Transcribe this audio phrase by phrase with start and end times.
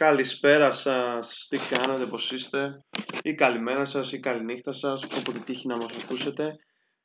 [0.00, 2.84] Καλησπέρα σας, τι κάνετε, πώς είστε;
[3.22, 6.56] Ή καλημέρα σας ή καληνύχτα σας, όποτε τύχει να μας ακούσετε.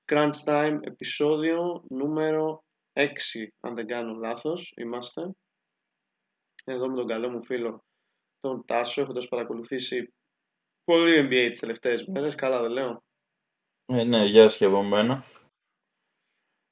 [0.05, 2.63] Crunch Time, επεισόδιο νούμερο
[2.93, 5.21] 6, αν δεν κάνω λάθος, είμαστε.
[6.63, 7.83] Εδώ με τον καλό μου φίλο
[8.39, 10.13] τον Τάσο, έχοντας παρακολουθήσει
[10.83, 13.03] πολύ NBA τις τελευταίες μέρες, καλά δεν λέω.
[13.85, 15.23] Ε, ναι, γεια σας και από μένα.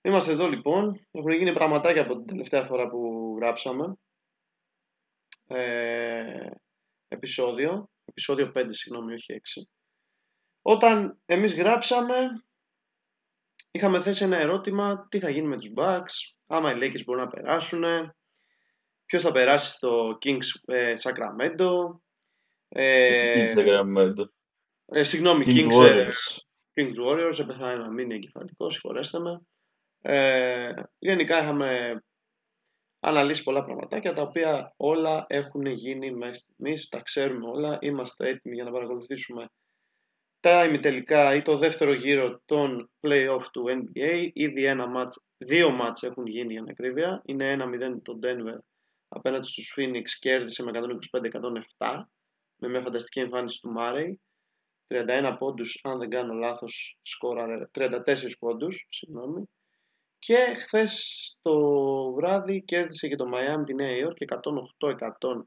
[0.01, 3.97] Είμαστε εδώ λοιπόν, έχουν γίνει πραγματάκια από την τελευταία φορά που γράψαμε.
[5.47, 6.49] Ε,
[7.07, 9.61] επεισόδιο, επεισόδιο 5 συγγνώμη, όχι 6.
[10.61, 12.43] Όταν εμείς γράψαμε,
[13.71, 17.29] είχαμε θέσει ένα ερώτημα, τι θα γίνει με τους Bucks, άμα οι Lakers μπορούν να
[17.29, 17.83] περάσουν,
[19.05, 21.99] ποιος θα περάσει στο Kings ε, Sacramento.
[22.67, 24.25] Ε, Kings Sacramento.
[24.85, 26.37] Ε, συγγνώμη, Kings, Kings ε, Warriors.
[26.73, 29.41] Kings Warriors, έπεθα να μην είναι εγκεφαλικό, συγχωρέστε με.
[30.01, 32.01] Ε, γενικά είχαμε
[33.05, 38.55] αναλύσει πολλά πραγματάκια τα οποία όλα έχουν γίνει μέχρι στιγμής, τα ξέρουμε όλα, είμαστε έτοιμοι
[38.55, 39.47] για να παρακολουθήσουμε
[40.39, 44.29] τα ημιτελικά ή το δεύτερο γύρο των play-off του NBA.
[44.33, 47.21] Ήδη ένα match, δύο μάτς έχουν γίνει για ακρίβεια.
[47.25, 48.57] Είναι 1-0 το Denver
[49.07, 50.71] απέναντι στους Phoenix, κέρδισε με
[51.77, 52.03] 125-107
[52.55, 54.13] με μια φανταστική εμφάνιση του Murray.
[54.87, 59.43] 31 πόντους, αν δεν κάνω λάθος, σκόρα 34 πόντους, συγγνώμη.
[60.25, 61.53] Και χθες το
[62.13, 65.43] βράδυ κέρδισε και το Miami τη Νέα Υόρκη 108-101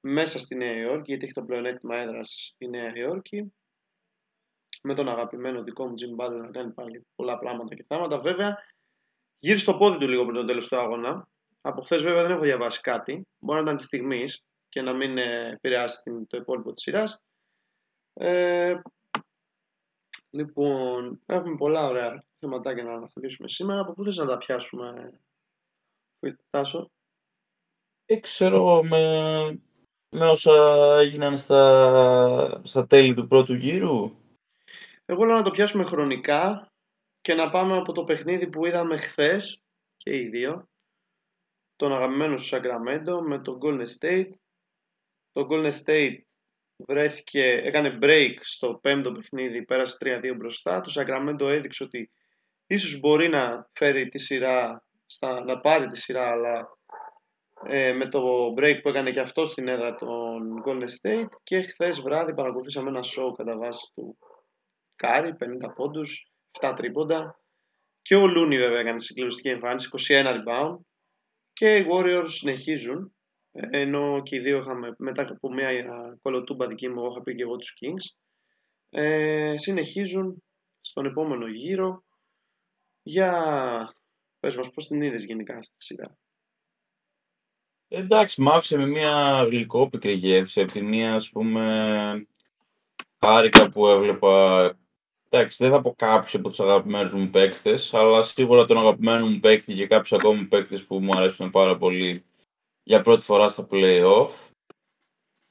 [0.00, 3.54] μέσα στη Νέα Υόρκη, γιατί έχει το πλεονέκτημα έδρας η Νέα Υόρκη.
[4.82, 8.18] Με τον αγαπημένο δικό μου Jim Butler να κάνει πάλι πολλά πράγματα και θάματα.
[8.18, 8.56] Βέβαια,
[9.38, 11.28] γύρισε το πόδι του λίγο πριν τον τέλος του αγώνα.
[11.60, 13.26] Από χθες, βέβαια, δεν έχω διαβάσει κάτι.
[13.38, 17.22] Μπορεί να ήταν της στιγμής και να μην ε, επηρεάσει το υπόλοιπο της σειράς.
[18.12, 18.74] Ε,
[20.32, 23.80] λοιπόν, έχουμε πολλά ωραία θεματάκια να αναφερήσουμε σήμερα.
[23.80, 25.20] Από πού θες να τα πιάσουμε,
[26.50, 26.90] Τάσο;
[28.04, 29.60] Ε, ξέρω με,
[30.08, 30.52] με όσα
[30.98, 34.16] έγιναν στα, στα τέλη του πρώτου γύρου.
[35.04, 36.72] Εγώ λέω να το πιάσουμε χρονικά
[37.20, 39.62] και να πάμε από το παιχνίδι που είδαμε χθες
[39.96, 40.66] και οι δύο
[41.76, 44.30] τον αγαπημένο σου Σαγκραμέντο με τον Golden State.
[45.32, 46.18] Το Golden State
[46.88, 50.80] βρέθηκε, έκανε break στο πέμπτο παιχνίδι, πέρασε 3-2 μπροστά.
[50.80, 52.10] Το Σακραμέντο έδειξε ότι
[52.66, 56.68] ίσως μπορεί να φέρει τη σειρά, στα, να πάρει τη σειρά, αλλά
[57.66, 62.00] ε, με το break που έκανε και αυτό στην έδρα των Golden State και χθες
[62.00, 64.18] βράδυ παρακολουθήσαμε ένα show κατά βάση του
[64.96, 67.40] Κάρι, 50 πόντους, 7 τρίποντα.
[68.02, 70.76] Και ο Λούνι βέβαια έκανε συγκλονιστική εμφάνιση, 21 rebound.
[71.52, 73.14] Και οι Warriors συνεχίζουν
[73.52, 75.70] ενώ και οι δύο είχαμε μετά από μια
[76.22, 78.16] κολοτούμπα δική μου, είχα πει και εγώ τους Kings
[78.90, 80.42] ε, συνεχίζουν
[80.80, 82.04] στον επόμενο γύρο
[83.02, 83.32] για
[84.40, 86.18] πες μας πώς την είδες γενικά στη σειρά.
[87.88, 92.26] Εντάξει, μ' άφησε με μια γλυκόπικρη γεύση από τη μία ας πούμε
[93.18, 94.76] χάρηκα που έβλεπα
[95.34, 99.40] Εντάξει, δεν θα πω κάποιους από τους αγαπημένους μου παίκτες, αλλά σίγουρα τον αγαπημένο μου
[99.40, 102.24] παίκτη και κάποιους ακόμη παίκτες που μου αρέσουν πάρα πολύ
[102.82, 104.30] για πρώτη φορά στα playoff.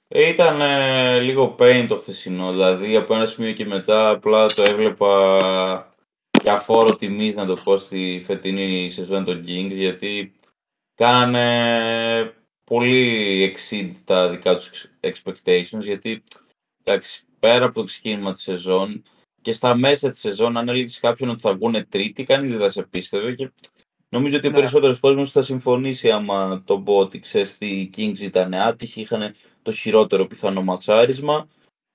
[0.08, 4.64] Ε, ήταν ε, λίγο pain το χθεσινό, δηλαδή από ένα σημείο και μετά απλά το
[4.68, 5.96] έβλεπα
[6.42, 10.34] για φόρο τιμής να το πω στη φετινή σεζόν των Kings γιατί
[10.96, 12.34] κάνανε
[12.64, 16.24] πολύ exceed τα δικά τους expectations γιατί
[16.84, 19.04] εντάξει, πέρα από το ξεκίνημα της σεζόν
[19.42, 22.70] και στα μέσα της σεζόν αν έλεγες κάποιον ότι θα βγουν τρίτη κανείς δεν θα
[22.70, 23.52] σε πίστευε και
[24.12, 24.56] νομίζω ότι ο ναι.
[24.56, 29.72] περισσότερος κόσμος θα συμφωνήσει άμα το πω ότι ξέρεις οι Kings ήταν άτυχοι, είχαν το
[29.72, 31.48] χειρότερο πιθανό ματσάρισμα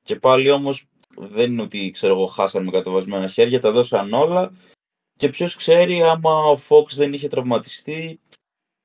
[0.03, 4.53] και πάλι όμως δεν είναι ότι ξέρω εγώ χάσαν με κατεβασμένα χέρια, τα δώσαν όλα
[5.15, 8.21] και ποιος ξέρει άμα ο Fox δεν είχε τραυματιστεί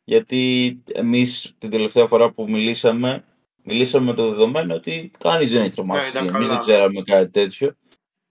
[0.04, 3.24] γιατί εμείς την τελευταία φορά που μιλήσαμε
[3.64, 7.76] μιλήσαμε με το δεδομένο ότι κανείς δεν έχει τραυματιστεί, ναι, εμείς δεν ξέραμε κάτι τέτοιο.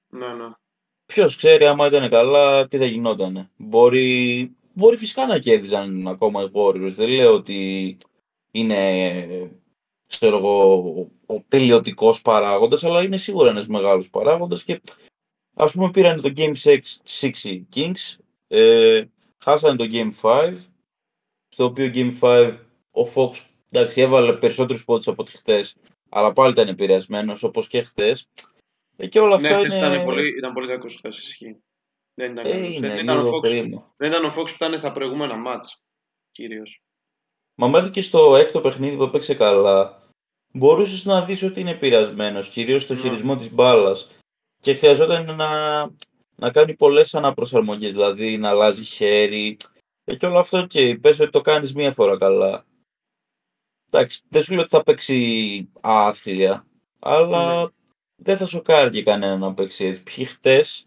[0.09, 0.51] Ναι, ναι.
[1.07, 3.51] Ποιος ξέρει άμα ήταν καλά, τι θα γινόταν.
[3.57, 6.93] Μπορεί, μπορεί φυσικά να κέρδιζαν ακόμα οι Warriors.
[6.93, 7.97] Δεν λέω ότι
[8.51, 9.51] είναι
[10.11, 10.75] ξέρω εγώ,
[11.27, 14.65] ο τελειωτικός παράγοντας, αλλά είναι σίγουρα ένας μεγάλος παράγοντας.
[14.65, 14.81] Και
[15.55, 16.79] ας πούμε πήραν το Game 6,
[17.21, 18.17] 6 Kings,
[18.49, 19.05] ε,
[19.39, 20.55] χάσανε το Game 5,
[21.49, 22.59] στο οποίο Game 5
[22.91, 23.31] ο Fox
[23.71, 25.77] εντάξει, έβαλε περισσότερους πόντους από ό,τι χτες,
[26.09, 28.29] αλλά πάλι ήταν επηρεασμένος όπως και χτες.
[28.97, 29.77] Ε, και όλα αυτά ναι, είναι...
[29.77, 31.57] ήταν πολύ, ήταν πολύ κακός χθες, ισχύει.
[32.21, 33.43] Δεν ήταν, ε, είναι, δεν, ήταν ο Fox,
[33.97, 35.83] δεν ήταν ο Fox που ήταν στα προηγούμενα μάτς,
[36.31, 36.83] κυρίως.
[37.55, 40.03] Μα μέχρι και στο έκτο παιχνίδι που έπαιξε καλά,
[40.53, 43.01] μπορούσες να δεις ότι είναι επηρεασμένο, κυρίως στο ναι.
[43.01, 44.11] χειρισμό της μπάλας.
[44.61, 45.81] Και χρειαζόταν να,
[46.37, 49.57] να κάνει πολλές αναπροσαρμογές, δηλαδή να αλλάζει χέρι.
[50.05, 52.65] Ε, και όλο αυτό και πες ότι το κάνεις μία φορά καλά.
[53.93, 56.67] εντάξει, δεν σου λέω ότι θα παίξει άθλια,
[56.99, 57.69] αλλά ναι.
[58.17, 60.03] δεν θα σοκάρει και κανένα να παίξει έτσι.
[60.03, 60.85] Ποιοι χτες,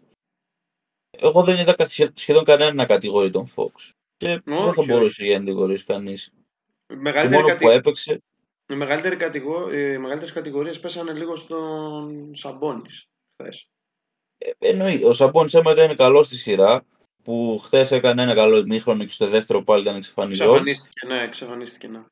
[1.18, 1.74] εγώ δεν είδα
[2.14, 3.90] σχεδόν κανένα να κατηγορεί τον Fox.
[4.16, 6.32] Και δεν θα μπορούσε να κατηγορήσει κανείς.
[6.86, 8.22] Μεγαλύτερη μόνο που έπαιξε.
[8.68, 12.88] Οι μεγαλύτερες κατηγορίες πέσανε λίγο στον Σαμπόνι
[13.40, 13.68] χθες.
[14.38, 15.04] Ε, εννοεί.
[15.04, 16.84] Ο Σαμπόνι έμεινε είναι καλός στη σειρά.
[17.22, 20.50] Που χθες έκανε ένα καλό ημίχρονο και στο δεύτερο πάλι ήταν εξαφανισμένο.
[20.50, 22.04] Εξαφανίστηκε, ναι, εξαφανίστηκε, ναι.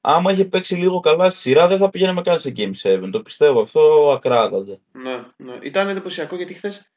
[0.00, 3.08] Άμα είχε παίξει λίγο καλά στη σειρά, δεν θα πηγαίναμε καν σε Game 7.
[3.12, 4.78] Το πιστεύω αυτό ακράδαντα.
[4.92, 5.58] Ναι, ναι.
[5.62, 6.93] Ήταν εντυπωσιακό γιατί χθες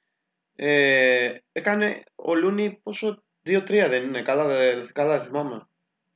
[0.59, 5.68] ε, έκανε ο Λούνι πόσο 2-3 δεν είναι, καλά, καλά δεν θυμάμαι.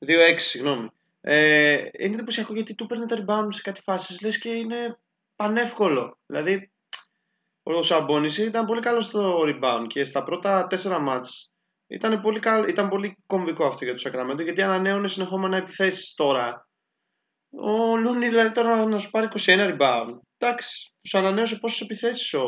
[0.06, 0.90] 2-6, συγγνώμη.
[1.22, 4.98] Ε, είναι εντυπωσιακό γιατί του παίρνει τα rebound σε κάτι φάσεις, λες και είναι
[5.36, 6.18] πανεύκολο.
[6.26, 6.72] Δηλαδή,
[7.64, 11.52] ο Σαμπόνι ήταν πολύ καλός στο rebound και στα πρώτα 4 μάτς
[11.92, 12.68] ήταν πολύ, καλ...
[12.68, 16.70] ήταν πολύ κομβικό αυτό για το Σακραμέντο γιατί ανανέωνε συνεχόμενα επιθέσεις τώρα.
[17.50, 20.20] Ο Λούνι δηλαδή τώρα να σου πάρει 21 rebound.
[20.38, 22.44] Εντάξει, τους ανανέωσε πόσες επιθέσεις ο,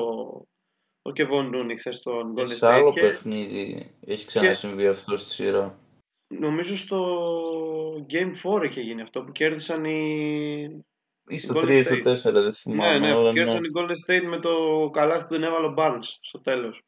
[1.05, 2.55] ο Κεβόν Λούνι χθε στον Golden State.
[2.55, 3.01] Σε άλλο και...
[3.01, 4.87] παιχνίδι έχει ξανασυμβεί και...
[4.87, 5.79] αυτό στη σειρά.
[6.27, 10.83] Νομίζω στο Game 4 είχε γίνει αυτό που κέρδισαν οι.
[11.27, 12.99] ή στο 3 ή στο 4, δεν θυμάμαι.
[12.99, 13.67] Ναι, ναι, που κέρδισαν ναι.
[13.67, 16.81] οι Golden State με το καλάθι που δεν έβαλε ο Barnes στο τέλος.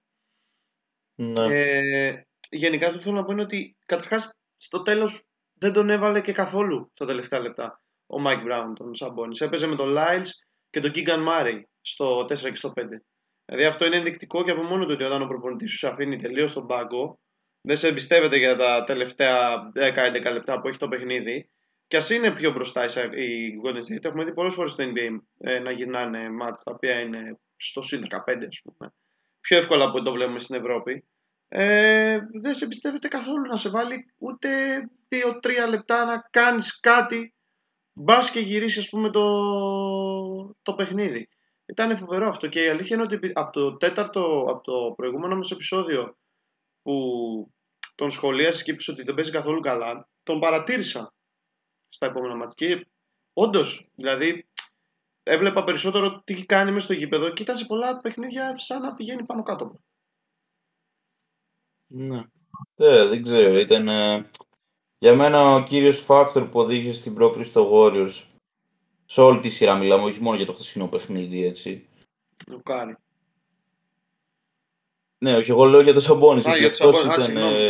[1.16, 1.46] Ναι.
[1.46, 5.24] Ε, γενικά αυτό θέλω να πω είναι ότι καταρχάς στο τέλος
[5.54, 9.38] δεν τον έβαλε και καθόλου τα τελευταία λεπτά ο Mike Brown, τον Σαμπόνι.
[9.40, 10.30] Έπαιζε με τον Lyles
[10.70, 12.82] και τον Keegan Murray στο 4 και στο 5.
[13.46, 16.54] Δηλαδή αυτό είναι ενδεικτικό και από μόνο του ότι όταν ο προπονητής σου αφήνει τελείως
[16.54, 17.20] τον πάγκο,
[17.62, 21.50] δεν σε εμπιστεύεται για τα τελευταία 10-11 λεπτά που έχει το παιχνίδι.
[21.88, 25.60] Και ας είναι πιο μπροστά οι Golden State, έχουμε δει πολλές φορές στο NBA ε,
[25.60, 28.94] να γυρνάνε μάτια τα οποία είναι στο συν 15, ας πούμε.
[29.42, 31.06] Πιο εύκολα από ό,τι το βλέπουμε στην Ευρώπη.
[31.48, 34.50] Ε, δεν σε εμπιστεύεται καθόλου να σε βάλει ούτε
[35.10, 37.34] 2-3 λεπτά να κάνεις κάτι.
[37.94, 41.30] Μπας και γυρίσεις, ας πούμε, το, το παιχνίδι.
[41.66, 45.52] Ήταν φοβερό αυτό και η αλήθεια είναι ότι από το τέταρτο, από το προηγούμενο μας
[45.52, 46.18] επεισόδιο
[46.82, 46.94] που
[47.96, 51.14] τον σχολίασες και είπες ότι δεν παίζει καθόλου καλά, τον παρατήρησα
[51.90, 52.68] στα επόμενα μάτια.
[52.68, 52.88] Και
[53.34, 54.48] όντως, δηλαδή,
[55.24, 59.24] έβλεπα περισσότερο τι κάνει μέσα στο γήπεδο και ήταν σε πολλά παιχνίδια σαν να πηγαίνει
[59.24, 59.80] πάνω κάτω.
[61.88, 62.22] Ναι.
[62.76, 64.30] Ε, δεν ξέρω, ήταν ε,
[64.98, 68.35] για μένα ο κύριος factor που οδήγησε στην πρόκριση τους Warriors
[69.06, 71.88] σε όλη τη σειρά μιλάμε, όχι μόνο για το χθεσινό παιχνίδι, έτσι.
[72.54, 72.96] Ο Κάρι.
[75.18, 76.42] Ναι, όχι, εγώ λέω για το Σαμπόνις.
[76.42, 77.70] Γιατί αυτός ήταν ε,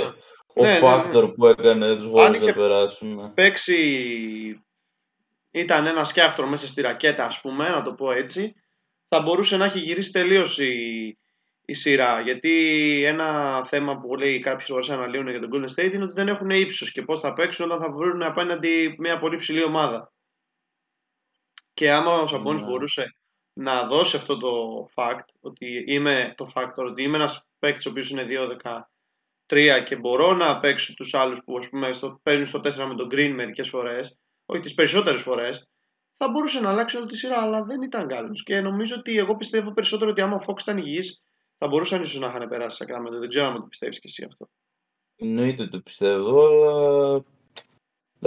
[0.56, 1.34] ο ναι, factor ναι, ναι.
[1.34, 3.16] που έκανε τους Warriors να περάσουν.
[3.16, 3.30] Ναι.
[3.30, 4.60] Παίξει.
[5.52, 8.54] Ήταν ένα σκιάφτρο μέσα στη ρακέτα, ας πούμε, να το πω έτσι.
[9.08, 10.74] Θα μπορούσε να έχει γυρίσει τελείως η,
[11.66, 12.22] η σειρά.
[12.22, 16.28] Γιατί ένα θέμα που λέει κάποιε φορέ αναλύουν για τον Golden State είναι ότι δεν
[16.28, 20.14] έχουν ύψος και πώς θα παίξουν όταν θα βρουν απέναντι μια πολύ ψηλή ομάδα.
[21.76, 22.68] Και άμα ο Σαμπόνι ναι.
[22.68, 23.16] μπορούσε
[23.54, 24.50] να δώσει αυτό το
[24.96, 28.26] fact, ότι είμαι το factor, ότι είμαι ένας παίκτης ο οποίος είναι
[29.46, 32.96] 2-13 και μπορώ να παίξω τους άλλους που ας πούμε, στο, παίζουν στο 4 με
[32.96, 35.70] τον Green μερικές φορές, όχι τις περισσότερες φορές,
[36.18, 38.44] θα μπορούσε να αλλάξει όλη τη σειρά, αλλά δεν ήταν καλός.
[38.44, 41.24] Και νομίζω ότι εγώ πιστεύω περισσότερο ότι άμα ο Fox ήταν υγιής,
[41.58, 43.20] θα μπορούσαν ίσως να είχαν περάσει σε κράμματα.
[43.20, 44.50] Δεν ξέρω αν το πιστεύεις και εσύ αυτό.
[45.16, 47.24] Εννοείται το πιστεύω, αλλά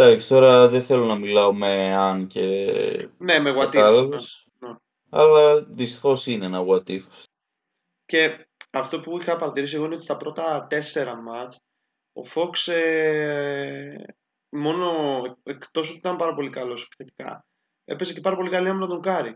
[0.00, 2.42] Εντάξει, τώρα δεν θέλω να μιλάω με αν και.
[3.18, 4.08] Ναι, με what if.
[4.58, 4.74] Ναι.
[5.10, 7.02] Αλλά δυστυχώς είναι ένα what if.
[8.04, 11.58] Και αυτό που είχα παρατηρήσει εγώ είναι ότι στα πρώτα τέσσερα ματς
[12.12, 13.94] ο Fox ε,
[14.48, 14.90] μόνο
[15.42, 17.46] εκτός ότι ήταν πάρα πολύ καλός επιθετικά
[17.84, 19.34] έπαιζε και πάρα πολύ καλή άμυνα τον Κάρι.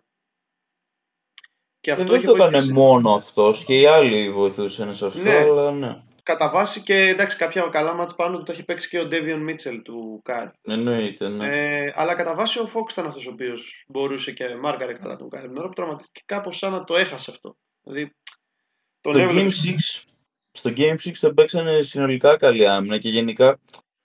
[1.80, 5.36] Και ε, αυτό δεν το έκανε μόνο αυτός και οι άλλοι βοηθούσαν σε αυτό, ναι.
[5.36, 8.98] αλλά ναι κατά βάση και εντάξει, κάποια καλά ματς πάνω του το έχει παίξει και
[8.98, 10.50] ο Ντέβιον Μίτσελ του Κάρι.
[10.62, 11.46] Εννοείται, ναι.
[11.46, 15.30] Ε, αλλά κατά βάση ο Φόξ ήταν αυτός ο οποίος μπορούσε και μάρκαρε καλά τον
[15.30, 15.48] Κάρι.
[15.48, 17.56] Την που τραυματίστηκε κάπως σαν να το έχασε αυτό.
[17.82, 18.14] Δηλαδή,
[19.00, 19.74] τον στο, Game 6,
[20.52, 23.60] στο Game 6 το παίξανε συνολικά καλή άμυνα και γενικά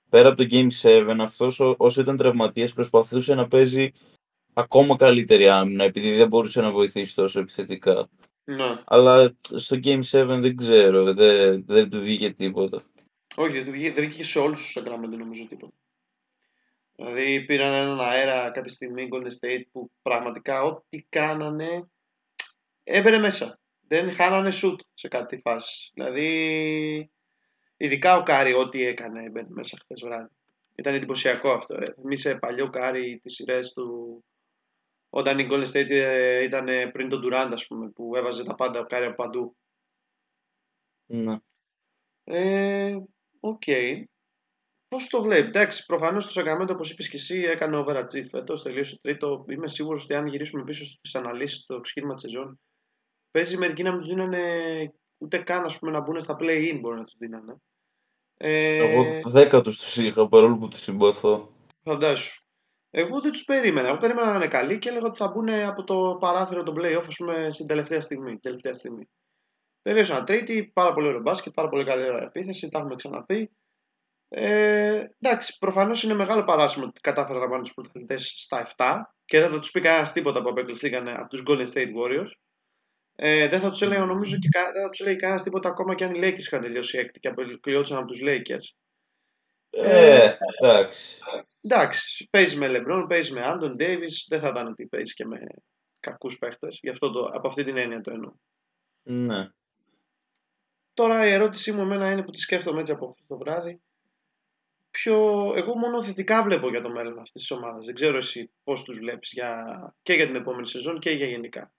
[0.10, 3.92] πέρα από το Game 7 αυτός όσο ήταν τραυματίας προσπαθούσε να παίζει
[4.54, 8.10] ακόμα καλύτερη άμυνα επειδή δεν μπορούσε να βοηθήσει τόσο επιθετικά.
[8.50, 8.82] Ναι.
[8.86, 12.84] Αλλά στο Game 7 δεν ξέρω, δεν, δεν του βγήκε τίποτα.
[13.36, 15.74] Όχι, δεν, του βγήκε, δεν βγήκε σε όλους τους Sacramento νομίζω τίποτα.
[16.96, 21.90] Δηλαδή πήραν έναν αέρα κάποια στιγμή Golden State που πραγματικά ό,τι κάνανε
[22.84, 23.60] έμπαινε μέσα.
[23.88, 25.92] Δεν χάνανε σουτ σε κάτι φάση.
[25.94, 27.12] Δηλαδή
[27.78, 30.34] ειδικά ο Κάρι ό,τι έκανε έμπαινε μέσα χθες βράδυ.
[30.76, 31.76] Ήταν εντυπωσιακό αυτό.
[31.76, 32.16] Ε.
[32.16, 34.24] σε παλιό Κάρι τις σειρές του
[35.18, 38.86] όταν η Golden State ε, ήταν πριν τον Durant, ας πούμε, που έβαζε τα πάντα
[38.86, 39.58] κάρι από παντού.
[41.06, 41.38] Ναι.
[42.24, 42.96] Ε,
[43.40, 44.04] okay.
[44.88, 49.00] Πώς το βλέπεις, εντάξει, προφανώς το Σακραμέντο, όπως είπες και εσύ, έκανε overachieve φέτος, τελείωσε
[49.02, 49.46] τρίτο.
[49.50, 52.60] Είμαι σίγουρος ότι αν γυρίσουμε πίσω στις αναλύσεις στο ξεκίνημα της σεζόν,
[53.32, 54.44] παίζει μερικοί να μην τους δίνανε
[55.18, 57.56] ούτε καν ας πούμε, να μπουν στα play-in μπορεί να τους δίνανε.
[58.38, 61.52] Ε, Εγώ δέκατου τους είχα παρόλο που του συμπαθώ.
[61.84, 62.47] Φαντάσου.
[62.90, 63.88] Εγώ δεν τους περίμενα.
[63.88, 67.04] Εγώ περίμενα να είναι καλοί και έλεγα ότι θα μπουν από το παράθυρο των playoff
[67.08, 68.40] ας πούμε, στην τελευταία στιγμή.
[68.40, 69.10] Τελευταία στιγμή.
[69.82, 73.52] Τελείωσαν τρίτη, πάρα πολύ ωραίο μπάσκετ, πάρα πολύ καλή επίθεση, τα έχουμε ξαναπεί.
[74.30, 79.40] Ε, εντάξει, προφανώς είναι μεγάλο παράσημο ότι κατάφεραν να πάνε τους πρωταθλητές στα 7 και
[79.40, 82.32] δεν θα τους πει κανένας τίποτα που απεκλειστήκαν από τους Golden State Warriors.
[83.16, 86.04] Ε, δεν θα τους έλεγα νομίζω και δεν θα τους έλεγε κανένας τίποτα ακόμα και
[86.04, 88.76] αν οι Lakers είχαν τελειώσει έκτη και απεκλειόντουσαν από τους Lakers.
[89.70, 91.20] Ε, εντάξει.
[91.70, 95.40] Εντάξει, παίζει με LeBron, παίζει με Άντων Davis, δεν θα ήταν ότι παίζει και με
[96.00, 96.80] κακούς παίχτες.
[96.82, 98.34] Γι' αυτό το, από αυτή την έννοια το εννοώ.
[99.04, 99.50] Ναι.
[100.94, 103.82] Τώρα η ερώτησή μου εμένα είναι που τη σκέφτομαι έτσι από αυτό το βράδυ
[104.98, 105.54] πιο...
[105.56, 107.86] Εγώ μόνο θετικά βλέπω για το μέλλον αυτής της ομάδας.
[107.86, 109.96] Δεν ξέρω εσύ πώς τους βλέπεις για...
[110.02, 111.72] και για την επόμενη σεζόν και για γενικά.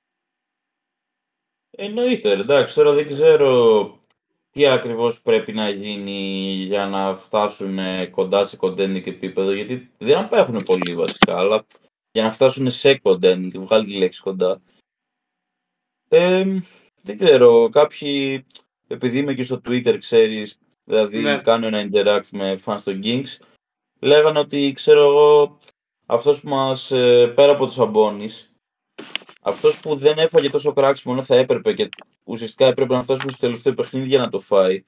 [1.70, 2.74] Εννοείται, εντάξει.
[2.74, 4.00] Τώρα δεν ξέρω
[4.50, 7.78] τι ακριβώς πρέπει να γίνει για να φτάσουν
[8.10, 11.66] κοντά σε contending επίπεδο, γιατί δεν απέχουν πολύ βασικά, αλλά
[12.10, 14.60] για να φτάσουν σε contending, βγάλει τη λέξη κοντά.
[16.08, 16.44] Ε,
[17.02, 18.44] δεν ξέρω, κάποιοι,
[18.86, 21.38] επειδή είμαι και στο Twitter, ξέρεις, δηλαδή ναι.
[21.38, 23.36] κάνω ένα interact με fans των Kings,
[24.00, 25.58] λέγανε ότι ξέρω εγώ
[26.06, 28.47] αυτός που μας ε, πέρα από τους αμπώνεις,
[29.48, 31.88] αυτός που δεν έφαγε τόσο κράξιμο ενώ θα έπρεπε και
[32.24, 34.84] ουσιαστικά έπρεπε να φτάσουμε στο τελευταίο παιχνίδι για να το φάει.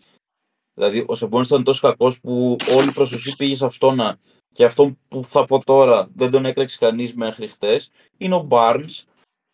[0.75, 4.19] Δηλαδή ο Σαμπόνις ήταν τόσο κακός που όλη η προσοχή πήγε σε αυτόν
[4.55, 9.05] και αυτό που θα πω τώρα δεν τον έκραξε κανείς μέχρι χτες είναι ο Barnes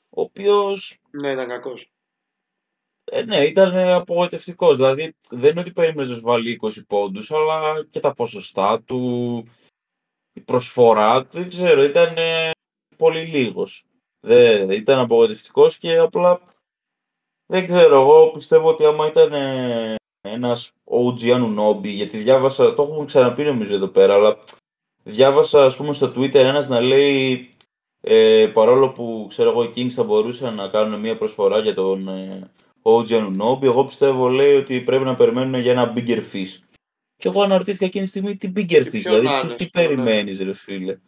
[0.09, 0.99] ο οποίος...
[1.11, 1.91] Ναι, ήταν κακός.
[3.05, 4.77] Ε, ναι, ήταν απογοητευτικός.
[4.77, 9.45] Δηλαδή, δεν είναι ότι περίμενες να βάλει 20 πόντους, αλλά και τα ποσοστά του,
[10.33, 12.15] η προσφορά του, δεν ξέρω, ήταν
[12.97, 13.85] πολύ λίγος.
[14.27, 16.41] Δεν, ήταν απογοητευτικός και απλά
[17.47, 18.01] δεν ξέρω.
[18.01, 19.33] Εγώ πιστεύω ότι άμα ήταν
[20.21, 24.39] ένας OG Anunobi, γιατί διάβασα, το έχουμε ξαναπεί νομίζω εδώ πέρα, αλλά
[25.03, 27.51] διάβασα ας πούμε στο Twitter ένας να λέει
[28.01, 32.09] ε, παρόλο που ξέρω εγώ οι Kings θα μπορούσαν να κάνουν μια προσφορά για τον
[32.09, 32.51] ε,
[32.83, 36.59] ο Τζανουνόμπι, εγώ πιστεύω λέει ότι πρέπει να περιμένουν για ένα bigger fish.
[37.17, 40.99] Και εγώ αναρωτήθηκα εκείνη τη στιγμή τι bigger fish, δηλαδή τι, τι περιμένεις, ρε φίλε;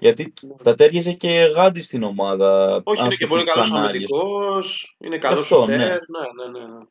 [0.00, 2.80] Γιατί θα ταίριαζε και γάντι στην ομάδα.
[2.84, 5.78] Όχι, είναι και πολύ καλός αμυντικός, είναι καλός σουτέρ.
[5.78, 5.84] Ναι.
[5.84, 6.84] ναι, ναι, ναι, ναι.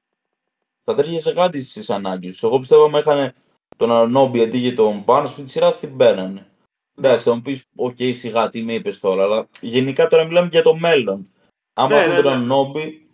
[0.84, 2.46] Θα ταίριαζε γάντι στις ανάγκες του.
[2.46, 3.34] Εγώ πιστεύω ότι είχαν
[3.78, 6.50] τον Ανόμπι αντί για τον Μπαρνς, αυτή τη σειρά θα την παίρνανε.
[6.98, 10.62] Εντάξει, θα μου πεις, οκ, σιγά, τι με είπες τώρα, αλλά γενικά τώρα μιλάμε για
[10.62, 11.30] το μέλλον.
[11.74, 13.08] Άμα ναι, ναι, τον Ανόμπι,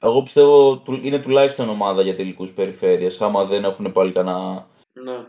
[0.00, 5.26] εγώ πιστεύω είναι τουλάχιστον ομάδα για τελικούς περιφέρειες, άμα δεν έχουν πάλι κανένα ναι.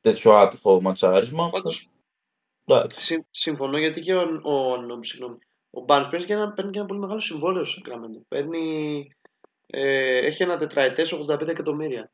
[0.00, 1.50] τέτοιο άτυχο ματσάρισμα.
[1.50, 1.90] Πάντως,
[3.30, 5.38] συμφωνώ γιατί και ο, ο, ο, συγγνώμη,
[5.70, 8.24] ο Μπάρνς παίρνει και, ένα, παίρνει και ένα πολύ μεγάλο συμβόλαιο στο Σακραμέντο.
[8.28, 9.06] Παίρνει,
[9.66, 12.12] ε, έχει ένα τετραετές 85 εκατομμύρια.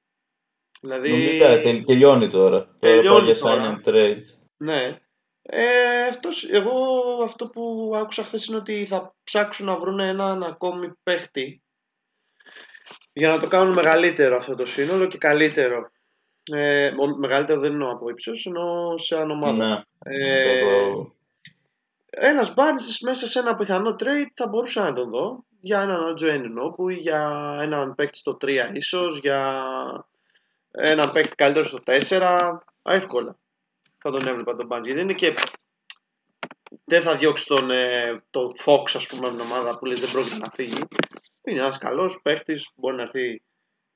[0.81, 1.11] Δηλαδή...
[1.11, 2.77] Νομίζω, τελειώνει τώρα.
[2.79, 3.81] Τελειώνει τώρα.
[3.81, 4.23] Sign and trade.
[4.57, 4.99] Ναι.
[5.43, 6.73] Ε, αυτός, εγώ
[7.25, 11.63] αυτό που άκουσα χθες είναι ότι θα ψάξουν να βρουν έναν ακόμη παίχτη
[13.13, 15.91] για να το κάνουν μεγαλύτερο αυτό το σύνολο και καλύτερο.
[16.51, 19.57] Ε, μεγαλύτερο δεν εννοώ από ύψος, εννοώ σε ομάδα.
[19.57, 19.83] Ναι.
[19.99, 20.93] Ε,
[22.11, 26.29] ένας Barnes μέσα σε ένα πιθανό trade θα μπορούσα να τον δω για έναν Ότζο
[26.29, 29.65] Ενινόπου ή για έναν παίκτη στο 3 ίσως, για
[30.71, 33.37] έναν παίκτη καλύτερο στο 4, εύκολα
[34.03, 34.85] θα τον έβλεπα τον Barnes.
[34.85, 35.35] Γιατί είναι και
[36.85, 40.37] δεν θα διώξει τον, ε, τον Fox, ας πούμε, την ομάδα που λες δεν πρόκειται
[40.37, 40.83] να φύγει.
[41.45, 43.43] Είναι ένας καλός παίχτη που μπορεί να έρθει,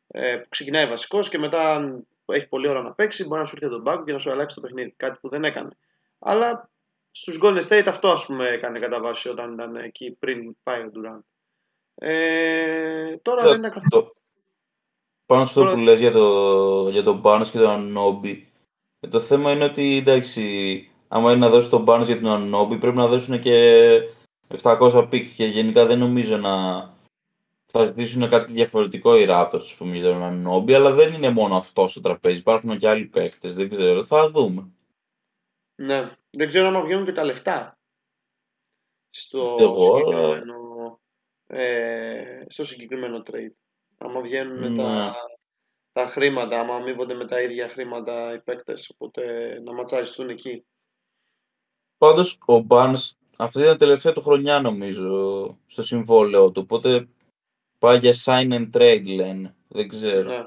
[0.06, 3.56] ε, που ξεκινάει βασικός και μετά, αν έχει πολλή ώρα να παίξει, μπορεί να σου
[3.60, 4.94] έρθει τον πάγκο και να σου αλλάξει το παιχνίδι.
[4.96, 5.78] Κάτι που δεν έκανε.
[6.18, 6.70] Αλλά
[7.10, 10.90] στους Golden State αυτό ας πούμε έκανε κατά βάση όταν ήταν εκεί πριν πάει ο
[10.94, 11.20] Durant.
[11.94, 14.16] Ε, τώρα δεν είναι καθόλου.
[15.26, 18.52] Πάνω στο που λες για, το, για τον Barnes και τον Ανόμπι,
[19.00, 22.76] ε, το θέμα είναι ότι εντάξει, άμα είναι να δώσεις τον Barnes για τον Ανόμπι,
[22.76, 24.00] πρέπει να δώσουν και
[24.62, 26.95] 700 pick και γενικά δεν νομίζω να,
[27.66, 31.56] θα ζητήσουν κάτι διαφορετικό οι Raptors, ας πούμε, για τον Ανόμπι, αλλά δεν είναι μόνο
[31.56, 32.38] αυτό στο τραπέζι.
[32.38, 33.54] Υπάρχουν και άλλοι παίκτες.
[33.54, 34.70] Δεν ξέρω, θα δούμε.
[35.74, 36.16] Ναι.
[36.30, 37.78] Δεν ξέρω αν βγαίνουν και τα λεφτά.
[39.10, 39.96] Στο, Εγώ...
[39.96, 41.00] συγκεκριμένο,
[41.46, 43.54] ε, στο συγκεκριμένο trade.
[43.98, 44.82] Άμα βγαίνουν ναι.
[44.82, 45.14] τα,
[45.92, 50.64] τα χρήματα, άμα αμείβονται με τα ίδια χρήματα οι παίκτες, οπότε να ματσαριστούν εκεί.
[51.98, 56.60] Πάντως ο Barnes αυτή είναι η τελευταία του χρονιά νομίζω στο συμβόλαιο του.
[56.64, 57.08] Οπότε
[57.78, 59.56] Πάει για sign and trade λένε.
[59.68, 60.28] Δεν ξέρω.
[60.28, 60.46] Ναι,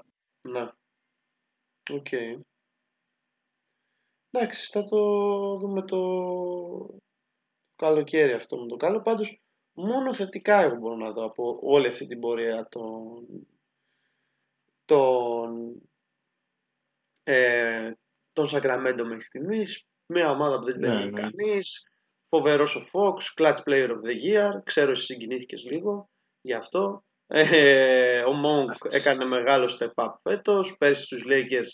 [0.52, 0.72] ναι.
[1.92, 2.40] Okay.
[4.32, 4.98] Εντάξει, θα το
[5.58, 6.00] δούμε το
[7.76, 9.02] καλοκαίρι αυτό με το καλό.
[9.02, 9.42] Πάντως,
[9.74, 13.28] μόνο θετικά εγώ μπορώ να δω από όλη αυτή την πορεία των,
[14.86, 15.82] των,
[17.24, 17.92] ε,
[18.34, 19.84] των Sacramento μέχρι στιγμής.
[20.06, 21.22] Μια ομάδα που δεν την ναι, ναι.
[21.22, 21.84] κανείς.
[22.30, 24.52] Φοβερός ο Fox, Clutch Player of the Year.
[24.64, 26.10] Ξέρω εσύ συγκινήθηκες λίγο
[26.42, 27.04] γι' αυτό.
[27.32, 30.78] Ε, ο Monk έκανε μεγάλο step up φέτος.
[30.78, 31.70] Πέρσι στους Lakers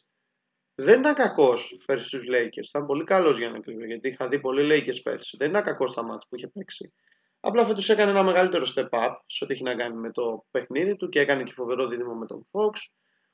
[0.76, 2.68] δεν ήταν κακός πέρσι στους Lakers.
[2.68, 5.38] Ήταν πολύ καλός για να κρύβω γιατί είχα δει πολλοί Lakers πέρσι.
[5.38, 6.94] Δεν ήταν κακός στα μάτια που είχε παίξει.
[7.40, 10.96] Απλά φέτος έκανε ένα μεγαλύτερο step up σε ό,τι έχει να κάνει με το παιχνίδι
[10.96, 12.78] του και έκανε και φοβερό δίδυμο με τον Fox.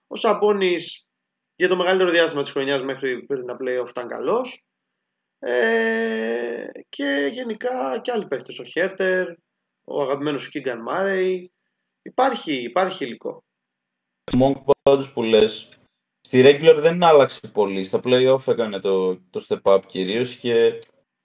[0.07, 0.75] Ο Σαμπόνι
[1.55, 4.63] για το μεγαλύτερο διάστημα της χρονιάς μέχρι πριν τα playoff ήταν καλός.
[5.39, 8.53] Ε, και γενικά και άλλοι παίχτε.
[8.61, 9.27] Ο Χέρτερ,
[9.83, 11.51] ο αγαπημένος Κίγκαν Μάρεϊ.
[12.01, 13.43] Υπάρχει, υπάρχει υλικό.
[14.35, 15.69] Μόνο πάντω που λες,
[16.27, 17.83] στη regular δεν άλλαξε πολύ.
[17.83, 20.79] Στα playoff έκανε το, το step up κυρίως και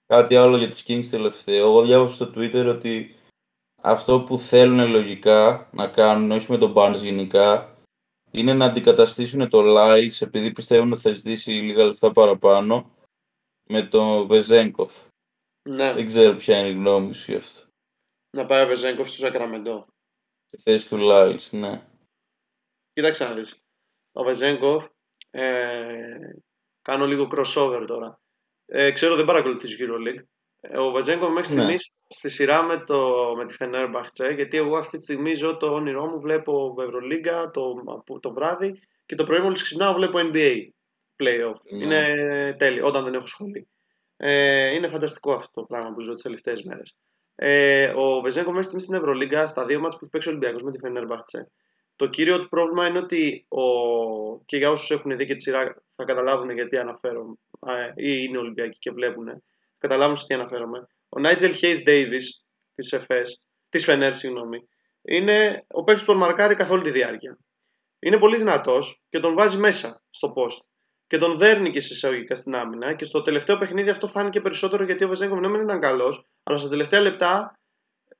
[0.05, 1.67] κάτι άλλο για τους Kings τελευταίο.
[1.67, 3.15] Εγώ διάβασα στο Twitter ότι
[3.81, 7.77] αυτό που θέλουν λογικά να κάνουν, όχι με τον Barnes γενικά,
[8.31, 12.91] είναι να αντικαταστήσουν το Lyles επειδή πιστεύουν ότι θα ζητήσει λίγα λεφτά παραπάνω
[13.69, 14.93] με τον Βεζέγκοφ.
[15.69, 15.93] Ναι.
[15.93, 17.67] Δεν ξέρω ποια είναι η γνώμη σου γι' αυτό.
[18.37, 19.87] Να πάει ο Βεζέγκοφ στο Σακραμεντό.
[20.49, 21.81] Στη θέση του Lyles, ναι.
[22.93, 23.63] Κοίταξε να δεις.
[24.11, 24.85] Ο Βεζέγκοφ,
[25.29, 26.17] ε,
[26.81, 28.19] κάνω λίγο crossover τώρα.
[28.65, 30.23] Ε, ξέρω δεν παρακολουθείς EuroLeague.
[30.61, 31.61] Ε, ο Βεζέγκοφ μέχρι ναι.
[31.61, 35.73] στιγμής στη σειρά με, το, με τη Fenerbahce, γιατί εγώ αυτή τη στιγμή ζω το
[35.73, 37.83] όνειρό μου, βλέπω Ευρωλίγκα το,
[38.19, 40.67] το βράδυ και το πρωί μόλις ξυπνάω βλέπω NBA
[41.23, 41.61] playoff.
[41.71, 41.83] Ναι.
[41.83, 43.67] Είναι τέλειο, όταν δεν έχω σχολή.
[44.17, 46.97] Ε, είναι φανταστικό αυτό το πράγμα που ζω τις τελευταίες μέρες.
[47.39, 50.63] Ε, ο Βεζέγκο μέχρι στιγμή στην Ευρωλίγκα, στα δύο μάτια που έχει παίξει ο Ολυμπιακός
[50.63, 51.51] με τη Φενέρμπαχτσε.
[51.95, 53.61] Το κύριο του πρόβλημα είναι ότι ο...
[54.45, 57.35] και για όσους έχουν δει και τη σειρά θα καταλάβουν γιατί αναφέρομαι,
[57.95, 60.87] ή είναι Ολυμπιακοί και βλέπουν, θα καταλάβουν σε τι αναφέρομαι.
[61.09, 64.67] Ο Νάιτζελ Χέις Ντέιβις της ΕΦΕΣ, της Φενέρ, συγγνώμη,
[65.01, 67.37] είναι ο παίκτης που τον μαρκάρει καθ' όλη τη διάρκεια.
[67.99, 70.65] Είναι πολύ δυνατός και τον βάζει μέσα στο post
[71.07, 72.93] και τον δέρνει και σε εισαγωγικά στην άμυνα.
[72.93, 76.57] Και στο τελευταίο παιχνίδι αυτό φάνηκε περισσότερο γιατί ο Βεζέγκοφ ναι, δεν ήταν καλός, αλλά
[76.57, 77.59] στα τελευταία λεπτά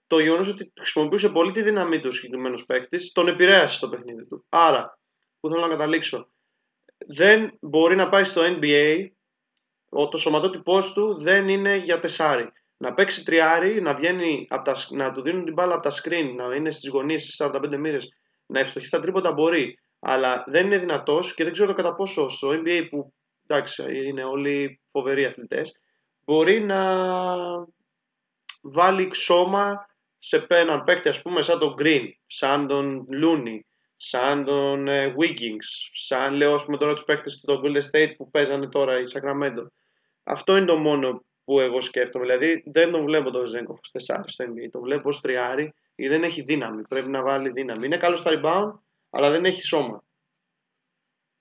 [0.08, 4.26] το γεγονός ότι χρησιμοποιούσε πολύ τη δύναμή του ο συγκεκριμένος παίκτης τον επηρέασε στο παιχνίδι
[4.26, 4.46] του.
[4.50, 5.00] Άρα,
[5.40, 6.30] που θέλω να καταλήξω,
[7.08, 9.08] δεν μπορεί να πάει στο NBA,
[10.10, 12.52] το σωματότυπό του δεν είναι για τεσάρι.
[12.78, 16.56] Να παίξει τριάρι, να, βγαίνει τα, να του δίνουν την μπάλα από τα screen, να
[16.56, 18.14] είναι στις γωνίες στις 45 μοίρες,
[18.46, 22.50] να ευστοχεί στα τρίποτα μπορεί αλλά δεν είναι δυνατός και δεν ξέρω κατά πόσο στο
[22.50, 23.14] NBA που
[23.48, 25.72] εντάξει, είναι όλοι φοβεροί αθλητές,
[26.26, 26.96] μπορεί να
[28.62, 29.86] βάλει σώμα
[30.18, 33.60] σε έναν παίκτη ας πούμε σαν τον Green, σαν τον Looney,
[33.96, 38.30] σαν τον ε, Wiggins, σαν λέω ας πούμε τώρα τους παίκτες του Golden State που
[38.30, 39.66] παίζανε τώρα η Sacramento.
[40.24, 42.26] Αυτό είναι το μόνο που εγώ σκέφτομαι.
[42.26, 46.08] Δηλαδή δεν τον βλέπω τον Ζέγκοφ ως τεσσάρι στο NBA, τον βλέπω ως τριάρι ή
[46.08, 46.82] δεν έχει δύναμη.
[46.88, 47.86] Πρέπει να βάλει δύναμη.
[47.86, 50.04] Είναι καλός στα rebound, αλλά δεν έχει σώμα.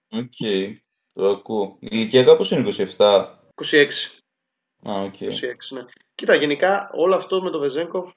[0.08, 0.74] Okay.
[1.12, 1.76] το ακούω.
[1.80, 3.24] Η ηλικία κάπως είναι 27.
[3.54, 3.88] 26.
[4.88, 5.24] Α, okay.
[5.24, 5.30] 26,
[5.70, 5.84] ναι.
[6.14, 8.12] Κοίτα, γενικά όλο αυτό με το Βεζένκοφ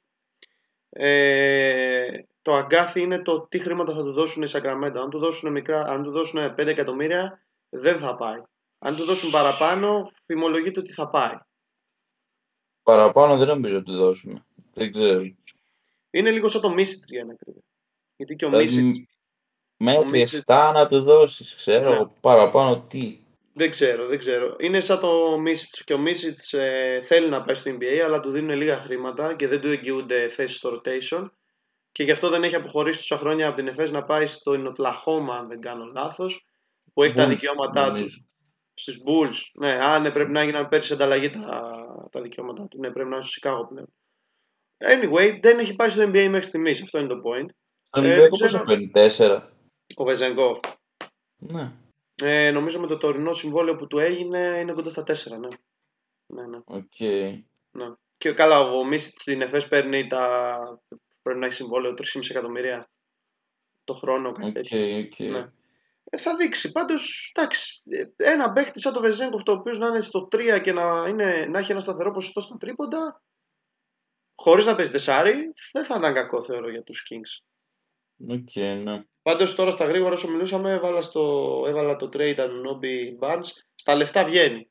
[0.89, 5.02] ε, το αγκάθι είναι το τι χρήματα θα του δώσουν οι Σακραμέντο.
[5.01, 8.41] Αν του δώσουν, μικρά, αν του δώσουν 5 εκατομμύρια, δεν θα πάει.
[8.79, 11.38] Αν του δώσουν παραπάνω, φημολογείται ότι θα πάει.
[12.84, 14.45] Παραπάνω δεν νομίζω ότι του δώσουν.
[14.73, 15.21] Δεν ξέρω.
[16.10, 17.63] Είναι λίγο σαν το Μίσιτς για να κρύβει.
[18.15, 19.08] Γιατί και ο ε, Μίσιτ
[19.77, 22.10] Μέχρι 7 να του δώσεις, ξέρω, ναι.
[22.21, 23.19] παραπάνω τι.
[23.60, 24.56] Δεν ξέρω, δεν ξέρω.
[24.60, 28.32] Είναι σαν το Μίσιτς και ο Μίσιτς ε, θέλει να πάει στο NBA, αλλά του
[28.32, 31.26] δίνουν λίγα χρήματα και δεν του εγγυούνται θέσεις στο rotation.
[31.91, 35.36] Και γι' αυτό δεν έχει αποχωρήσει τόσα χρόνια από την ΕΦΕΣ να πάει στο Ινοτλαχώμα,
[35.36, 36.45] αν δεν κάνω λάθος,
[36.93, 38.06] που έχει τα δικαιώματά του.
[38.74, 39.38] Στις Bulls.
[39.60, 41.72] Ναι, α, ναι, πρέπει να έγιναν πέρσι ανταλλαγή τα,
[42.12, 42.80] τα δικαιώματά του.
[42.80, 43.93] Ναι, πρέπει να είναι στο Σικάγο πλέον.
[44.78, 46.82] Anyway, δεν έχει πάει στο NBA μέχρι στιγμής.
[46.82, 47.50] Αυτό είναι το point.
[47.89, 49.41] Αν ε, πόσο παίρνει, 4.
[49.95, 50.60] Ο Βεζενγκόφ.
[51.38, 51.72] Ναι.
[52.21, 55.47] Ε, νομίζω με το τωρινό συμβόλαιο που του έγινε είναι κοντά στα 4, ναι.
[56.25, 56.60] Ναι, ναι.
[56.65, 57.43] Okay.
[57.71, 57.93] ναι.
[58.17, 60.60] Και καλά, ο Μίσιτ στην ΕΦΕΣ παίρνει τα...
[61.21, 62.89] πρέπει να έχει συμβόλαιο 3,5 εκατομμύρια
[63.84, 64.32] το χρόνο.
[64.32, 65.29] Κάτι okay, okay.
[65.29, 65.51] Ναι.
[66.03, 66.71] Ε, θα δείξει.
[66.71, 67.82] Πάντως, εντάξει,
[68.15, 71.60] ένα παίχτη σαν το Βεζέγκοφ το οποίος να είναι στο 3 και να, είναι, να
[71.60, 73.23] έχει ένα σταθερό ποσοστό στα τρίποντα,
[74.36, 77.49] χωρίς να παίζει τεσσάρι, δεν θα ήταν κακό θεωρώ για τους Kings.
[78.27, 79.03] Okay, ναι.
[79.21, 83.47] Πάντως τώρα στα γρήγορα όσο μιλούσαμε, έβαλα, στο, έβαλα το trade Anunobi Barnes.
[83.75, 84.69] Στα λεφτά βγαίνει.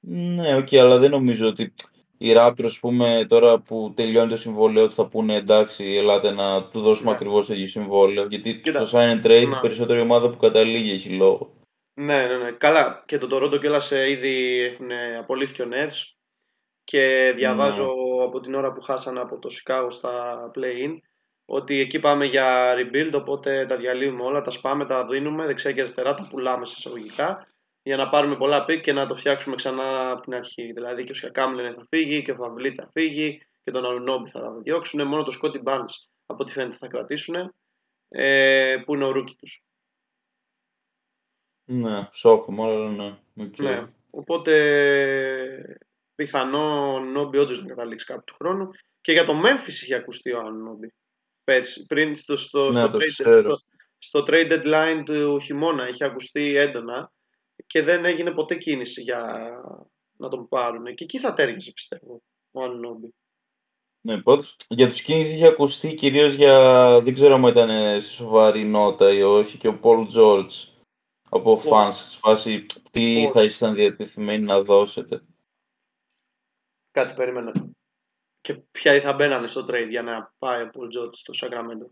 [0.00, 1.74] Ναι, okay, αλλά δεν νομίζω ότι
[2.18, 6.80] οι Raptors, πούμε, τώρα που τελειώνει το συμβόλαιο, ότι θα πούνε εντάξει, ελάτε να του
[6.80, 7.16] δώσουμε ναι.
[7.16, 8.26] ακριβώς το ίδιο συμβόλαιο.
[8.26, 8.86] Γιατί Κοίτα.
[8.86, 11.54] στο sign and trade, η περισσότερη ομάδα που καταλήγει έχει λόγο.
[11.94, 12.50] Ναι, ναι, ναι.
[12.50, 13.04] Καλά.
[13.06, 16.14] Και το Toronto κιόλας ε, ήδη έχουν απολύθηκε ο Nurse
[16.84, 18.24] και διαβάζω ναι.
[18.24, 20.96] από την ώρα που χάσανε από το Chicago στα play-in
[21.46, 25.80] ότι εκεί πάμε για rebuild, οπότε τα διαλύουμε όλα, τα σπάμε, τα δίνουμε δεξιά και
[25.80, 27.46] αριστερά, τα πουλάμε σε εισαγωγικά
[27.82, 30.72] για να πάρουμε πολλά picks και να το φτιάξουμε ξανά από την αρχή.
[30.72, 34.30] Δηλαδή και ο Σιακάμ θα φύγει και ο Φαν Βλιτ θα φύγει και τον Ανουνόμπι
[34.30, 35.06] θα διώξουν.
[35.06, 37.54] Μόνο το Σκότι Barnes από ό,τι φαίνεται θα κρατήσουν.
[38.08, 39.64] Ε, που είναι ο rookie τους.
[41.64, 43.18] Ναι, σόκο μόνο, ναι.
[43.40, 43.62] Okay.
[43.62, 43.86] ναι.
[44.10, 44.54] Οπότε
[46.14, 48.70] πιθανό ο Νόμπι όντως να καταλήξει κάποιο του χρόνου.
[49.00, 50.94] Και για το Memphis είχε ακουστεί ο Νόμπι.
[51.46, 53.58] Πέρσι, πριν στο, στο, ναι, στο, trade, στο,
[53.98, 57.12] στο trade deadline του χειμώνα είχε ακουστεί έντονα
[57.66, 59.50] και δεν έγινε ποτέ κίνηση για
[60.16, 60.84] να τον πάρουν.
[60.84, 63.14] Και εκεί θα τέργησε πιστεύω ο Αννόμπι.
[64.00, 64.56] Ναι, πώς.
[64.68, 69.22] Για τους Kings είχε ακουστεί κυρίως για, δεν ξέρω αν ήταν σε σοβαρή νότα ή
[69.22, 70.68] όχι, και ο Paul George
[71.30, 75.22] από fans, σε φάση τι θα ήσασταν διατεθειμένοι να δώσετε.
[76.90, 77.52] Κάτσε, περίμενε.
[78.46, 81.90] Και ποια θα μπαίνανε στο trade για να πάει ο Paul George στο Sacramento.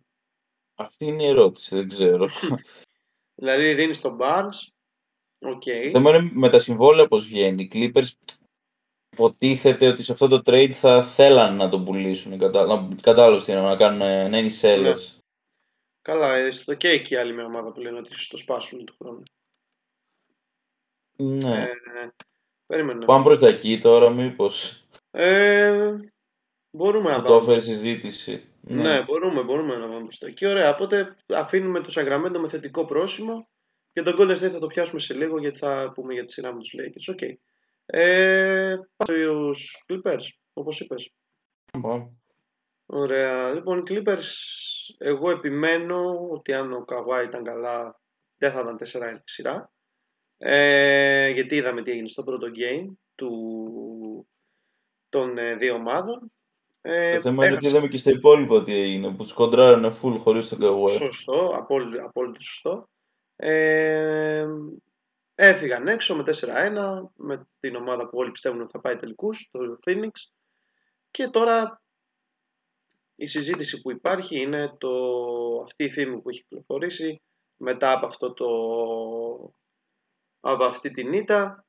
[0.74, 2.28] Αυτή είναι η ερώτηση, δεν ξέρω.
[3.40, 4.68] δηλαδή δίνεις τον Barnes,
[5.46, 5.88] Okay.
[5.90, 7.62] θέμα είναι με τα συμβόλαια πώς βγαίνει.
[7.62, 8.08] Οι Clippers
[9.12, 12.38] υποτίθεται ότι σε αυτό το trade θα θέλαν να τον πουλήσουν.
[13.00, 14.80] Κατάλαβες τι να κάνουν, να είναι sellers.
[14.80, 15.18] Ναι.
[16.02, 19.22] Καλά, ε, στο και εκεί άλλη μια ομάδα που λένε ότι το σπάσουν του χρόνου.
[21.16, 21.62] Ναι.
[21.62, 21.70] Ε,
[22.66, 23.04] περίμενε.
[23.04, 24.84] Πάμε προς τα εκεί τώρα μήπως.
[25.10, 25.96] Ε,
[26.74, 27.28] μπορούμε να πάμε.
[27.28, 28.48] Το έφερε συζήτηση.
[28.60, 28.82] Ναι.
[28.82, 30.46] ναι, μπορούμε, μπορούμε να πάμε προς τα εκεί.
[30.46, 33.48] Ωραία, οπότε αφήνουμε το Σαγκραμέντο με θετικό πρόσημο.
[33.92, 36.52] Και τον Golden State θα το πιάσουμε σε λίγο γιατί θα πούμε για τη σειρά
[36.52, 37.12] με τους Lakers.
[37.14, 37.18] Ok.
[37.22, 37.32] Okay.
[37.86, 41.14] Ε, πάμε στους Clippers, όπως είπες.
[42.86, 43.52] Ωραία.
[43.54, 44.24] Λοιπόν, οι Clippers,
[44.98, 48.00] εγώ επιμένω ότι αν ο Kawhi ήταν καλά,
[48.36, 49.72] δεν θα ήταν 4 σειρά.
[50.36, 54.28] Ε, γιατί είδαμε τι έγινε στο πρώτο game του,
[55.08, 56.32] των ε, δύο ομάδων.
[56.86, 60.16] Ε, το θέμα είναι ότι είδαμε και στα υπόλοιπα τι έγινε, που τους κοντράρανε full
[60.18, 60.90] χωρίς τον Kawhi.
[60.90, 62.88] Σωστό, απόλυτο, απόλυτο σωστό.
[63.36, 64.46] Ε,
[65.34, 69.76] έφυγαν έξω με 4-1 με την ομάδα που όλοι πιστεύουν ότι θα πάει τελικούς, το
[69.86, 70.10] Phoenix.
[71.10, 71.82] Και τώρα
[73.14, 74.90] η συζήτηση που υπάρχει είναι το,
[75.62, 77.22] αυτή η φήμη που έχει κυκλοφορήσει
[77.56, 78.46] μετά από, αυτό το,
[80.40, 81.66] από αυτή την ήττα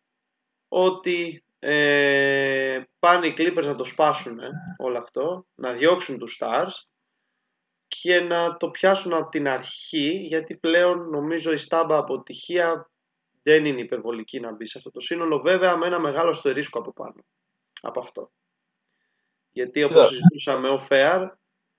[0.67, 4.39] ότι ε, πάνε οι Clippers να το σπάσουν
[4.77, 6.71] όλο αυτό, να διώξουν τους Stars
[7.87, 12.91] και να το πιάσουν από την αρχή γιατί πλέον νομίζω η στάμπα αποτυχία
[13.41, 16.93] δεν είναι υπερβολική να μπει σε αυτό το σύνολο βέβαια με ένα μεγάλο αστερίσκο από
[16.93, 17.25] πάνω
[17.81, 18.31] από αυτό.
[19.51, 20.07] Γιατί όπως yeah.
[20.07, 21.29] συζητούσαμε ο Φέαρ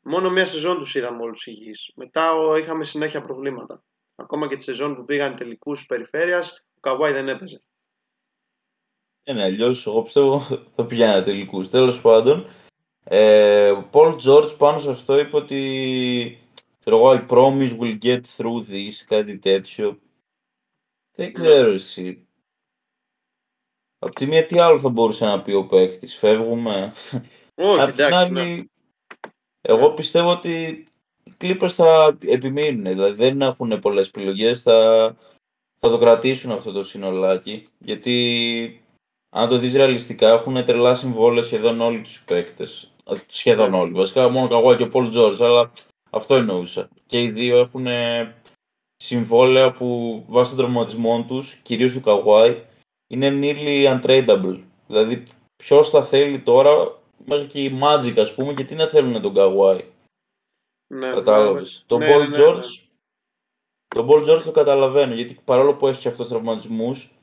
[0.00, 1.92] μόνο μία σεζόν τους είδαμε όλους υγιείς.
[1.94, 3.84] Μετά είχαμε συνέχεια προβλήματα.
[4.14, 7.62] Ακόμα και τη σεζόν που πήγαν τελικούς περιφέρειας ο Καβάη δεν έπαιζε.
[9.28, 10.40] Ε, ναι, αλλιώς εγώ πιστεύω
[10.74, 11.70] θα πηγαίνει τελικούς.
[11.70, 12.46] Τέλος πάντων,
[13.04, 16.38] ε, ο Paul George πάνω σε αυτό είπε ότι
[16.78, 19.98] ξέρω εγώ, I promise will get through this, κάτι τέτοιο.
[21.16, 22.26] Δεν ξέρω εσύ.
[23.98, 26.92] Απ' τη μία τι άλλο θα μπορούσε να πει ο παίκτης, φεύγουμε.
[27.54, 28.64] Όχι, Απ' εντάξει, ναι.
[29.60, 30.86] Εγώ πιστεύω ότι
[31.24, 35.06] οι Clippers θα επιμείνουν, δηλαδή δεν έχουν πολλές επιλογές, θα,
[35.78, 38.80] θα το κρατήσουν αυτό το συνολάκι, γιατί
[39.38, 42.90] αν το δεις ρεαλιστικά έχουν τρελά συμβόλαια σχεδόν όλοι τους παίκτες.
[43.26, 43.92] Σχεδόν όλοι.
[43.92, 45.72] Βασικά μόνο Καγουάι και ο Πολ Τζόρτζ, αλλά
[46.10, 46.88] αυτό εννοούσα.
[47.06, 47.86] Και οι δύο έχουν
[48.96, 52.64] συμβόλαια που βάσει των τραυματισμών τους, κυρίως του Καγουάι,
[53.06, 54.60] είναι nearly untradeable.
[54.86, 55.22] Δηλαδή,
[55.56, 59.84] ποιος θα θέλει τώρα, μέχρι και η Magic ας πούμε, γιατί να θέλουν τον Καγουάι.
[60.94, 61.84] Ναι, Κατάλαβες.
[61.86, 62.54] Τον ναι, Paul ναι, George.
[62.54, 62.84] Ναι.
[63.88, 67.15] Τον Paul George το καταλαβαίνω γιατί παρόλο που έχει και αυτό τραυματισμούς,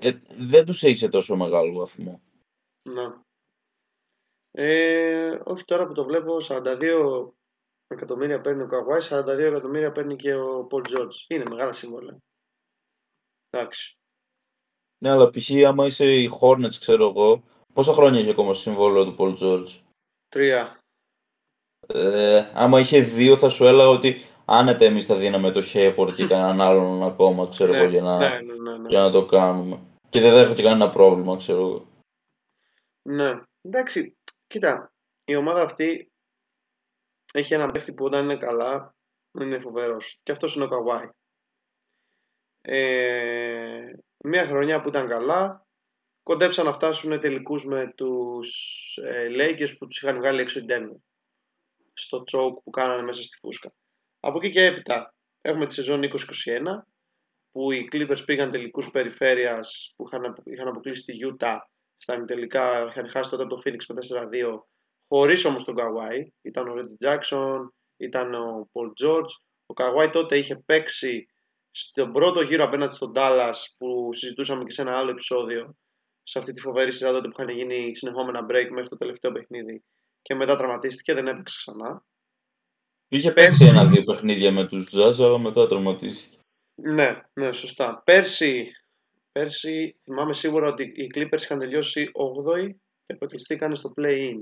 [0.00, 2.20] ε, δεν τους έχει σε τόσο μεγάλο βαθμό.
[2.90, 3.12] Ναι.
[4.50, 7.28] Ε, όχι τώρα που το βλέπω, 42
[7.86, 11.16] εκατομμύρια παίρνει ο Καβάη, 42 εκατομμύρια παίρνει και ο Πολ Τζόρτζ.
[11.28, 12.16] Είναι μεγάλα σύμβολα.
[13.50, 13.94] Εντάξει.
[14.98, 15.50] Ναι, αλλά π.χ.
[15.66, 19.76] άμα είσαι η Hornets, ξέρω εγώ, πόσα χρόνια έχει ακόμα στο συμβόλαιο του Πολ Τζόρτζ;
[20.28, 20.78] Τρία.
[21.86, 26.26] Ε, άμα είχε δύο, θα σου έλεγα ότι άνετα εμείς θα δίναμε το Shepard και
[26.26, 29.80] κανέναν άλλον ακόμα, ξέρω εγώ, ναι, για, να, ναι, ναι, ναι, για να το κάνουμε.
[30.10, 31.88] Και δεν θα έχω και κανένα πρόβλημα, ξέρω εγώ.
[33.02, 34.16] Ναι, εντάξει.
[34.46, 34.92] Κοίτα,
[35.24, 36.12] η ομάδα αυτή
[37.32, 38.94] έχει ένα παίχτη που όταν είναι καλά
[39.38, 40.20] είναι φοβερός.
[40.22, 41.08] Και αυτός είναι ο Καβάη.
[42.60, 43.92] Ε,
[44.24, 45.66] μια χρονιά που ήταν καλά,
[46.22, 48.48] κοντέψαν να φτάσουν τελικούς με τους
[49.02, 51.02] ε, Lakers που τους είχαν βγάλει έξω την
[51.92, 53.72] Στο τσόκ που κάνανε μέσα στη φούσκα.
[54.20, 56.89] Από εκεί και έπειτα έχουμε τη σεζόν 2021
[57.52, 61.56] που οι Clippers πήγαν τελικούς περιφέρειας που είχαν, είχαν αποκλείσει τη Utah
[61.96, 63.94] στα τελικά είχαν χάσει τότε από το Phoenix με
[64.54, 64.58] 4-2
[65.08, 67.58] χωρίς όμως τον Kawhi ήταν ο Reggie Jackson,
[67.96, 69.30] ήταν ο Paul George
[69.66, 71.26] ο Kawhi τότε είχε παίξει
[71.70, 75.76] στον πρώτο γύρο απέναντι στον Dallas που συζητούσαμε και σε ένα άλλο επεισόδιο
[76.22, 79.84] σε αυτή τη φοβερή σειρά τότε που είχαν γίνει συνεχόμενα break μέχρι το τελευταίο παιχνίδι
[80.22, 82.04] και μετά τραυματίστηκε, δεν έπαιξε ξανά.
[83.08, 86.39] Είχε παίξει ένα-δύο παιχνίδια με τους Jazz, αλλά μετά τραυματίστηκε.
[86.82, 88.02] Ναι, ναι, σωστά.
[88.04, 88.70] Πέρσι,
[89.32, 92.70] πέρσι θυμάμαι σίγουρα ότι οι Clippers είχαν τελειώσει 8η
[93.06, 94.36] και αποκλειστήκαν στο play-in.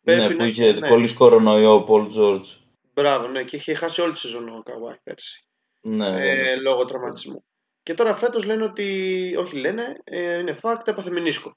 [0.00, 0.88] Ναι, που είχε ναι.
[0.88, 2.46] πολύ κορονοϊό ο Paul George.
[2.92, 5.46] Μπράβο, ναι, και είχε χάσει όλη τη σεζόν ο Kawhi πέρσι.
[5.80, 6.56] Ναι, ε, ναι.
[6.56, 7.44] λόγω τραυματισμού.
[7.82, 9.36] Και τώρα φέτος λένε ότι.
[9.38, 11.56] Όχι, λένε, ε, είναι fact, έπαθε μηνίσκο.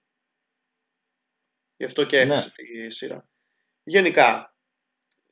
[1.78, 2.24] Γι' αυτό και ναι.
[2.24, 2.88] έχασε ναι.
[2.88, 3.30] τη σειρά.
[3.84, 4.56] Γενικά,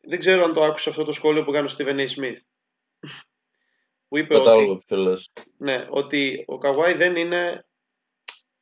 [0.01, 2.33] δεν ξέρω αν το άκουσα αυτό το σχόλιο που κάνει ο Steven A.
[4.17, 4.27] Smith.
[4.27, 7.65] που είπε ότι, ναι, ότι ο Καβάη δεν είναι.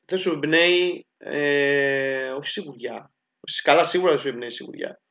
[0.06, 1.08] Δεν σου εμπνέει.
[1.18, 3.12] Ε, όχι σιγουριά.
[3.64, 5.02] Καλά, σίγουρα δεν σου εμπνέει σιγουριά.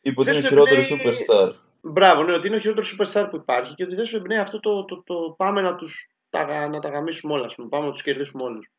[0.00, 1.52] Είπε ότι είναι χειρότερο superstar.
[1.80, 4.60] Μπράβο, ναι, ότι είναι ο χειρότερος superstar που υπάρχει και ότι δεν σου εμπνέει αυτό
[4.60, 8.02] το, το, το, πάμε να τους τα, να τα γαμίσουμε όλα, πούμε, πάμε να τους
[8.02, 8.70] κερδίσουμε όλους.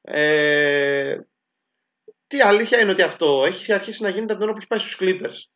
[0.00, 1.18] Ε,
[2.26, 4.98] τι αλήθεια είναι ότι αυτό έχει αρχίσει να γίνεται από τον που έχει πάει στους
[5.00, 5.50] Clippers.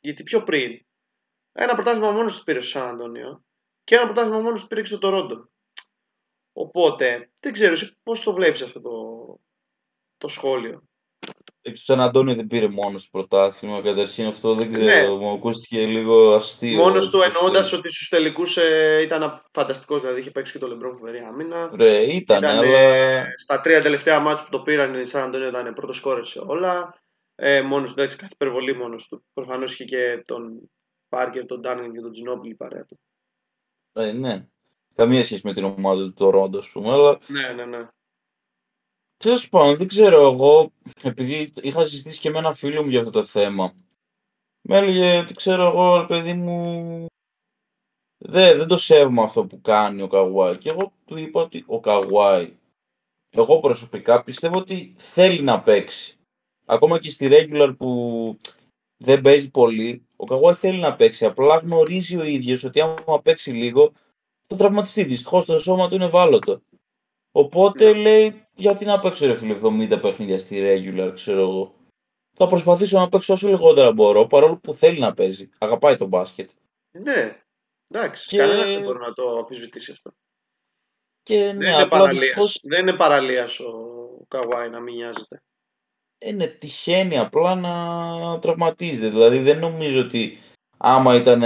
[0.00, 0.86] Γιατί πιο πριν,
[1.56, 3.44] ένα πρωτάθλημα μόνος του πήρε στο Σαν Αντώνιο
[3.84, 5.48] και ένα πρωτάθλημα μόνος του πήρε και στο Τορόντο.
[6.52, 8.92] Οπότε, δεν ξέρω εσύ πώς το βλέπεις αυτό το,
[10.16, 10.82] το σχόλιο;
[11.66, 13.82] Ο Σαν Αντώνιο δεν πήρε μόνος στο πρωτάθλημα.
[13.82, 14.84] Καταρχήν αυτό δεν ξέρω.
[14.86, 15.08] Ναι.
[15.08, 16.78] Μου ακούστηκε λίγο αστείο.
[16.78, 20.00] Μόνος του εννοώντας ότι στους τελικούς ε, ήταν φανταστικός.
[20.00, 21.70] Δηλαδή είχε παίξει και το Λεμπρό φοβερή άμυνα.
[21.76, 23.24] Ρε, ήταν, ήταν αλλά...
[23.36, 27.02] Στα τρία τελευταία μάτια που το πήραν η Σαν Αντώνιο ήταν πρώτος κόρε σε όλα.
[27.34, 29.24] Ε, μόνος του, εντάξει, κάθε υπερβολή μόνος του.
[29.32, 30.70] Προφανώς είχε και τον
[31.14, 32.98] Πάρκερ, τον Ντάνιν και τον Τζινόπουλη παρέα του.
[33.92, 34.46] Ε, ναι.
[34.94, 36.92] Καμία σχέση με την ομάδα του Τωρόντο, ας πούμε.
[36.92, 37.18] Αλλά...
[37.26, 37.88] Ναι, ναι, ναι.
[39.16, 40.72] Τέλος πάντων, δεν ξέρω εγώ,
[41.02, 43.74] επειδή είχα συζητήσει και με ένα φίλο μου για αυτό το θέμα.
[44.60, 47.06] Με έλεγε ότι ξέρω εγώ, παιδί μου,
[48.18, 50.58] δεν, δεν το σέβομαι αυτό που κάνει ο Καγουάι.
[50.58, 52.56] Και εγώ του είπα ότι ο Καγουάι,
[53.30, 56.18] εγώ προσωπικά πιστεύω ότι θέλει να παίξει.
[56.64, 58.36] Ακόμα και στη regular που
[58.96, 61.24] δεν παίζει πολύ, ο Καγουάι θέλει να παίξει.
[61.24, 63.92] Απλά γνωρίζει ο ίδιος ότι άμα παίξει λίγο,
[64.46, 65.04] θα τραυματιστεί.
[65.04, 66.62] Δυστυχώς το σώμα του είναι ευάλωτο.
[67.32, 68.00] Οπότε ναι.
[68.00, 71.74] λέει, γιατί να παίξω ρε φίλε 70 παιχνίδια στη regular, ξέρω εγώ.
[72.36, 75.48] Θα προσπαθήσω να παίξω όσο λιγότερα μπορώ, παρόλο που θέλει να παίζει.
[75.58, 76.50] Αγαπάει το μπάσκετ.
[76.90, 77.42] Ναι,
[77.88, 78.36] εντάξει, και...
[78.36, 80.10] κανένας δεν μπορεί να το αμφισβητήσει αυτό.
[81.22, 82.60] Και, ναι, δεν, είναι παραλίας.
[82.62, 83.72] δεν είναι παραλίας ο
[84.28, 85.42] Καβάη να μην νοιάζεται.
[86.18, 89.08] Είναι τυχαίνει απλά να τραυματίζεται.
[89.08, 90.38] Δηλαδή δεν νομίζω ότι
[90.76, 91.42] άμα ήταν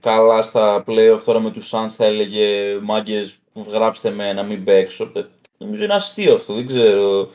[0.00, 5.12] καλά στα playoff τώρα με τους Suns θα έλεγε μάγκες γράψτε με να μην παίξω.
[5.58, 7.30] Νομίζω είναι αστείο αυτό, δεν ξέρω.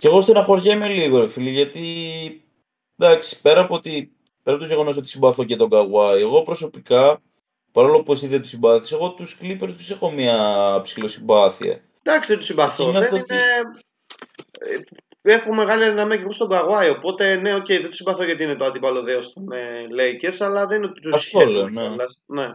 [0.00, 1.84] Και εγώ στεναχωριέμαι λίγο, ρε φίλε, γιατί
[2.98, 7.22] εντάξει, πέρα από, ότι, πέρα από το γεγονός ότι συμπαθώ και τον Καουάι, εγώ προσωπικά,
[7.72, 11.80] παρόλο που εσύ δεν τους συμπάθεις, εγώ τους Clippers τους έχω μια ψηλοσυμπάθεια.
[12.02, 12.92] Εντάξει, δεν τους συμπαθώ.
[12.92, 13.24] Δεν είναι...
[14.60, 14.84] Ότι...
[15.26, 18.54] Έχω μεγάλη δυναμία και εγώ στον Καουάι, οπότε ναι, okay, δεν τους συμπαθώ γιατί είναι
[18.54, 19.48] το αντίπαλο δέος των
[19.98, 21.68] Lakers, αλλά δεν είναι ότι τους συμπαθώ.
[21.68, 21.88] Ναι.
[22.26, 22.54] ναι.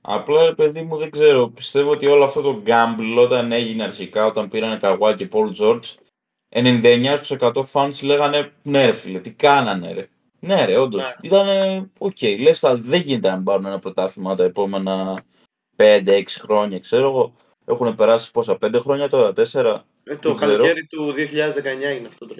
[0.00, 1.48] Απλά, παιδί μου, δεν ξέρω.
[1.48, 5.94] Πιστεύω ότι όλο αυτό το gamble όταν έγινε αρχικά, όταν πήραν Καγουά και Paul George,
[6.48, 10.08] 99% fans λέγανε ναι ρε φίλε, τι κάνανε ρε.
[10.40, 11.02] Ναι ρε, όντως.
[11.02, 11.28] Ναι.
[11.28, 15.24] Ήτανε, ok, okay, λες δεν γίνεται να πάρουν ένα πρωτάθλημα τα επόμενα
[15.76, 17.34] 5-6 χρόνια, ξέρω εγώ.
[17.64, 19.84] Έχουν περάσει πόσα, 5 χρόνια τώρα, 4.
[20.04, 22.34] Ε, το καλοκαίρι του 2019 είναι αυτό το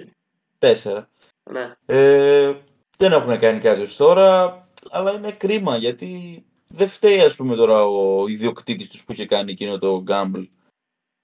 [0.59, 1.07] 4.
[1.51, 1.75] Ναι.
[1.85, 2.53] Ε,
[2.97, 8.27] δεν έχουν κάνει κάτι τώρα, αλλά είναι κρίμα γιατί δεν φταίει ας πούμε τώρα ο
[8.27, 10.47] ιδιοκτήτης τους που είχε κάνει εκείνο το gamble.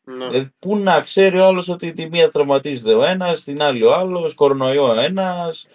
[0.04, 0.26] Ναι.
[0.26, 4.34] Ε, πού να ξέρει ο ότι τη μία τραυματίζεται ο ένας, την άλλη ο άλλος,
[4.34, 5.68] κορονοϊό ο ένας.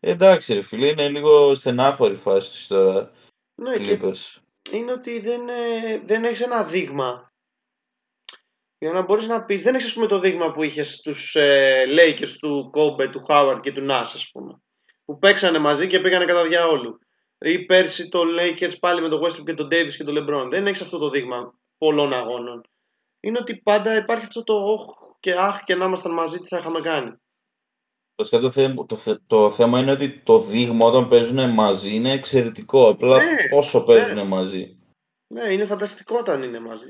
[0.00, 3.10] Ε, εντάξει ρε φίλε, είναι λίγο στενάχωρη φάση τώρα.
[3.54, 3.98] Ναι, και
[4.72, 7.29] είναι ότι δεν, ε, δεν έχεις ένα δείγμα.
[8.82, 12.36] Για να μπορείς να πεις, δεν έχεις πούμε το δείγμα που είχες στους ε, Lakers
[12.40, 14.62] του Κόμπε, του Χάουαρτ και του Νάς ας πούμε.
[15.04, 16.98] Που παίξανε μαζί και πήγανε κατά διαόλου
[17.38, 20.50] ή πέρσι το Lakers πάλι με τον Westbrook και τον Davis και τον LeBron.
[20.50, 22.60] Δεν έχεις αυτό το δείγμα πολλών αγώνων.
[23.20, 24.84] Είναι ότι πάντα υπάρχει αυτό το όχ
[25.20, 27.10] και αχ και να ήμασταν μαζί τι θα είχαμε κάνει.
[28.14, 32.88] Το, θέμα, το, το θέμα είναι ότι το δείγμα όταν παίζουν μαζί είναι εξαιρετικό.
[32.88, 34.24] Απλά ναι, όσο παίζουν ναι.
[34.24, 34.78] μαζί.
[35.26, 36.88] Ναι, είναι φανταστικό όταν είναι μαζί.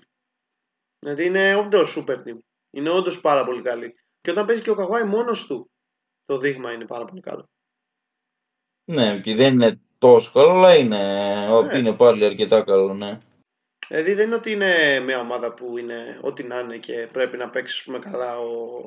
[1.00, 2.38] Δηλαδή είναι όντως super team.
[2.70, 3.94] Είναι όντως πάρα πολύ καλή.
[4.20, 5.70] Και όταν παίζει και ο Καβάη μόνος του,
[6.24, 7.48] το δείγμα είναι πάρα πολύ καλό.
[8.84, 11.02] Ναι, και δεν είναι τόσο καλό, αλλά είναι,
[11.62, 11.78] ναι.
[11.78, 13.18] είναι πάλι αρκετά καλό, ναι.
[13.88, 17.50] Δηλαδή δεν είναι ότι είναι μια ομάδα που είναι ό,τι να είναι και πρέπει να
[17.50, 18.82] παίξει πούμε, καλά ο,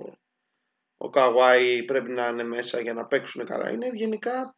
[0.98, 3.72] ο Καβάη πρέπει να είναι μέσα για να παίξουν καλά.
[3.72, 4.56] Είναι γενικά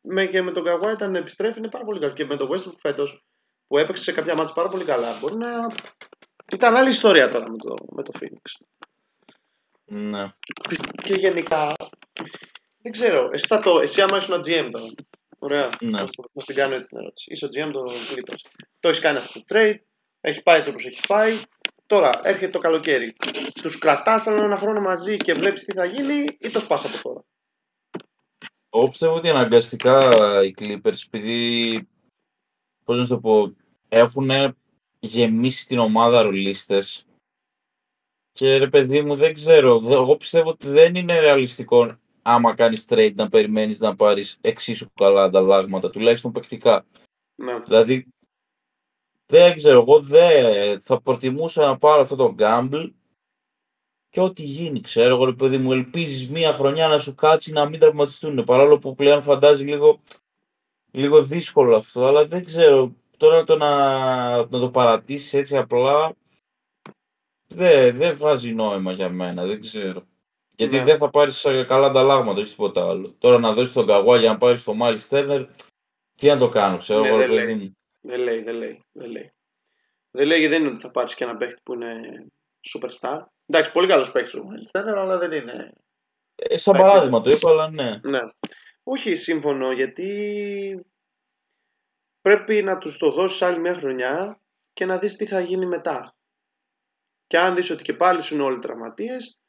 [0.00, 2.12] με, και με τον Καβάη όταν επιστρέφει είναι πάρα πολύ καλό.
[2.12, 3.24] Και με τον Westbrook φέτος
[3.66, 5.66] που έπαιξε σε κάποια μάτια πάρα πολύ καλά μπορεί να.
[6.52, 8.64] Ήταν άλλη ιστορία τώρα με το, με το Phoenix.
[9.84, 10.32] Ναι.
[11.02, 11.74] Και γενικά
[12.82, 13.28] δεν ξέρω.
[13.32, 14.86] Εσύ, θα το, εσύ άμα ήσουν GM τώρα.
[15.38, 15.70] Ωραία.
[15.80, 16.00] Ναι.
[16.32, 17.32] Να την κάνω έτσι την ερώτηση.
[17.32, 18.64] Είσαι ο GM των Clippers.
[18.80, 19.76] Το έχεις κάνει αυτό το trade.
[20.20, 21.40] Έχει πάει έτσι όπως έχει πάει.
[21.86, 23.14] Τώρα έρχεται το καλοκαίρι.
[23.62, 27.02] Τους κρατάς άλλο ένα χρόνο μαζί και βλέπεις τι θα γίνει ή το σπάς από
[27.02, 27.24] τώρα;
[28.70, 30.10] Εγώ πιστεύω ότι αναγκαστικά
[30.44, 31.88] οι Clippers, επειδή.
[32.84, 33.56] Πώς να το πω,
[33.88, 34.30] έχουν
[35.06, 36.82] γεμίσει την ομάδα ρολίστε.
[38.32, 39.82] Και ρε παιδί μου, δεν ξέρω.
[39.88, 45.22] Εγώ πιστεύω ότι δεν είναι ρεαλιστικό άμα κάνεις trade να περιμένεις να πάρεις εξίσου καλά
[45.22, 46.86] ανταλλάγματα, τουλάχιστον παικτικά.
[47.34, 47.58] Ναι.
[47.58, 48.06] Δηλαδή,
[49.26, 52.90] δεν ξέρω, εγώ δεν θα προτιμούσα να πάρω αυτό το gamble
[54.08, 57.80] και ό,τι γίνει, ξέρω εγώ, παιδί μου, ελπίζεις μία χρονιά να σου κάτσει να μην
[57.80, 58.44] τραυματιστούν.
[58.44, 60.00] Παρόλο που πλέον φαντάζει λίγο,
[60.90, 62.94] λίγο δύσκολο αυτό, αλλά δεν ξέρω.
[63.16, 66.16] Τώρα το να, να το παρατήσεις έτσι απλά
[67.48, 70.06] δεν, δεν βγάζει νόημα για μένα, δεν ξέρω.
[70.56, 70.84] Γιατί ναι.
[70.84, 73.14] δεν θα πάρεις καλά ανταλλάγματα, όχι τίποτα άλλο.
[73.18, 75.46] Τώρα να δώσεις τον Καγουά για να πάρεις το Μάλι Στέρνερ,
[76.14, 77.44] τι να το κάνω, ξέρω ναι, εγώ, δεν, λέει.
[78.00, 79.32] δεν λέει, δεν λέει, δεν λέει.
[80.10, 82.26] Δεν λέει γιατί δεν είναι ότι θα πάρεις και ένα παίχτη που είναι
[82.72, 83.18] superstar.
[83.46, 85.72] Εντάξει, πολύ καλός παίχτη ο Μάλι Στέρνερ, αλλά δεν είναι.
[86.34, 88.00] Ε, σαν παράδειγμα το είπα, αλλά ναι.
[88.02, 88.20] ναι.
[88.82, 90.06] Όχι, σύμφωνο, γιατί
[92.24, 94.40] πρέπει να τους το δώσεις άλλη μια χρονιά
[94.72, 96.16] και να δεις τι θα γίνει μετά.
[97.26, 99.40] Και αν δεις ότι και πάλι σου είναι όλοι τραυματίες,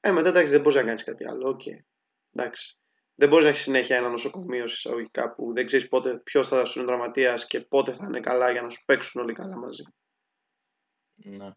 [0.00, 1.56] ε, μετά εντάξει δεν μπορείς να κάνεις κάτι άλλο.
[1.56, 1.84] Okay.
[2.32, 2.78] Εντάξει.
[3.14, 6.78] Δεν μπορείς να έχεις συνέχεια ένα νοσοκομείο εισαγωγικά που δεν ξέρεις πότε ποιος θα σου
[6.78, 9.82] είναι τραυματίας και πότε θα είναι καλά για να σου παίξουν όλοι καλά μαζί.
[11.14, 11.50] Ναι.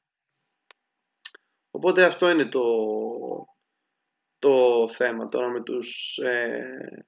[1.71, 2.63] Οπότε αυτό είναι το,
[4.39, 7.05] το θέμα τώρα με τους, ε,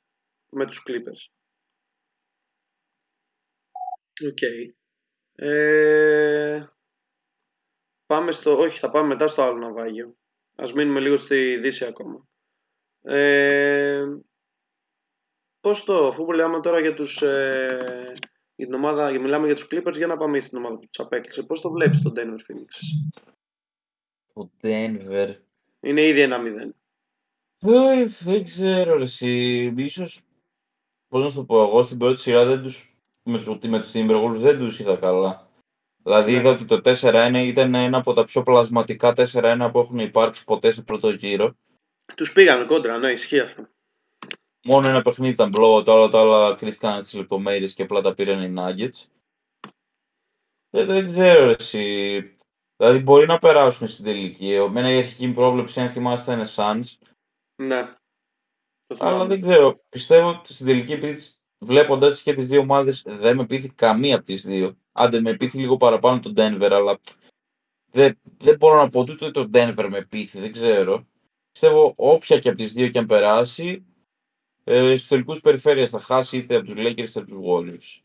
[0.50, 1.34] με τους Clippers.
[4.24, 4.38] Ok.
[4.42, 4.74] Okay.
[5.36, 6.66] Ε,
[8.06, 10.18] πάμε στο, όχι θα πάμε μετά στο άλλο ναυάγιο.
[10.56, 12.28] Ας μείνουμε λίγο στη Δύση ακόμα.
[13.02, 14.06] Ε,
[15.60, 17.22] πώς το, αφού λέμε τώρα για τους...
[17.22, 18.14] Ε,
[18.56, 21.06] για την ομάδα, για, μιλάμε για τους Clippers, για να πάμε στην ομάδα που τους
[21.06, 21.44] απέκλεισε.
[21.44, 22.72] Πώς το βλέπεις τον Denver Phoenix;
[24.34, 25.36] Ο Denver.
[25.80, 26.76] Είναι ήδη ένα μηδέν.
[27.58, 29.74] Δεν, δεν ξέρω εσύ.
[29.78, 30.22] Ίσως,
[31.08, 32.95] πώς να σου το πω, εγώ στην πρώτη σειρά δεν τους,
[33.26, 35.50] με τους, με τους Timberwolves δεν τους είδα καλά.
[36.04, 36.38] Δηλαδή ναι.
[36.38, 40.72] είδα ότι το 4-1 ήταν ένα από τα πιο πλασματικά 4-1 που έχουν υπάρξει ποτέ
[40.72, 41.56] σε πρώτο γύρο.
[42.16, 43.68] Τους πήγαν κόντρα, ναι, ισχύει αυτό.
[44.64, 48.14] Μόνο ένα παιχνίδι ήταν blowout, τα άλλα, τα άλλα κρίθηκαν στις λεπτομέρειες και απλά τα
[48.14, 49.08] πήραν οι Nuggets.
[50.70, 52.20] Ε, δεν ξέρω εσύ.
[52.76, 54.54] Δηλαδή μπορεί να περάσουν στην τελική.
[54.54, 57.10] Εμένα η αρχική πρόβλεψη, αν θυμάστε, είναι Suns.
[57.56, 57.94] Ναι.
[59.00, 59.80] Αλλά δεν ξέρω.
[59.90, 61.22] Πιστεύω ότι στην τελική, επειδή
[61.66, 64.78] βλέποντας και τις δύο ομάδες, δεν με πείθει καμία από τις δύο.
[64.92, 67.00] Άντε με πείθει λίγο παραπάνω τον Denver, αλλά
[67.92, 71.08] δεν, δεν μπορώ να πω ούτε το Denver με πείθει, δεν ξέρω.
[71.52, 73.86] Πιστεύω όποια και από τις δύο και αν περάσει,
[74.64, 78.02] ε, στους τελικούς περιφέρεια θα χάσει είτε από τους Lakers είτε από τους Warriors.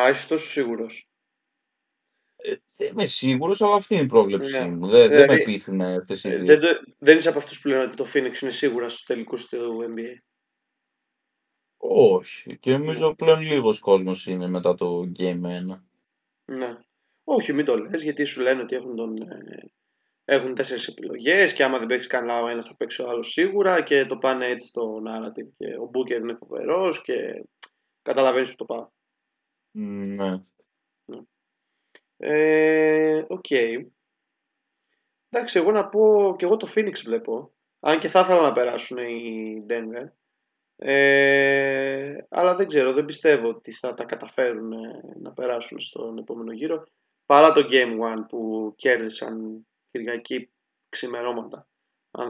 [0.00, 1.06] Α, είσαι τόσο σίγουρος.
[2.36, 4.66] Ε, δεν είμαι σίγουρος, αλλά αυτή είναι η πρόβλεψή ναι.
[4.68, 4.86] μου.
[4.86, 6.58] Δεν, δηλαδή, δεν με πείθουν αυτές οι ε, δύο.
[6.58, 9.84] Δεν, δεν είσαι από αυτούς που λένε ότι το Phoenix είναι σίγουρα στους τελικούς του
[9.96, 10.31] NBA.
[11.84, 12.58] Όχι.
[12.58, 15.82] Και νομίζω πλέον λίγος κόσμος είναι μετά το Game 1.
[16.44, 16.78] Ναι.
[17.24, 19.70] Όχι, μην το λες, γιατί σου λένε ότι έχουν, τον, ε,
[20.24, 23.82] έχουν τέσσερις επιλογές και άμα δεν παίξεις καλά ο ένας θα παίξει ο άλλος σίγουρα
[23.82, 27.44] και το πάνε έτσι στο narrative και ο Booker είναι φοβερός και
[28.02, 28.88] καταλαβαίνεις που το πάω.
[29.70, 30.30] Ναι.
[31.04, 31.20] ναι.
[32.16, 33.44] Ε, ok.
[33.48, 33.86] okay.
[35.28, 37.52] Εντάξει, εγώ να πω και εγώ το Phoenix βλέπω.
[37.80, 40.21] Αν και θα ήθελα να περάσουν οι Denver.
[40.84, 44.72] Ε, αλλά δεν ξέρω, δεν πιστεύω ότι θα τα καταφέρουν
[45.20, 46.84] να περάσουν στον επόμενο γύρο.
[47.26, 50.52] Παρά το Game One που κέρδισαν Κυριακή
[50.88, 51.68] ξημερώματα.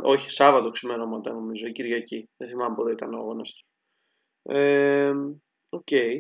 [0.03, 2.29] όχι, Σάββατο ξημερώματα νομίζω, ή Κυριακή.
[2.37, 3.67] Δεν θυμάμαι πότε ήταν ο αγώνας του.
[4.43, 5.13] Ε,
[5.71, 6.19] okay.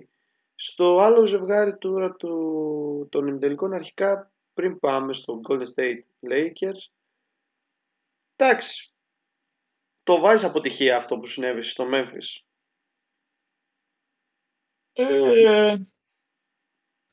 [0.54, 6.92] Στο άλλο ζευγάρι τώρα του, των ημιτελικών αρχικά πριν πάμε στο Golden State Lakers
[8.36, 8.91] εντάξει
[10.02, 12.42] το βάζεις αποτυχία αυτό που συνέβη στο Memphis;
[14.92, 15.76] Ε,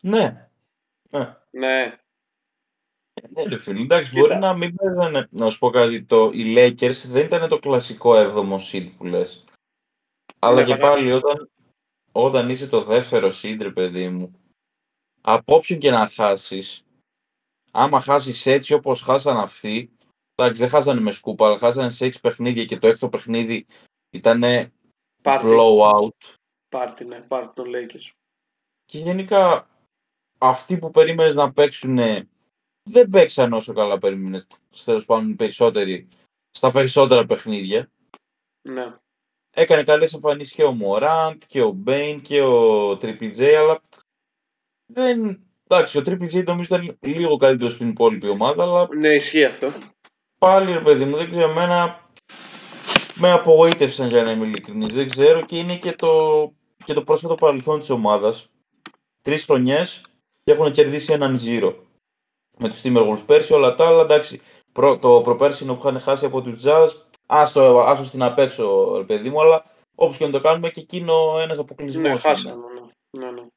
[0.04, 0.50] ναι.
[1.10, 1.38] Ναι.
[1.52, 2.00] Ναι.
[3.30, 3.82] Ναι, ρε φίλε.
[3.82, 5.28] Εντάξει, μπορεί να μην παίζανε.
[5.32, 6.04] Να σου πω κάτι.
[6.04, 9.44] Το, οι Lakers δεν ήταν το κλασικό 7ο seed που λες.
[10.40, 11.50] Αλλά ναι, και πάλι όταν,
[12.12, 14.40] όταν είσαι το δεύτερο σύντρε, παιδί μου,
[15.22, 16.84] από όποιον και να χάσεις,
[17.72, 19.92] άμα χάσεις έτσι όπως χάσαν αυτοί,
[20.44, 23.66] εντάξει, δεν χάσανε με σκούπα, αλλά χάσανε σε 6 παιχνίδια και το έκτο παιχνίδι
[24.10, 24.44] ήταν
[25.24, 26.10] blowout.
[26.70, 28.12] Πάρτι, ναι, πάρτι των Lakers.
[28.86, 29.70] Και γενικά
[30.38, 31.98] αυτοί που περίμενες να παίξουν
[32.90, 34.48] δεν παίξαν όσο καλά περίμενες.
[34.86, 36.08] Τέλος πάντων, περισσότεροι
[36.52, 37.92] στα περισσότερα παιχνίδια.
[38.62, 38.96] Ναι.
[39.56, 43.82] Έκανε καλές εμφανίσεις και ο Μωράντ και ο Μπέιν και ο Triple J, αλλά
[44.94, 45.44] δεν.
[45.68, 48.88] Εντάξει, ο Triple J νομίζω ήταν λίγο καλύτερος στην υπόλοιπη ομάδα, αλλά.
[48.96, 49.74] Ναι, ισχύει αυτό.
[50.40, 52.10] Πάλι ρε παιδί μου, δεν ξέρω, εμένα
[53.16, 54.96] με απογοήτευσαν για να είμαι ειλικρινής.
[54.96, 56.54] Δεν ξέρω και είναι και το,
[56.86, 58.50] και το πρόσφατο παρελθόν της ομάδας.
[59.22, 60.02] Τρεις χρονιές
[60.44, 61.76] και έχουν κερδίσει έναν ζύρο.
[62.58, 64.42] Με τους Timberwolves πέρσι, όλα τα άλλα εντάξει.
[64.72, 66.90] Προ, το προπέρσινο που είχαν χάσει από τους Jazz,
[67.26, 69.66] άστο, άστο στην απέξω, ρε παιδί μου, αλλά
[69.96, 72.12] όπως και να το κάνουμε και εκείνο ένας αποκλεισμός.
[72.12, 72.64] Ναι, χάσαμε,
[73.12, 73.26] ναι.
[73.26, 73.48] ναι, ναι.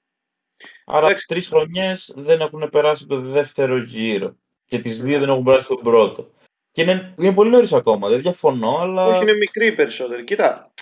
[0.85, 4.35] Άρα τρεις χρονιές δεν έχουν περάσει το δεύτερο γύρο.
[4.65, 6.31] Και τις δύο δεν έχουν περάσει τον πρώτο.
[6.73, 9.05] Και είναι, είναι πολύ νωρίς ακόμα, δεν διαφωνώ, αλλά.
[9.05, 10.25] Όχι, είναι μικρή περισσότερη.
[10.25, 10.73] Κοίτα,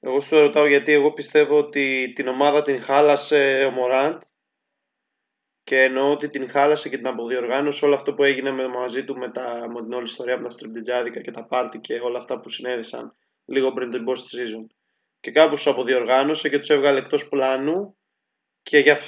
[0.00, 4.22] εγώ σου ρωτάω γιατί εγώ πιστεύω ότι την ομάδα την χάλασε ο Μωράντ
[5.64, 9.16] και εννοώ ότι την χάλασε και την αποδιοργάνωσε όλο αυτό που έγινε με, μαζί του
[9.16, 12.40] με, τα, με την όλη ιστορία από τα στριμπτιτζάδικα και τα πάρτι και όλα αυτά
[12.40, 14.66] που συνέβησαν λίγο πριν την post season.
[15.20, 17.96] Και κάπου του αποδιοργάνωσε και τους έβγαλε εκτός πλάνου
[18.62, 18.98] και για.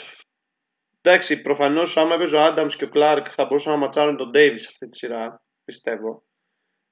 [1.01, 4.67] Εντάξει, προφανώς άμα έπαιζε ο Άνταμς και ο Κλάρκ θα μπορούσαν να ματσάρουν τον Ντέιβις
[4.67, 6.25] αυτή τη σειρά, πιστεύω.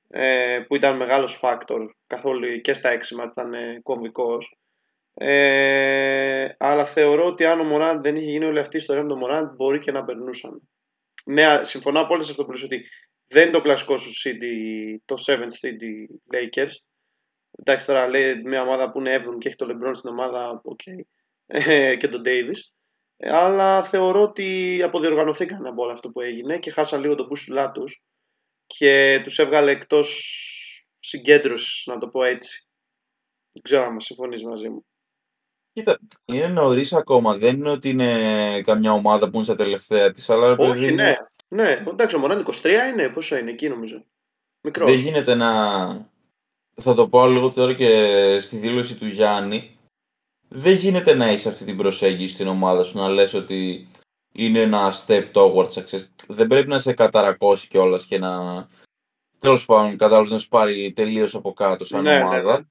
[0.09, 4.59] Ε, που ήταν μεγάλος φάκτορ καθόλου και στα έξιμα ήταν κομβικός
[5.15, 9.09] ε, αλλά θεωρώ ότι αν ο Μωράντ δεν είχε γίνει όλη αυτή η ιστορία με
[9.09, 10.69] τον Μωράντ, μπορεί και να περνούσαν.
[11.25, 12.85] Ναι, συμφωνώ απόλυτα σε αυτό που λες ότι
[13.27, 16.73] δεν είναι το κλασικό σου City, το 7 City Lakers.
[17.59, 21.05] Εντάξει, τώρα λέει μια ομάδα που είναι 7 και έχει το LeBron στην ομάδα, okay.
[21.47, 22.59] ε, και τον Davis.
[23.17, 27.71] Ε, αλλά θεωρώ ότι αποδιοργανωθήκαν από όλο αυτό που έγινε και χάσαν λίγο τον μπούσουλά
[27.71, 27.85] του
[28.67, 30.09] και τους έβγαλε εκτός
[30.99, 32.67] συγκέντρωσης, να το πω έτσι.
[33.53, 34.87] Δεν ξέρω αν συμφωνείς μαζί μου.
[35.73, 37.37] Κοίτα, είναι νωρίς ακόμα.
[37.37, 40.31] Δεν είναι ότι είναι καμιά ομάδα που είναι στα τελευταία της.
[40.31, 41.15] Αλλά Όχι, ναι.
[41.49, 43.09] Ναι, εντάξει, ο Μωράν 23 είναι.
[43.09, 44.05] Πόσο είναι εκεί, νομίζω.
[44.61, 44.91] Μικρός.
[44.91, 46.13] Δεν γίνεται να.
[46.75, 49.79] Θα το πω λίγο τώρα και στη δήλωση του Γιάννη.
[50.49, 53.89] Δεν γίνεται να έχει αυτή την προσέγγιση στην ομάδα σου να λες ότι
[54.35, 56.09] είναι ένα step towards success.
[56.29, 58.67] Δεν πρέπει να σε καταρακώσει κιόλας και να.
[59.39, 62.59] Τέλος πάντων, κατάλαβες να σου πάρει τελείως από κάτω σαν ναι, ναι ομάδα.
[62.59, 62.65] Ναι,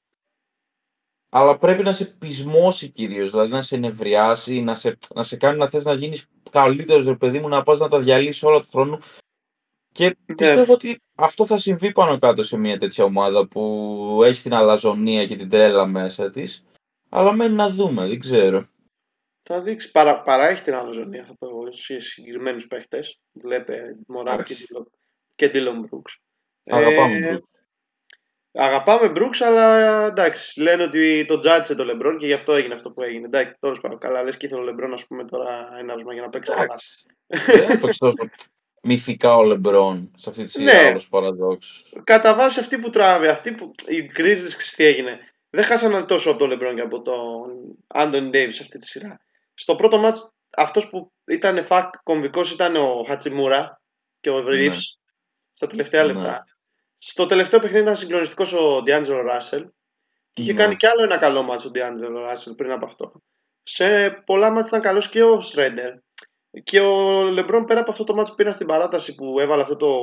[1.36, 5.58] αλλά πρέπει να σε πεισμώσει κυρίως, δηλαδή να σε νευριάσει, να σε, να σε κάνει
[5.58, 8.68] να θες να γίνεις καλύτερος, ρε παιδί μου, να πας να τα διαλύσεις όλα του
[8.72, 9.00] χρόνου.
[9.92, 10.36] Και ναι.
[10.36, 15.26] πιστεύω ότι αυτό θα συμβεί πάνω κάτω σε μια τέτοια ομάδα που έχει την αλαζονία
[15.26, 16.64] και την τρέλα μέσα της.
[17.10, 18.66] Αλλά μένει να δούμε, δεν ξέρω.
[19.44, 23.20] Θα δείξει, παρά, παρά έχει την αλαζονία, θα πω εγώ, σε συγκεκριμένους παίχτες.
[23.32, 24.46] Βλέπε Μωρά
[25.36, 26.20] και Ντίλον Μπρούξ.
[26.66, 27.40] Αγαπάμε ε,
[28.56, 32.92] Αγαπάμε Μπρούξ, αλλά εντάξει, λένε ότι το τζάτσε το Λεμπρόν και γι' αυτό έγινε αυτό
[32.92, 33.26] που έγινε.
[33.26, 36.30] Εντάξει, τώρα σπάω καλά, λες και ήθελε ο Λεμπρόν, ας πούμε, τώρα ένα για να
[36.30, 36.76] παίξει καλά.
[37.28, 38.30] Δεν έπαιξε τόσο
[38.84, 41.00] μυθικά ο Λεμπρόν σε αυτή τη σειρά, ναι.
[41.10, 41.84] παραδόξου.
[42.04, 43.72] Κατά βάση αυτή που τράβει, αυτή που.
[43.88, 45.20] Η Grizzlies τι έγινε.
[45.50, 49.20] Δεν χάσανε τόσο από τον Λεμπρόν και από τον Άντωνι Ντέιβι αυτή τη σειρά.
[49.64, 53.82] Στο πρώτο μάτς, αυτός που ήταν φακ κομβικός ήταν ο Χατσιμούρα
[54.20, 54.80] και ο Ρίβ ναι.
[55.54, 56.14] στα τελευταία ναι.
[56.14, 56.44] λεπτά.
[56.98, 59.70] Στο τελευταίο παιχνίδι ήταν συγκλονιστικός ο Ντιάντζελο Ράσελ
[60.34, 60.60] και είχε ναι.
[60.60, 63.12] κάνει κι άλλο ένα καλό μάτσο ο Ντιάντζελο Ράσελ πριν από αυτό.
[63.64, 65.94] Σε πολλά μάτια ήταν καλός και ο Σρέντερ.
[66.64, 69.76] Και ο Λεμπρόν πέρα από αυτό το μάτσο που πήραν στην παράταση που έβαλε αυτό
[69.76, 69.96] το,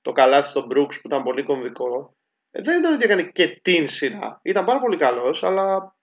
[0.00, 2.16] το καλάθι στον Μπρούξ που ήταν πολύ κομβικό.
[2.50, 4.40] Ε, δεν ήταν ότι έκανε και την σειρά.
[4.42, 5.94] Ήταν πάρα πολύ καλός, αλλά.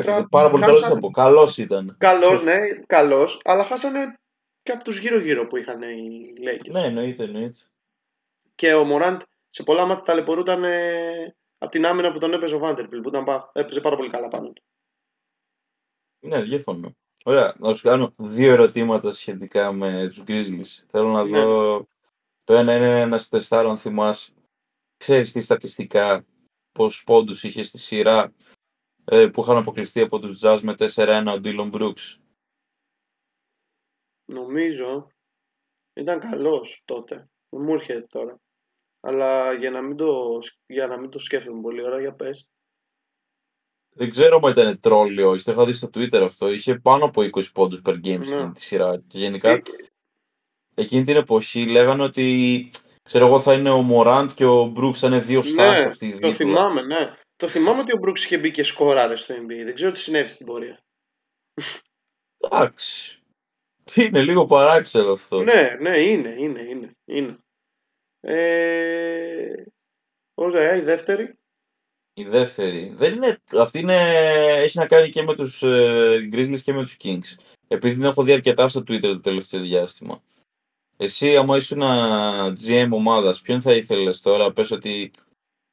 [0.00, 0.26] Τρα...
[0.30, 1.00] Πάρα πολύ χάσανε...
[1.00, 1.96] καλό Καλός ήταν.
[1.98, 4.18] Καλός, ναι, καλός, αλλά χάσανε
[4.62, 6.70] και από τους γύρω-γύρω που είχαν οι Lakers.
[6.70, 7.60] Ναι, εννοείται, εννοείται
[8.54, 9.20] και ο Μωράντ
[9.50, 13.26] σε πολλά μάτια ταλαιπωρούταν ε, από την άμυνα που τον έπαιζε ο Βάντερπιλ, που ήταν,
[13.52, 14.62] έπαιζε πάρα πολύ καλά πάνω του.
[16.20, 16.96] Ναι, διαφωνώ.
[17.24, 20.84] Ωραία, να σου κάνω δύο ερωτήματα σχετικά με τους Grizzlies.
[20.88, 21.38] Θέλω να ναι.
[21.38, 21.86] δω...
[22.44, 24.32] Το ένα είναι ένας τεστάρο, αν θυμάσαι.
[24.96, 26.24] Ξέρεις τι στατιστικά,
[26.72, 28.32] πόσους πόντους είχε στη σειρά;
[29.04, 32.16] Ε, που είχαν αποκλειστεί από τους Jazz με 4-1 ο Dylan Brooks.
[34.24, 35.06] Νομίζω
[35.92, 37.28] ήταν καλός τότε.
[37.48, 38.40] Δεν μου έρχεται τώρα.
[39.00, 42.46] Αλλά για να μην το, για να μην το σκέφτομαι πολύ ώρα, για πες.
[43.94, 46.50] Δεν ξέρω αν ήταν τρόλιο, το είχα δει στο Twitter αυτό.
[46.50, 48.24] Είχε πάνω από 20 πόντους per game ναι.
[48.24, 49.02] στην τη σειρά.
[49.06, 49.62] Και γενικά, ε...
[50.74, 52.70] εκείνη την εποχή λέγανε ότι
[53.02, 56.18] ξέρω εγώ θα είναι ο Μωράντ και ο Μπρούξ θα είναι δύο στάσεις ναι, αυτή
[56.18, 57.16] το θυμάμαι, ναι.
[57.42, 59.62] Το θυμάμαι ότι ο Μπρούξ είχε μπει και σκόραρε στο NBA.
[59.64, 60.78] Δεν ξέρω τι συνέβη στην πορεία.
[62.38, 63.18] Εντάξει.
[63.94, 65.42] Είναι λίγο παράξενο αυτό.
[65.42, 66.96] Ναι, ναι, είναι, είναι, είναι.
[67.04, 67.38] είναι.
[68.20, 69.64] Ε...
[70.34, 71.38] Ωραία, η δεύτερη.
[72.14, 72.92] Η δεύτερη.
[72.94, 73.38] Δεν είναι...
[73.52, 73.96] Αυτή είναι...
[74.62, 77.56] έχει να κάνει και με τους ε, Grizzlies και με τους Kings.
[77.68, 80.22] Επειδή την έχω δει αρκετά στο Twitter το τελευταίο διάστημα.
[80.96, 81.82] Εσύ, άμα ήσουν
[82.66, 85.10] GM ομάδας, ποιον θα ήθελες τώρα, πες ότι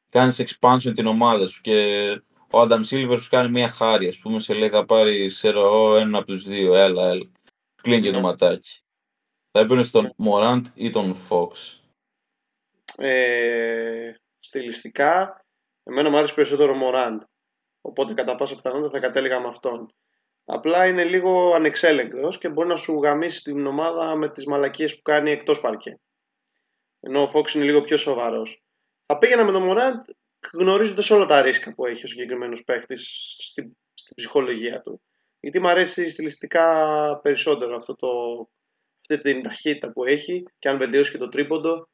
[0.09, 2.09] κάνεις expansion την ομάδα σου και
[2.51, 6.17] ο Adam Silver σου κάνει μια χάρη, ας πούμε, σε λέει θα πάρεις, ξέρω, ένα
[6.17, 7.29] από τους δύο, έλα, έλα.
[7.81, 8.23] Κλείνει και το ναι.
[8.23, 8.83] ματάκι.
[9.51, 11.51] Θα έπαιρνες τον Morant ή τον Fox;
[12.97, 15.45] Ε, στιλιστικά,
[15.83, 17.19] εμένα μου άρεσε περισσότερο ο Morant.
[17.81, 19.93] Οπότε κατά πάσα πιθανότητα θα κατέληγα με αυτόν.
[20.45, 25.01] Απλά είναι λίγο ανεξέλεγκτος και μπορεί να σου γαμίσει την ομάδα με τις μαλακίες που
[25.01, 25.99] κάνει εκτός παρκέ.
[26.99, 28.63] Ενώ ο Fox είναι λίγο πιο σοβαρός.
[29.11, 30.13] Θα πήγαινα με τον Morant
[30.53, 35.01] γνωρίζοντας όλα τα ρίσκα που έχει ο συγκεκριμένος παίκτης στην, στην ψυχολογία του.
[35.39, 38.07] Γιατί μου αρέσει στιλιστικά περισσότερο αυτό το,
[38.99, 41.89] αυτή την ταχύτητα που έχει και αν βελτιώσει και το τρίποντο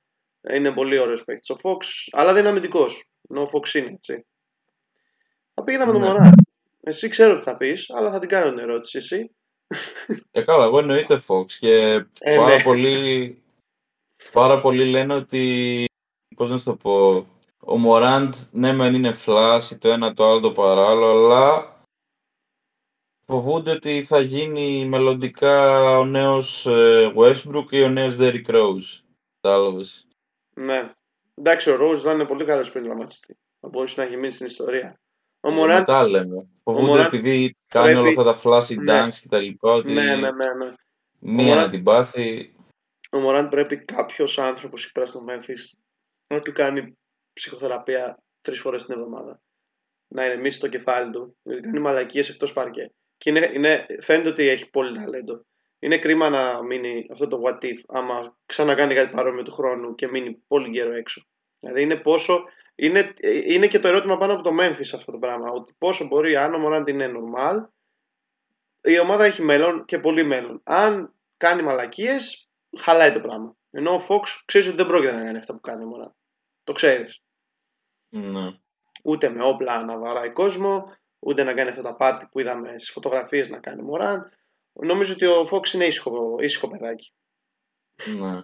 [0.50, 1.50] είναι πολύ ωραίος παίκτης.
[1.50, 1.78] Ο Fox,
[2.12, 3.06] αλλά δεν είναι αμυντικός.
[3.30, 4.26] Ενώ ο Fox είναι έτσι.
[5.54, 6.30] Θα πήγαινα με τον ναι.
[6.82, 9.36] Εσύ ξέρω τι θα πεις, αλλά θα την κάνω την ερώτηση εσύ.
[10.32, 12.64] Ε, καλά, εγώ εννοείται Fox και ε, πάρα, ναι.
[12.64, 13.44] πολύ,
[14.32, 15.86] πάρα πολύ λένε ότι,
[16.36, 17.28] πώς να σου το πω,
[17.60, 21.76] ο Μωράντ ναι μεν είναι φλάση το ένα το άλλο το παράλληλο, αλλά
[23.26, 29.04] φοβούνται ότι θα γίνει μελλοντικά ο νέος ε, Westbrook ή ο νέος Derrick Rose.
[29.42, 30.08] Κατάλαβες.
[30.54, 30.92] Ναι.
[31.36, 33.38] Εντάξει, ο Rose δεν είναι πολύ καλός πριν δραματιστή.
[33.60, 35.00] Θα μπορούσε να έχει μείνει στην ιστορία.
[35.40, 35.80] Ο Μωράντ...
[35.80, 36.48] Μετά λέμε.
[36.64, 39.06] Φοβούνται επειδή κάνει όλα αυτά τα flashy ναι.
[39.06, 40.74] dance και τα λοιπά, ότι ναι, ναι, ναι, ναι.
[41.20, 42.56] μία να την πάθει.
[43.12, 45.85] Ο Μωράντ πρέπει κάποιος άνθρωπος εκεί πέρα στο Memphis
[46.28, 46.98] να του κάνει
[47.34, 49.42] ψυχοθεραπεία τρεις φορές την εβδομάδα.
[50.08, 52.92] Να ηρεμήσει το κεφάλι του, να κάνει μαλακίες εκτός παρκέ.
[53.18, 55.46] Και είναι, είναι, φαίνεται ότι έχει πολύ ταλέντο.
[55.80, 60.08] Είναι κρίμα να μείνει αυτό το what if άμα ξανακάνει κάτι παρόμοιο του χρόνου και
[60.08, 61.26] μείνει πολύ καιρό έξω.
[61.60, 62.44] Δηλαδή είναι πόσο.
[62.76, 63.14] Είναι,
[63.46, 65.52] είναι και το ερώτημα πάνω από το Memphis αυτό το πράγμα.
[65.52, 67.66] Ότι πόσο μπορεί, αν ο Μωράντ είναι normal,
[68.82, 70.62] η ομάδα έχει μέλλον και πολύ μέλλον.
[70.64, 73.56] Αν κάνει μαλακίες, χαλάει το πράγμα.
[73.78, 76.12] Ενώ ο Fox ξέρεις ότι δεν πρόκειται να κάνει αυτά που κάνει ο Μωράντ.
[76.64, 77.24] Το ξέρεις.
[78.10, 78.60] Ναι.
[79.04, 82.92] Ούτε με όπλα να βαράει κόσμο, ούτε να κάνει αυτά τα πάρτι που είδαμε στις
[82.92, 84.32] φωτογραφίες να κάνει Μωράν.
[84.74, 87.14] Νομίζω ότι ο Φόξ είναι ήσυχο, ήσυχο παιδάκι.
[88.06, 88.42] Ναι.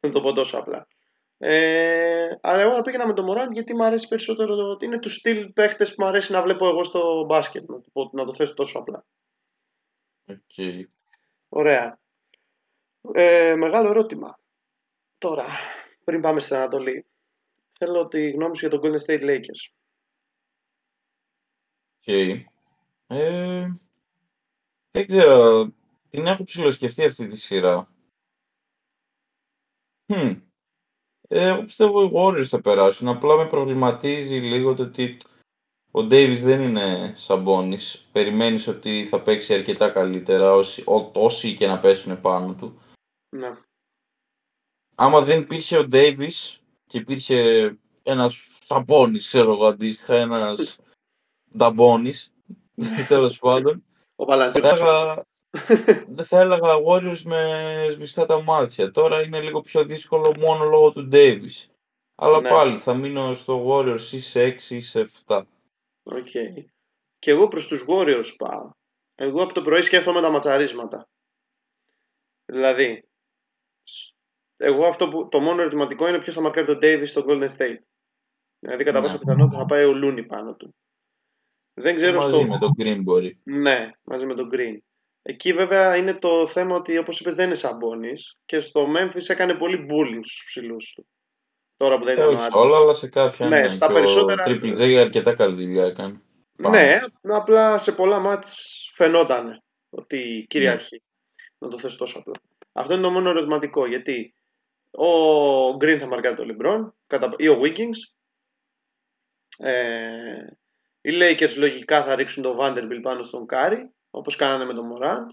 [0.00, 0.86] Δεν το πω τόσο απλά.
[1.38, 4.56] Ε, αλλά εγώ θα πήγαινα με τον Μωράν γιατί μου αρέσει περισσότερο.
[4.56, 7.68] Το, είναι του στυλ παίχτες που μου αρέσει να βλέπω εγώ στο μπάσκετ.
[7.68, 9.06] Να το, να το θέσω τόσο απλά.
[10.26, 10.82] Okay.
[11.48, 11.98] Ωραία.
[13.12, 14.38] Ε, μεγάλο ερώτημα.
[15.18, 15.46] Τώρα,
[16.04, 17.06] πριν πάμε στην Ανατολή
[17.78, 19.72] θέλω τη γνώμη σου για τον Golden State Lakers.
[22.06, 22.44] Okay.
[23.06, 23.70] Ε,
[24.90, 25.72] δεν ξέρω.
[26.10, 27.88] Την έχω ψηλοσκεφτεί αυτή τη σειρά.
[30.06, 30.40] Hm.
[31.28, 33.08] Ε, εγώ πιστεύω οι Warriors θα περάσουν.
[33.08, 35.16] Απλά με προβληματίζει λίγο το ότι
[35.90, 38.08] ο Davis δεν είναι σαμπόνις.
[38.12, 42.82] Περιμένεις ότι θα παίξει αρκετά καλύτερα όσοι, ό, όσοι και να πέσουν πάνω του.
[43.28, 43.56] Ναι.
[44.94, 47.70] Άμα δεν υπήρχε ο Davis και υπήρχε
[48.02, 48.36] ένας
[48.66, 50.78] Σαμπόνι, ξέρω εγώ αντίστοιχα, ένας
[51.56, 52.12] Νταμπόνι,
[53.08, 53.84] τέλος πάντων.
[54.16, 55.26] Ο θα έλεγα,
[56.08, 58.90] δεν θα έλεγα Warriors με σβηστά τα μάτια.
[58.90, 61.68] Τώρα είναι λίγο πιο δύσκολο μόνο λόγω του Davis.
[62.14, 62.48] Αλλά ναι.
[62.48, 65.42] πάλι θα μείνω στο Warriors ή σε 6 ή σε 7.
[66.02, 66.14] Ok.
[66.16, 66.64] Okay.
[67.18, 68.70] Και εγώ προς τους Warriors πάω.
[69.14, 71.08] Εγώ από το πρωί σκέφτομαι τα ματσαρίσματα.
[72.44, 73.04] Δηλαδή,
[74.56, 77.78] εγώ αυτό που το μόνο ερωτηματικό είναι ποιος θα μαρκάρει τον Davis στο Golden State.
[78.58, 79.06] Δηλαδή κατά ναι.
[79.06, 80.74] πάσα πιθανότητα θα πάει ο Λούνι πάνω του.
[81.74, 82.46] Δεν ξέρω μαζί στο...
[82.46, 83.38] με τον Green μπορεί.
[83.42, 84.76] Ναι, μαζί με τον Green.
[85.22, 89.54] Εκεί βέβαια είναι το θέμα ότι όπως είπες δεν είναι σαμπόνις και στο Memphis έκανε
[89.54, 91.06] πολύ bullying στους ψηλούς του.
[91.76, 93.60] Τώρα που δεν ήταν ο όλα, αλλά σε κάποια ναι.
[93.60, 93.68] ναι.
[93.68, 94.44] Στα περισσότερα...
[94.44, 96.20] Ο Triple J αρκετά καλή δουλειά έκανε.
[96.56, 101.02] Ναι, απλά σε πολλά μάτς φαινόταν ότι κυριαρχεί.
[101.02, 101.48] Ναι.
[101.58, 102.34] Να το θέσω τόσο απλά.
[102.72, 104.34] Αυτό είναι το μόνο ερωτηματικό γιατί
[104.94, 106.92] ο Green θα μαρκάρει τον LeBron
[107.36, 108.14] ή ο Wiggins.
[109.58, 110.46] Ε,
[111.00, 115.26] οι Lakers λογικά θα ρίξουν τον Vanderbilt πάνω στον Κάρι, όπως κάνανε με τον Morant.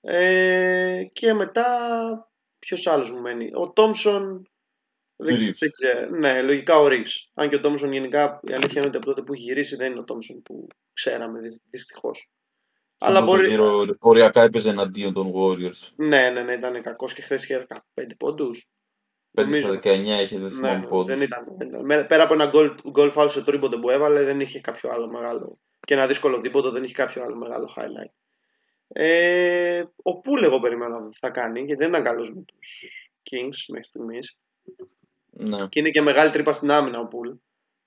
[0.00, 1.66] Ε, και μετά
[2.58, 4.40] ποιος άλλος μου μένει; Ο Thompson
[5.16, 6.10] δεν, ξέρω.
[6.10, 7.30] Ναι, λογικά ο Reeves.
[7.34, 9.90] Αν και ο Thompson γενικά η αλήθεια είναι ότι από τότε που έχει γυρίσει δεν
[9.90, 11.40] είναι ο Thompson που ξέραμε
[11.70, 12.30] δυστυχώς.
[12.98, 13.48] Αλλά μπορεί.
[13.48, 15.92] Γύρω, οριακά έπαιζε εναντίον των Warriors.
[15.96, 18.68] Ναι, ναι, ναι, ήταν κακός και χθες είχε 15 πόντους.
[19.34, 22.06] 5 19 είχε, δεν θυμάμαι ναι, δεν ήταν, δεν ήταν.
[22.06, 22.50] Πέρα από ένα
[22.94, 25.58] goal, foul σε τρίποντο που έβαλε, δεν είχε κάποιο άλλο μεγάλο.
[25.80, 28.12] Και ένα δύσκολο δίποτο δεν είχε κάποιο άλλο μεγάλο highlight.
[28.88, 33.64] Ε, ο Πούλ εγώ περιμένω ότι θα κάνει, γιατί δεν ήταν καλός με τους Kings
[33.68, 34.36] μέχρι στιγμής.
[35.30, 35.66] Ναι.
[35.68, 37.30] Και είναι και μεγάλη τρύπα στην άμυνα ο Πούλ.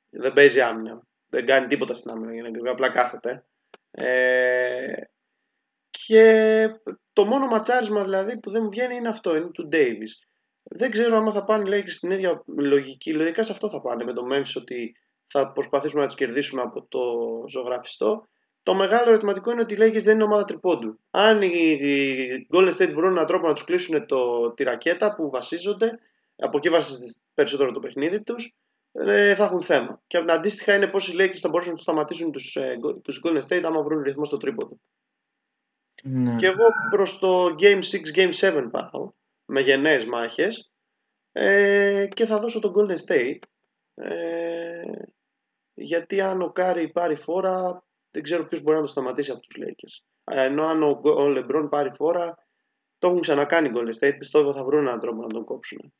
[0.09, 1.01] Δεν παίζει άμυνα.
[1.30, 3.45] Δεν κάνει τίποτα στην άμυνα για να απλά κάθεται.
[3.91, 4.93] Ε,
[5.89, 6.67] και
[7.13, 10.27] το μόνο ματσάρισμα δηλαδή που δεν μου βγαίνει είναι αυτό, είναι του Davis.
[10.63, 13.13] Δεν ξέρω άμα θα πάνε λέει στην ίδια λογική.
[13.13, 14.95] Λογικά σε αυτό θα πάνε με το Memphis ότι
[15.27, 16.99] θα προσπαθήσουμε να του κερδίσουμε από το
[17.49, 18.27] ζωγραφιστό.
[18.63, 20.99] Το μεγάλο ερωτηματικό είναι ότι οι Lakers δεν είναι ομάδα τριπώντου.
[21.09, 25.99] Αν οι Golden State βρουν έναν τρόπο να τους κλείσουν το, τη ρακέτα που βασίζονται,
[26.35, 28.55] από εκεί βασίζεται περισσότερο το παιχνίδι τους,
[28.91, 30.01] ε, θα έχουν θέμα.
[30.07, 33.41] Και αντίστοιχα είναι πώς οι Lakers θα μπορούσαν να τους σταματήσουν τους ε, τους Golden
[33.47, 34.79] State άμα βρουν ρυθμό στο τρίποντο.
[36.03, 36.35] Ναι.
[36.35, 39.11] Και εγώ προς το Game 6, Game 7 πάω
[39.45, 40.71] με γενναίες μάχες
[41.31, 43.39] ε, και θα δώσω τον Golden State
[43.93, 44.91] ε,
[45.73, 49.57] γιατί αν ο Κάρι πάρει φόρα δεν ξέρω ποιος μπορεί να το σταματήσει από τους
[49.59, 52.35] Lakers ενώ αν ο, ο LeBron πάρει φόρα
[52.97, 55.93] το έχουν ξανακάνει οι Golden State πιστεύω θα βρουν έναν τρόπο να τον κόψουν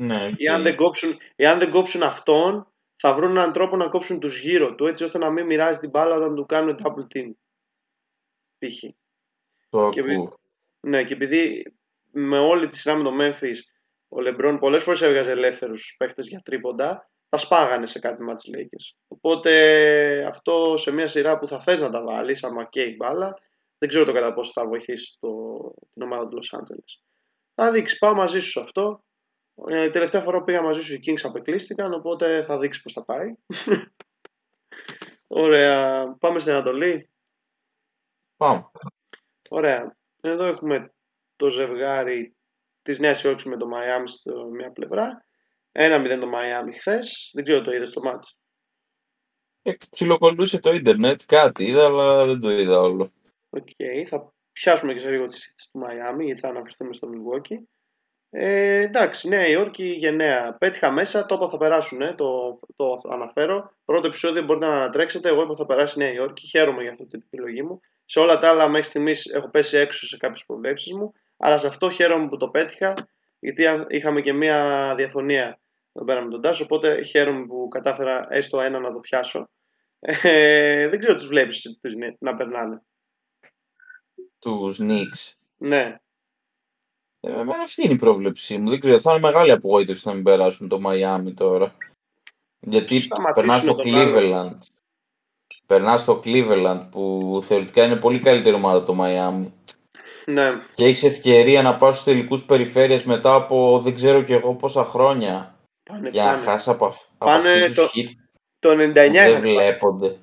[0.00, 0.48] ναι, και...
[0.48, 4.74] εάν, δεν κόψουν, εάν δεν κόψουν αυτόν θα βρουν έναν τρόπο να κόψουν τους γύρω
[4.74, 7.30] του έτσι ώστε να μην μοιράζει την μπάλα όταν του κάνουν double team
[8.58, 8.96] τύχη
[9.68, 10.32] το και επειδή,
[10.80, 11.72] ναι, και επειδή
[12.10, 13.56] με όλη τη σειρά με το Memphis
[14.08, 18.96] ο Λεμπρόν πολλές φορές έβγαζε ελεύθερους παίχτες για τρίποντα τα σπάγανε σε κάτι μάτς Lakers.
[19.08, 23.38] Οπότε αυτό σε μια σειρά που θα θες να τα βάλεις άμα και η μπάλα
[23.78, 25.28] δεν ξέρω το κατά πόσο θα βοηθήσει το,
[25.92, 27.02] την ομάδα του Los Angeles.
[27.54, 29.02] Θα δείξει, πάω μαζί σου σε αυτό.
[29.66, 33.04] Ε, τελευταία φορά που πήγα μαζί σου οι Kings απεκλείστηκαν, οπότε θα δείξεις πώς θα
[33.04, 33.34] πάει.
[35.26, 36.08] Ωραία.
[36.18, 37.10] Πάμε στην Ανατολή.
[38.36, 38.70] Πάμε.
[39.48, 39.96] Ωραία.
[40.20, 40.94] Εδώ έχουμε
[41.36, 42.36] το ζευγάρι
[42.82, 45.24] της Νέας Υόρκης με το Μαϊάμι στο μια πλευρά.
[45.72, 47.30] Ένα μηδέν το Μαϊάμι χθες.
[47.34, 48.36] Δεν ξέρω το είδες στο μάτσο.
[49.62, 53.12] Ε, ψιλοκολούσε το ίντερνετ, κάτι είδα, αλλά δεν το είδα όλο.
[53.50, 54.04] Ok, okay.
[54.06, 57.56] θα πιάσουμε και σε λίγο τη συζήτηση του Μαϊάμι, γιατί θα αναφερθούμε στο Milwaukee.
[58.30, 60.56] Ε, εντάξει, Νέα Υόρκη γενναία.
[60.58, 63.72] Πέτυχα μέσα, το θα περάσουν, ε, το, το αναφέρω.
[63.84, 65.28] Πρώτο επεισόδιο μπορείτε να ανατρέξετε.
[65.28, 66.46] Εγώ είπα θα περάσει Νέα Υόρκη.
[66.46, 67.80] Χαίρομαι για αυτή την επιλογή μου.
[68.04, 71.12] Σε όλα τα άλλα, μέχρι στιγμής έχω πέσει έξω σε κάποιες προβλέψεις μου.
[71.36, 72.94] Αλλά σε αυτό χαίρομαι που το πέτυχα,
[73.38, 75.58] γιατί είχαμε και μία διαφωνία
[75.92, 76.64] εδώ πέρα με τον Τάσο.
[76.64, 79.48] Οπότε χαίρομαι που κατάφερα έστω ένα να το πιάσω.
[80.00, 81.78] Ε, δεν ξέρω τους βλέπεις
[82.18, 82.82] να περνάνε.
[84.38, 85.38] Τους Νίξ.
[85.56, 85.96] Ναι.
[87.20, 88.70] Ε, εμένα αυτή είναι η πρόβλεψή μου.
[88.70, 91.74] Δεν ξέρω, θα είναι μεγάλη απογοήτευση να μην περάσουν το Μαϊάμι τώρα.
[92.60, 93.02] Γιατί
[93.34, 94.58] περνάς στο Cleveland.
[95.66, 99.52] Περνάς στο Cleveland που θεωρητικά είναι πολύ καλύτερη ομάδα το Μαϊάμι.
[100.26, 100.52] Ναι.
[100.74, 104.84] Και έχεις ευκαιρία να πας στους τελικούς περιφέρειες μετά από δεν ξέρω κι εγώ πόσα
[104.84, 105.54] χρόνια.
[105.90, 108.06] Πάνε, για να χάσεις από, πάνε από το, hit
[108.58, 110.16] το 99 δεν βλέπονται.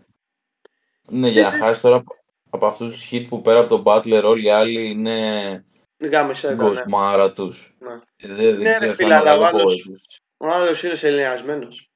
[1.10, 2.04] Ναι, για να χάσεις τώρα
[2.50, 5.66] από αυτούς τους hit που πέρα από τον Butler όλοι οι άλλοι είναι
[6.34, 7.34] στην κοσμάρα ναι.
[7.34, 7.76] τους.
[7.80, 8.00] Ναι.
[8.36, 9.90] Δεν, ναι, ξέρω, φίλε, αλλά ο άλλος,
[10.38, 11.90] ο άλλος είναι σεληνιασμένος.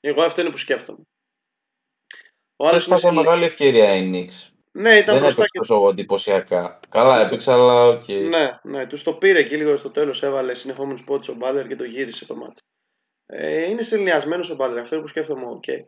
[0.00, 1.04] Εγώ αυτό είναι που σκέφτομαι.
[2.56, 3.10] Ο άλλος είναι σε...
[3.10, 4.50] μεγάλη ευκαιρία η Knicks.
[4.72, 5.58] Ναι, ήταν δεν μπροστά και...
[5.58, 6.80] τόσο εντυπωσιακά.
[6.88, 8.04] Καλά έπαιξε, αλλά οκ.
[8.08, 8.28] Okay.
[8.28, 10.22] Ναι, ναι, τους το πήρε εκεί λίγο στο τέλος.
[10.22, 12.62] Έβαλε συνεχόμενους πόντους ο Μπάλερ και το γύρισε το μάτι.
[13.26, 14.78] Ε, είναι σεληνιασμένο ο Μπάλερ.
[14.78, 15.42] Αυτό είναι που σκέφτομαι.
[15.60, 15.84] Okay.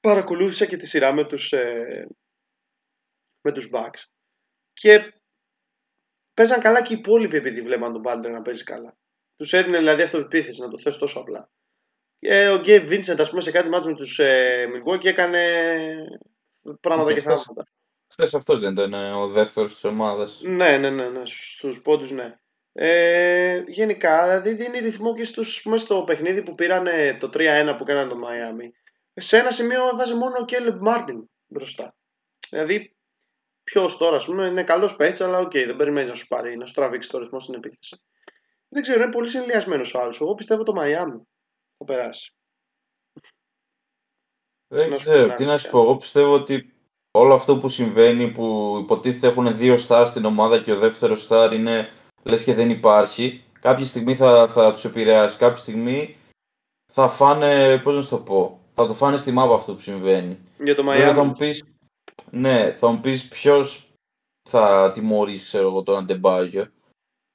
[0.00, 2.06] Παρακολούθησα και τη σειρά με τους ε,
[3.40, 4.04] με τους Bucks.
[4.72, 5.21] Και
[6.34, 8.96] παίζαν καλά και οι υπόλοιποι επειδή βλέπαν τον Μπάλερ να παίζει καλά.
[9.36, 11.50] Τους έδινε δηλαδή αυτοπεποίθηση να το θες τόσο απλά.
[12.18, 15.40] Και ο Γκέι Βίνσεντ, ας πούμε, σε κάτι μάτι με τους ε, Milwaukee έκανε
[16.80, 17.64] πράγματα και, και θαύματα.
[18.12, 20.40] Χθες αυτός δεν ήταν ε, ο δεύτερος της ομάδας.
[20.42, 22.36] Ναι, ναι, ναι, ναι στους πόντους, ναι.
[22.72, 26.86] Ε, γενικά, δηλαδή δίνει ρυθμό και στους, μέσα στο παιχνίδι που πήραν
[27.18, 28.72] το 3-1 που κάνανε το Μαϊάμι.
[29.14, 31.96] Σε ένα σημείο βάζει μόνο ο Κέλεμπ Μάρτιν μπροστά.
[32.50, 32.96] Δηλαδή,
[33.64, 36.56] ποιος τώρα, ας πούμε, είναι καλός παίκτης, αλλά ok, okay, δεν περιμένεις να σου πάρει,
[36.56, 38.02] να σου τραβήξει το ρυθμό στην επίθεση.
[38.68, 40.20] Δεν ξέρω, είναι πολύ σεληνιασμένος ο άλλος.
[40.20, 41.28] Εγώ πιστεύω το Μαϊάμι
[41.78, 42.34] θα περάσει.
[44.68, 45.80] Δεν να ξέρω, τι να σου πω.
[45.80, 46.74] Εγώ πιστεύω ότι
[47.10, 51.52] όλο αυτό που συμβαίνει, που υποτίθεται έχουν δύο στάρ στην ομάδα και ο δεύτερος στάρ
[51.52, 51.88] είναι
[52.22, 55.36] λες και δεν υπάρχει, κάποια στιγμή θα, θα τους επηρεάσει.
[55.36, 56.16] Κάποια στιγμή
[56.92, 60.38] θα φάνε, πώς να σου το πω, θα το φάνε στη μάπα αυτό που συμβαίνει.
[60.58, 61.14] Για το Μαϊάμι.
[61.14, 61.64] Θα μου πεις,
[62.30, 63.92] ναι, θα μου πεις ποιος
[64.48, 66.70] θα τιμωρήσει, ξέρω εγώ, τον Αντεμπάγιο.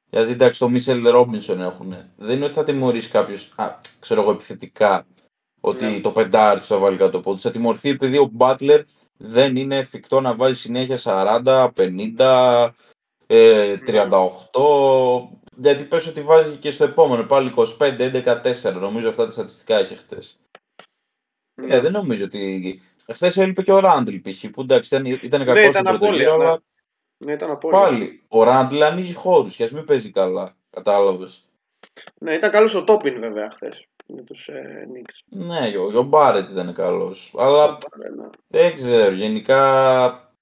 [0.09, 1.95] Γιατί εντάξει, το Μίσελ Ρόμπινσον έχουν.
[2.15, 3.55] Δεν είναι ότι θα τιμωρήσει κάποιος,
[3.99, 5.05] ξέρω εγώ, επιθετικά.
[5.61, 5.99] Ότι ναι.
[5.99, 7.39] το πεντάρι του θα βάλει κάτω από του.
[7.39, 8.83] Θα τιμωρηθεί επειδή ο Μπάτλερ
[9.17, 12.69] δεν είναι εφικτό να βάζει συνέχεια 40, 50,
[13.27, 14.29] ε, 38.
[15.57, 18.73] Γιατί πες ότι βάζει και στο επόμενο πάλι 25, 11, 4.
[18.73, 20.39] Νομίζω αυτά τα στατιστικά είχε χτες.
[21.61, 21.75] Ναι.
[21.75, 22.81] Ε, δεν νομίζω ότι.
[23.13, 24.45] Χθε έλειπε και ο Ράντλ π.χ.
[24.51, 26.61] που εντάξει ήταν, ήταν κακός ναι, στην πρώτη γύρο, αλλά.
[27.17, 27.81] Ναι, ήταν απόλυτα.
[27.81, 30.55] Πάλι ο Ράντλ ανοίγει χώρους και ας μην παίζει καλά.
[30.69, 31.45] Κατάλαβες.
[32.19, 34.87] Ναι, ήταν καλός ο Τόπιν βέβαια χθες με τους ε,
[35.25, 37.33] Ναι, ο, ο Μπάρετ ήταν καλός.
[37.37, 38.29] Αλλά ναι.
[38.47, 39.13] δεν ξέρω.
[39.13, 40.33] Γενικά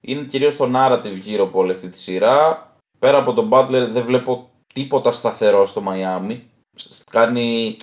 [0.00, 2.72] είναι κυρίως το narrative γύρω από όλη αυτή τη σειρά.
[2.98, 6.50] Πέρα από τον Butler δεν βλέπω τίποτα σταθερό στο Μαϊάμι.
[7.10, 7.76] Κάνει,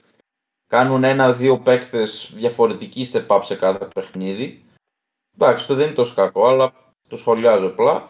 [0.67, 4.65] κάνουν ένα-δύο παίκτες διαφορετικοί step up σε κάθε παιχνίδι.
[5.35, 6.73] Εντάξει, αυτό δεν είναι τόσο κακό, αλλά
[7.07, 8.09] το σχολιάζω απλά.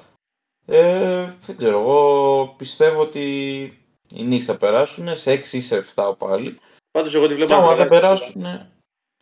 [0.66, 3.62] Ε, δεν ξέρω, εγώ πιστεύω ότι
[4.10, 6.60] οι Knicks θα περάσουν σε 6 ή σε 7 πάλι.
[6.92, 8.46] Πάντως εγώ τη βλέπω και να δεν περάσουν.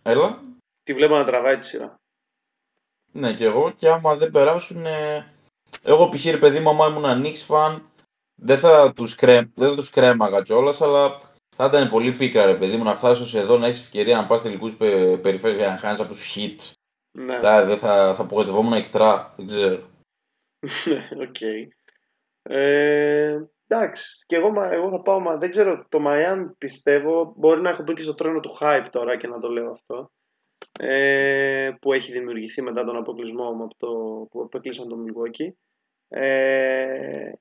[0.01, 0.41] Έλα.
[0.84, 1.95] Τη βλέπω να τραβάει τη σειρά.
[3.11, 3.71] Ναι, και εγώ.
[3.71, 4.86] Και άμα δεν περάσουν.
[5.84, 6.25] Εγώ π.χ.
[6.25, 7.81] ρε παιδί μου, άμα ήμουν Knicks fan,
[8.36, 9.49] δεν θα τους κρέ...
[9.55, 11.15] τους κρέμαγα κιόλας, αλλά
[11.56, 14.41] θα ήταν πολύ πίκρα ρε παιδί μου να φτάσω εδώ να έχεις ευκαιρία να πας
[14.41, 14.78] τελικούς
[15.22, 16.74] περιφέρειες για να χάνεις από τους hit.
[17.12, 17.39] Ναι.
[17.39, 19.91] δεν θα, θα απογοητευόμουν εκτρά, δεν ξέρω.
[20.86, 21.41] Ναι, οκ.
[22.41, 27.70] Ε, εντάξει, και εγώ, εγώ θα πάω, μα, δεν ξέρω, το Μαϊάμι πιστεύω, μπορεί να
[27.70, 30.12] έχω μπει και στο τρένο του hype τώρα και να το λέω αυτό,
[30.80, 33.88] ε, που έχει δημιουργηθεί μετά τον αποκλεισμό μου από το,
[34.32, 35.51] που αποκλείσαν τον Milwaukee.
[36.08, 37.32] Ε,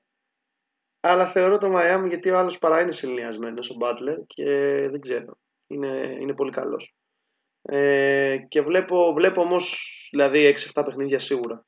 [1.05, 4.45] αλλά θεωρώ το Μαϊάμι γιατί ο άλλος παραείναι σεληνιασμένος, ο Μπάτλερ και
[4.89, 5.37] δεν ξέρω.
[5.67, 6.95] Είναι, είναι πολύ καλός.
[7.61, 11.65] Ε, και βλέπω, βλέπω όμως δηλαδή 6-7 παιχνίδια σίγουρα.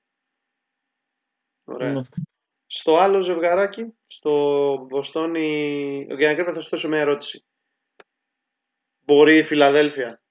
[1.63, 1.91] Ωραία.
[1.91, 2.01] Ναι.
[2.65, 4.31] Στο άλλο ζευγαράκι, στο
[4.89, 7.45] Βοστόνι, για να κρύβω θα σου θέσω μια ερώτηση.
[9.05, 10.21] Μπορεί η Φιλαδέλφια;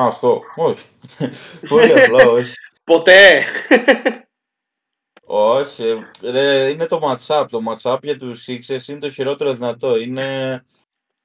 [0.00, 0.42] Α, αυτό.
[0.56, 0.88] Όχι.
[1.68, 2.54] Πολύ απλά, όχι.
[2.84, 3.44] Ποτέ.
[5.36, 5.84] Όχι,
[6.22, 7.46] ρε, είναι το match-up.
[7.50, 9.96] Το match-up για τους Sixers είναι το χειρότερο δυνατό.
[9.96, 10.64] Είναι,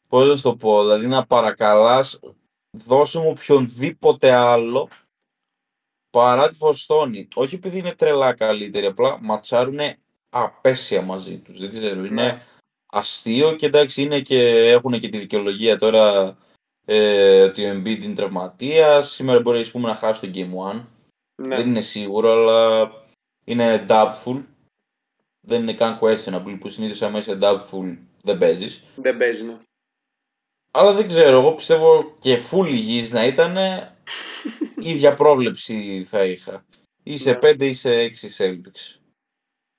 [0.08, 2.20] πώς να το πω, δηλαδή να παρακαλάς,
[2.78, 4.90] δώσε μου οποιονδήποτε άλλο
[6.10, 7.28] παρά τη Βοστόνη.
[7.36, 9.80] Όχι επειδή είναι τρελά καλύτερη, απλά ματσάρουν
[10.30, 11.60] απέσια μαζί τους.
[11.60, 12.42] Δεν ξέρω, είναι ναι.
[12.92, 16.38] αστείο και εντάξει είναι και, έχουν και τη δικαιολογία τώρα
[16.86, 19.12] ε, ότι ο Embiid είναι τραυματίας.
[19.12, 20.86] Σήμερα μπορεί πούμε, να χάσει το Game 1.
[21.42, 21.56] Ναι.
[21.56, 22.92] Δεν είναι σίγουρο, αλλά
[23.50, 24.44] είναι doubtful.
[25.42, 28.84] Δεν είναι καν questionable που συνήθως άμα είσαι doubtful δεν παίζεις.
[28.96, 29.58] Δεν παίζει, ναι.
[30.72, 33.58] Αλλά δεν ξέρω, εγώ πιστεύω και full υγιής να ήταν
[34.92, 36.66] ίδια πρόβλεψη θα είχα.
[37.04, 37.40] Ή σε ναι.
[37.42, 39.00] 5 ή σε 6 Celtics.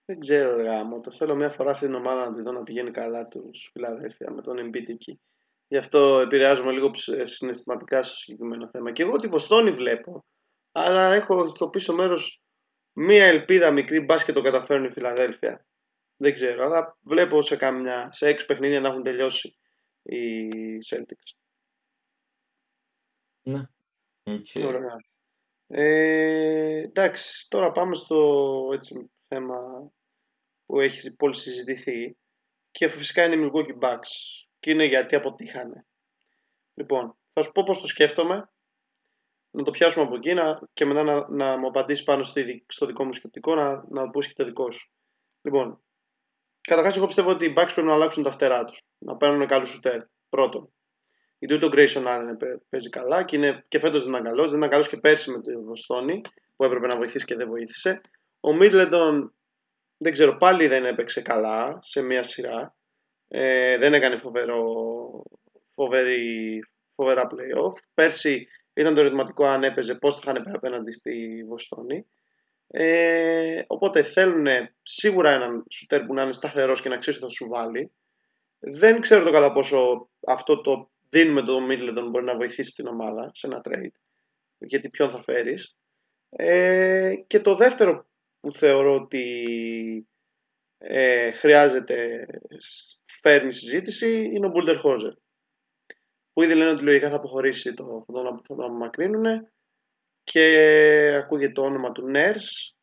[0.04, 1.00] Δεν ξέρω, γάμο.
[1.00, 4.30] Το θέλω μια φορά αυτή την ομάδα να τη δω να πηγαίνει καλά τους Φιλαδέλφια
[4.30, 5.20] με τον Embiid εκεί.
[5.68, 6.90] Γι' αυτό επηρεάζομαι λίγο
[7.22, 8.92] συναισθηματικά στο συγκεκριμένο θέμα.
[8.92, 10.24] Και εγώ τη Βοστόνη βλέπω,
[10.72, 12.40] αλλά έχω στο πίσω μέρος
[12.92, 15.66] μία ελπίδα μικρή μπας και το καταφέρουν η Φιλαδέλφια.
[16.16, 19.56] Δεν ξέρω, αλλά βλέπω σε, κάμια, σε έξι παιχνίδια να έχουν τελειώσει
[20.02, 20.48] οι
[20.90, 21.36] Celtics.
[23.42, 23.62] Ναι.
[24.24, 24.64] Okay.
[24.66, 24.96] Ωραία.
[25.66, 29.90] Ε, εντάξει, τώρα πάμε στο έτσι, θέμα
[30.66, 32.16] που έχει πολύ συζητηθεί
[32.70, 34.08] και φυσικά είναι οι Milwaukee Bucks
[34.60, 35.86] και είναι γιατί αποτύχανε.
[36.74, 38.50] Λοιπόν, θα σου πω πώς το σκέφτομαι
[39.50, 42.86] να το πιάσουμε από εκεί να, και μετά να, να μου απαντήσεις πάνω στο, στο
[42.86, 44.90] δικό μου σκεπτικό, να, να πούσει και το δικό σου.
[45.42, 45.82] Λοιπόν,
[46.60, 48.82] καταρχάς, εγώ πιστεύω ότι οι Bucks πρέπει να αλλάξουν τα φτερά τους.
[48.98, 50.00] Να παίρνουν καλούς σουτέρ.
[50.28, 50.72] Πρώτον.
[51.38, 52.36] Γιατί ούτε ο Grayson Allen
[52.68, 54.48] παίζει καλά και, είναι, και φέτος δεν ήταν καλός.
[54.48, 56.20] Δεν ήταν καλός και πέρσι με το Βοστόνη
[56.56, 58.00] που έπρεπε να βοηθήσει και δεν βοήθησε.
[58.40, 59.30] Ο Middleton
[59.96, 62.76] δεν ξέρω, πάλι δεν έπαιξε καλά σε μια σειρά.
[63.28, 64.64] Ε, δεν έκανε φοβερό,
[65.74, 66.58] φοβερή,
[66.94, 67.72] φοβερά playoff.
[67.94, 68.46] Πέρσι
[68.80, 72.06] ήταν το ερωτηματικό αν έπαιζε, πώς θα είχαν απέναντι στη Βοστόνη.
[72.66, 74.46] Ε, οπότε θέλουν
[74.82, 77.92] σίγουρα έναν σουτέρ που να είναι σταθερός και να ξέρει ότι θα σου βάλει.
[78.58, 83.30] Δεν ξέρω το κατά πόσο αυτό το δίνουμε το Middleton μπορεί να βοηθήσει την ομάδα
[83.34, 83.94] σε ένα trade.
[84.58, 85.76] Γιατί ποιον θα φέρεις.
[86.30, 88.06] Ε, και το δεύτερο
[88.40, 89.44] που θεωρώ ότι
[90.78, 92.26] ε, χρειάζεται
[93.20, 95.12] φέρνει συζήτηση είναι ο Μπούλτερ Χόζερ
[96.32, 99.48] που ήδη λένε ότι λογικά θα αποχωρήσει, το, θα, τον, θα τον απομακρύνουν
[100.22, 102.76] και ακούγεται το όνομα του Νέρς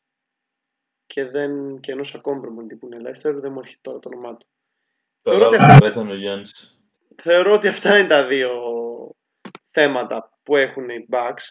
[1.06, 4.38] και, δεν, και ενός ακόμη προμονητή που είναι ελεύθερο, δεν μου έρχεται τώρα το όνομά
[4.38, 4.48] του.
[5.22, 5.92] Θεωρώ ότι, αυτά,
[7.16, 8.52] θεωρώ ότι αυτά είναι τα δύο
[9.70, 11.44] θέματα που έχουν οι Bucks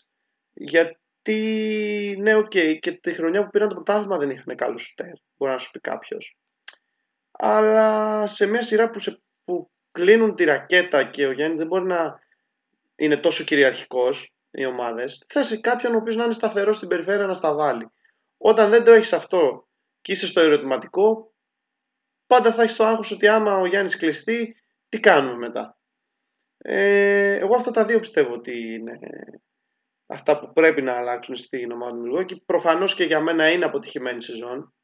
[0.52, 5.12] γιατί ναι, ok, okay, και τη χρονιά που πήραν το πρωτάθλημα δεν είχαν καλούς σουτέρ,
[5.36, 6.38] μπορεί να σου πει κάποιος.
[7.30, 11.84] Αλλά σε μια σειρά που, σε, που κλείνουν τη ρακέτα και ο Γιάννης δεν μπορεί
[11.84, 12.20] να
[12.96, 17.34] είναι τόσο κυριαρχικός οι ομάδες, θες κάποιον ο οποίος να είναι σταθερός στην περιφέρεια να
[17.34, 17.90] στα βάλει.
[18.38, 19.68] Όταν δεν το έχεις αυτό
[20.00, 21.32] και είσαι στο ερωτηματικό,
[22.26, 24.56] πάντα θα έχεις το άγχος ότι άμα ο Γιάννης κλειστεί,
[24.88, 25.78] τι κάνουμε μετά.
[26.58, 28.98] Ε, εγώ αυτά τα δύο πιστεύω ότι είναι
[30.06, 34.22] αυτά που πρέπει να αλλάξουν στην ομάδα του και Προφανώς και για μένα είναι αποτυχημένη
[34.22, 34.74] σεζόν.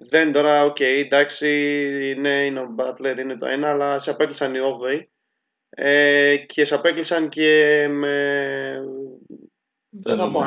[0.00, 1.48] Δεν τώρα, ok, okay, εντάξει,
[2.10, 5.04] είναι, είναι ο Butler, είναι το ένα, αλλά σε απέκλεισαν οι 8
[5.70, 8.84] ε, και σε απέκλεισαν και με...
[9.88, 10.42] Δεν θα, πω,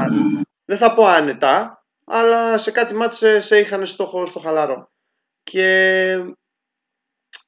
[0.65, 4.91] δεν θα πω άνετα, αλλά σε κάτι ματς σε είχαν στο, στο χαλαρό.
[5.43, 6.09] Και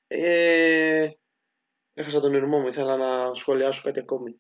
[0.08, 1.10] ε,
[1.94, 4.36] έχασα τον ήρμό μου, ήθελα να σχολιάσω κάτι ακόμη.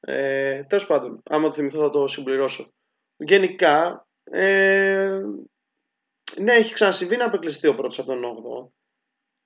[0.00, 2.72] Ε, Τέλος πάντων, άμα το θυμηθώ θα το συμπληρώσω.
[3.16, 5.20] Γενικά, ε,
[6.40, 8.68] ναι, έχει ξανασυμβεί να αποκλειστεί ο πρώτος από τον 8ο.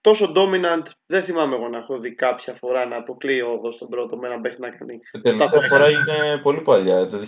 [0.01, 3.89] Τόσο dominant δεν θυμάμαι εγώ να έχω δει κάποια φορά να αποκλείει ο 8ο στον
[3.89, 5.01] πρώτο με ένα παίχτη να κάνει.
[5.12, 7.26] Η τελευταία φορά είναι πολύ παλιά, το 2007.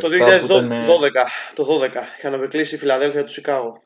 [0.00, 1.10] Το 2012,
[1.54, 3.82] το 12 είχαν αποκλείσει η Φιλαδέλφια του Σικάγο.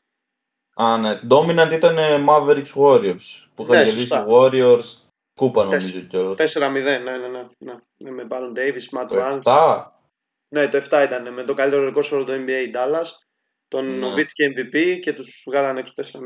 [0.75, 1.19] Α, ναι.
[1.29, 1.97] Dominant ήταν
[2.29, 3.47] Mavericks Warriors.
[3.55, 4.83] Που είχαν ναι, Warriors
[5.35, 6.57] κούπα νομίζω κιόλας.
[6.57, 7.73] 4-0, ναι, ναι, ναι, ναι.
[7.97, 8.11] ναι.
[8.11, 9.41] Με Baron Davis, Matt Barnes.
[9.43, 9.83] 7.
[10.47, 13.24] Ναι, το 7 ήταν με το καλύτερο ρεκόρ σε όλο το NBA Dallas
[13.75, 14.23] τον ναι.
[14.23, 16.19] και MVP και τους βγάλανε έξω 4-0.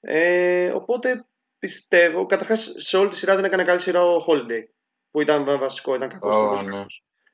[0.00, 1.26] Ε, οπότε
[1.58, 4.62] πιστεύω, καταρχάς σε όλη τη σειρά δεν έκανε καλή σειρά ο Holiday,
[5.10, 6.36] που ήταν βασικό, ήταν κακός.
[6.36, 6.84] Oh, ναι.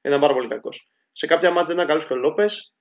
[0.02, 0.90] Ήταν πάρα πολύ κακός.
[1.12, 2.74] Σε κάποια μάτια δεν ήταν καλός και ο Λόπες.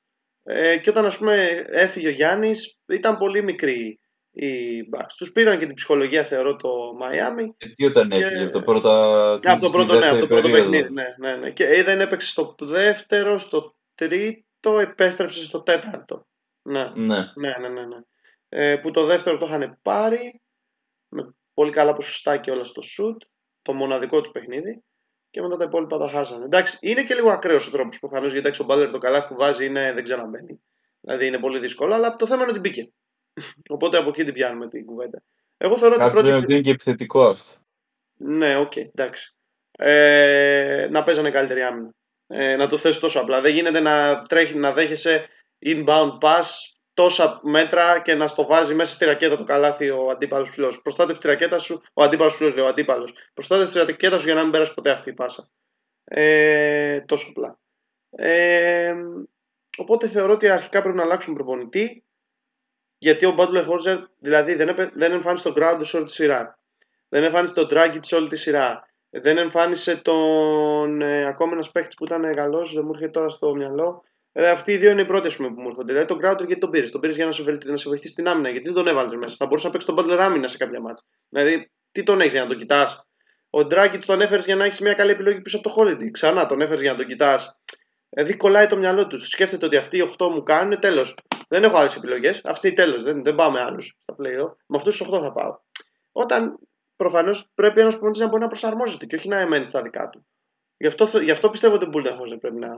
[0.44, 4.00] Ε, και όταν ας πούμε έφυγε ο Γιάννης, ήταν πολύ μικρή
[4.32, 5.14] οι Bucks.
[5.18, 6.70] Τους πήραν και την ψυχολογία θεωρώ το
[7.02, 7.48] Miami.
[7.58, 8.90] Ε, τι όταν έφυγε, από το πρώτο,
[9.44, 10.94] από το πρώτο, ναι, από το πρώτο παιχνίδι.
[10.94, 11.52] Ναι, ναι, ναι.
[11.52, 16.28] Και δεν έπαιξε στο δεύτερο, στο τρίτο, επέστρεψε στο τέταρτο.
[16.70, 16.92] Ναι.
[16.96, 17.18] Ναι.
[17.36, 17.98] ναι, ναι, ναι, ναι.
[18.50, 20.42] Ε, που το δεύτερο το είχαν πάρει
[21.10, 23.18] με πολύ καλά ποσοστά και όλα στο shoot,
[23.62, 24.84] το μοναδικό τους παιχνίδι
[25.30, 26.46] και μετά τα υπόλοιπα τα χάσανε.
[26.46, 29.66] Εντάξει, είναι και λίγο ακραίος ο τρόπος προφανώς γιατί ο Μπάτλερ το καλάθι που βάζει
[29.66, 30.62] είναι, δεν ξαναμπαίνει.
[31.02, 32.92] Δηλαδή είναι πολύ δύσκολο, αλλά το θέμα είναι ότι μπήκε.
[33.70, 35.24] Οπότε από εκεί την πιάνουμε την κουβέντα.
[35.58, 36.32] Εγώ θεωρώ ότι πρώτη...
[36.32, 37.60] ότι είναι και επιθετικό αυτό.
[38.16, 39.36] Ναι, ok, okay, εντάξει.
[39.72, 41.94] Ε, να παίζανε καλύτερη άμυνα.
[42.28, 43.42] Ε, να το θες τόσο απλά.
[43.42, 45.28] Δεν γίνεται να τρέχει, να δέχεσαι
[45.66, 46.46] inbound pass
[46.94, 50.82] τόσα μέτρα και να στο βάζει μέσα στη ρακέτα το καλάθι ο αντίπαλος ψηλός.
[50.82, 53.14] Προστάτευε τη ρακέτα σου, ο αντίπαλος ψηλός λέει ο αντίπαλος.
[53.34, 55.50] Προστάτευε τη ρακέτα σου για να μην πέρασει ποτέ αυτή η πάσα.
[56.04, 57.60] Ε, τόσο απλά.
[58.10, 58.96] Ε,
[59.78, 62.04] οπότε θεωρώ ότι αρχικά πρέπει να αλλάξουν προπονητή.
[62.98, 66.60] Γιατί ο Μπάτλε Χόρζερ δηλαδή δεν, επε, δεν εμφάνισε τον Ground σε όλη τη σειρά.
[67.10, 68.88] Δεν εμφάνισε τον Dragic σε όλη τη σειρά.
[69.10, 73.56] Δεν εμφάνισε τον ε, ακόμα ένας παίχτη που ήταν καλό, δεν μου έρχεται τώρα στο
[73.56, 74.04] μυαλό.
[74.42, 75.94] Ε, αυτοί οι δύο είναι οι πρώτε που μου έρχονται.
[75.94, 78.28] Δηλαδή τον Crowder γιατί τον πήρες; Τον πήρες για να σε, να σε βοηθήσει στην
[78.28, 78.50] άμυνα.
[78.50, 79.36] Γιατί δεν τον έβαλες μέσα.
[79.36, 81.04] Θα μπορούσε να παίξει τον Butler άμυνα σε κάποια μάτια.
[81.30, 83.08] Δηλαδή τι τον έχεις για να τον κοιτάς;
[83.50, 86.12] Ο Dragic τον έφερες για να έχεις μια καλή επιλογή πίσω από το Holiday.
[86.12, 87.60] Ξανά τον έφερες για να τον κοιτάς.
[88.10, 89.28] Δηλαδή κολλάει το μυαλό τους.
[89.28, 91.16] Σκέφτεται ότι αυτοί οι 8 μου κάνουν τέλος.
[91.48, 92.42] Δεν έχω άλλες επιλογές.
[92.44, 93.04] Αυτοί τέλος.
[93.04, 94.58] Δεν, δεν πάμε άλλους στα πλέον.
[94.66, 95.58] Με αυτούς τους 8 θα πάω.
[96.12, 96.60] Όταν
[96.96, 100.26] προφανώς πρέπει ένας προπονητής να μπορεί να προσαρμόζεται και όχι να εμένει στα δικά του.
[100.78, 102.70] Γι' αυτό, γι αυτό πιστεύω ότι ο Μπούλτεχο πρέπει να,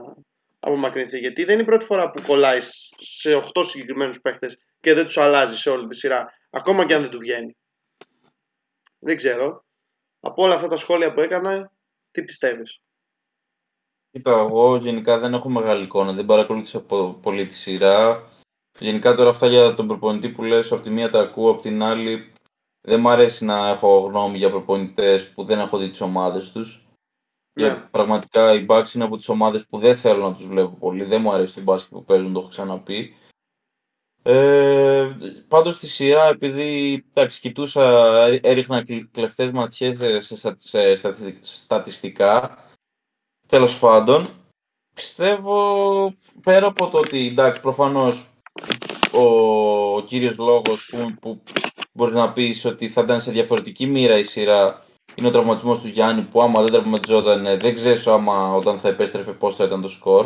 [0.64, 1.18] απομακρυνθεί.
[1.18, 2.58] Γιατί δεν είναι η πρώτη φορά που κολλάει
[2.98, 7.00] σε 8 συγκεκριμένους παίχτες και δεν τους αλλάζει σε όλη τη σειρά, ακόμα και αν
[7.00, 7.56] δεν του βγαίνει.
[8.98, 9.64] Δεν ξέρω.
[10.20, 11.72] Από όλα αυτά τα σχόλια που έκανα,
[12.10, 12.80] τι πιστεύεις;
[14.10, 16.80] Είπα, εγώ γενικά δεν έχω μεγάλη εικόνα, δεν παρακολούθησα
[17.22, 18.28] πολύ τη σειρά.
[18.78, 21.82] Γενικά τώρα αυτά για τον προπονητή που λες, από τη μία τα ακούω, από την
[21.82, 22.32] άλλη
[22.80, 26.81] δεν μου αρέσει να έχω γνώμη για προπονητές που δεν έχω δει τις ομάδες τους.
[27.52, 27.68] Ναι.
[27.68, 31.04] Και πραγματικά οι Bucks είναι από τις ομάδες που δεν θέλω να τους βλέπω πολύ.
[31.04, 33.14] Δεν μου αρέσει το μπάσκετ που παίζουν, το έχω ξαναπεί.
[34.24, 35.16] Ε,
[35.48, 42.58] πάντως στη σειρά, επειδή εντάξει, κοιτούσα, έριχνα κλεφτές ματιές σε, σε, σε, στατιστικά,
[43.46, 44.28] τέλος πάντων,
[44.94, 48.26] πιστεύω πέρα από το ότι εντάξει, προφανώς
[49.12, 49.22] ο,
[49.96, 51.42] ο κύριος λόγος που, που
[51.92, 54.84] μπορεί να πεις ότι θα ήταν σε διαφορετική μοίρα η σειρά
[55.14, 59.32] είναι ο τραυματισμός του Γιάννη που άμα δεν τραυματιζόταν δεν ξέρω άμα όταν θα επέστρεφε
[59.32, 60.24] πώς θα ήταν το σκορ.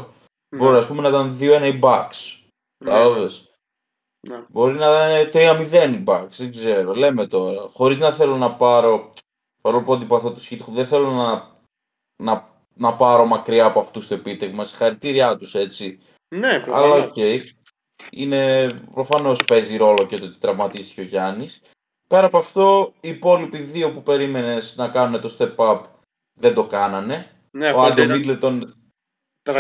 [0.49, 0.59] Ναι.
[0.59, 2.41] Μπορεί ας πούμε να ήταν 2-1 οι Bucks.
[2.85, 2.93] Ναι.
[4.29, 4.45] Ναι.
[4.49, 6.95] Μπορεί να ήταν 3-0 οι Bucks, δεν ξέρω.
[6.95, 7.69] Λέμε τώρα.
[7.73, 9.13] Χωρίς να θέλω να πάρω.
[9.63, 11.55] Παρόλο που αντιπαθώ τους Heat, δεν θέλω να,
[12.23, 14.65] να, να πάρω μακριά από αυτούς το επίτευγμα.
[14.65, 16.01] Συγχαρητήριά τους έτσι.
[16.35, 17.13] Ναι, Αλλά ok.
[17.17, 17.41] Okay.
[18.11, 21.61] Είναι προφανώς παίζει ρόλο και το ότι τραυματίστηκε ο Γιάννης.
[22.07, 25.81] Πέρα από αυτό, οι υπόλοιποι δύο που περίμενες να κάνουν το step up
[26.39, 27.31] δεν το κάνανε.
[27.51, 28.77] Ναι, ο Άντο Μίτλετον,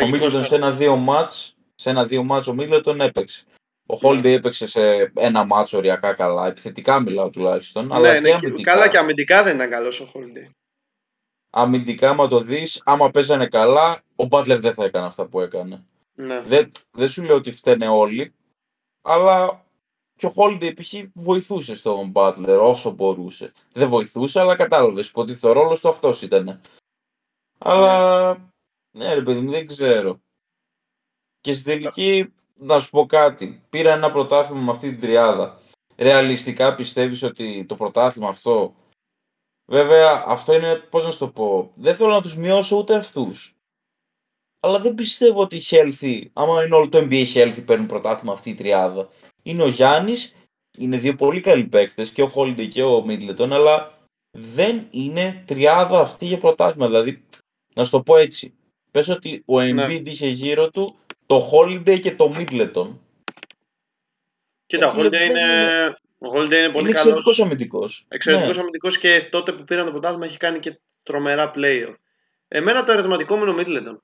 [0.02, 3.44] ο Μίτλετον σε ένα-δύο μάτς, σε ένα-δύο μάτς ο Μίτλετον έπαιξε.
[3.86, 4.34] Ο Χόλντι ναι.
[4.34, 6.46] έπαιξε σε ένα μάτσο οριακά καλά.
[6.46, 7.86] Επιθετικά μιλάω τουλάχιστον.
[7.86, 8.72] Ναι, αλλά ναι, και αμυντικά.
[8.72, 10.50] Καλά και αμυντικά δεν ήταν καλός ο Χόλντι.
[11.50, 15.84] Αμυντικά, άμα το δεις, άμα παίζανε καλά, ο Μπάτλερ δεν θα έκανε αυτά που έκανε.
[16.14, 16.40] Ναι.
[16.40, 18.34] Δεν, δεν σου λέω ότι φταίνε όλοι,
[19.02, 19.65] αλλά
[20.16, 20.94] Και ο Holiday π.χ.
[21.14, 23.52] βοηθούσε στον Butler όσο μπορούσε.
[23.72, 26.60] Δεν βοηθούσε, αλλά κατάλαβες ότι ο ρόλος του αυτός ήταν.
[27.58, 28.34] Αλλά.
[28.90, 30.20] Ναι, ρε παιδί μου, δεν ξέρω.
[31.40, 33.62] Και στη τελική, να σου πω κάτι.
[33.70, 35.60] Πήρα ένα πρωτάθλημα με αυτή την τριάδα.
[35.96, 38.74] Ρεαλιστικά πιστεύεις ότι το πρωτάθλημα αυτό.
[39.64, 41.72] Βέβαια, αυτό είναι, πώς να σου το πω.
[41.74, 43.56] Δεν θέλω να τους μειώσω ούτε αυτούς.
[44.60, 48.50] Αλλά δεν πιστεύω ότι η Healthy, άμα είναι όλο το NBA Healthy, παίρνουν πρωτάθλημα αυτή
[48.50, 49.08] η τριάδα.
[49.46, 50.34] Είναι ο Γιάννης,
[50.78, 53.92] είναι δύο πολύ καλοί παίκτες, και ο Holiday και ο Middleton, αλλά
[54.30, 56.86] δεν είναι τριάδα αυτή για πρωτάθλημα.
[56.86, 57.24] Δηλαδή,
[57.74, 58.54] να σου το πω έτσι.
[58.90, 59.84] Πες ότι ο ναι.
[59.84, 60.10] Embiid ναι.
[60.10, 62.88] είχε γύρω του το Holiday και το Middleton.
[64.66, 68.04] Κοίτα, ο Holiday είναι, ο Holiday είναι πολύ είναι εξαιρετικός αμυντικός.
[68.08, 68.60] Εξαιρετικός ναι.
[68.60, 71.94] αμυντικός και τότε που πήραν το πρωτάθλημα έχει κάνει και τρομερά playoff.
[72.48, 73.98] Εμένα το ερωτηματικό μου είναι ο Middleton.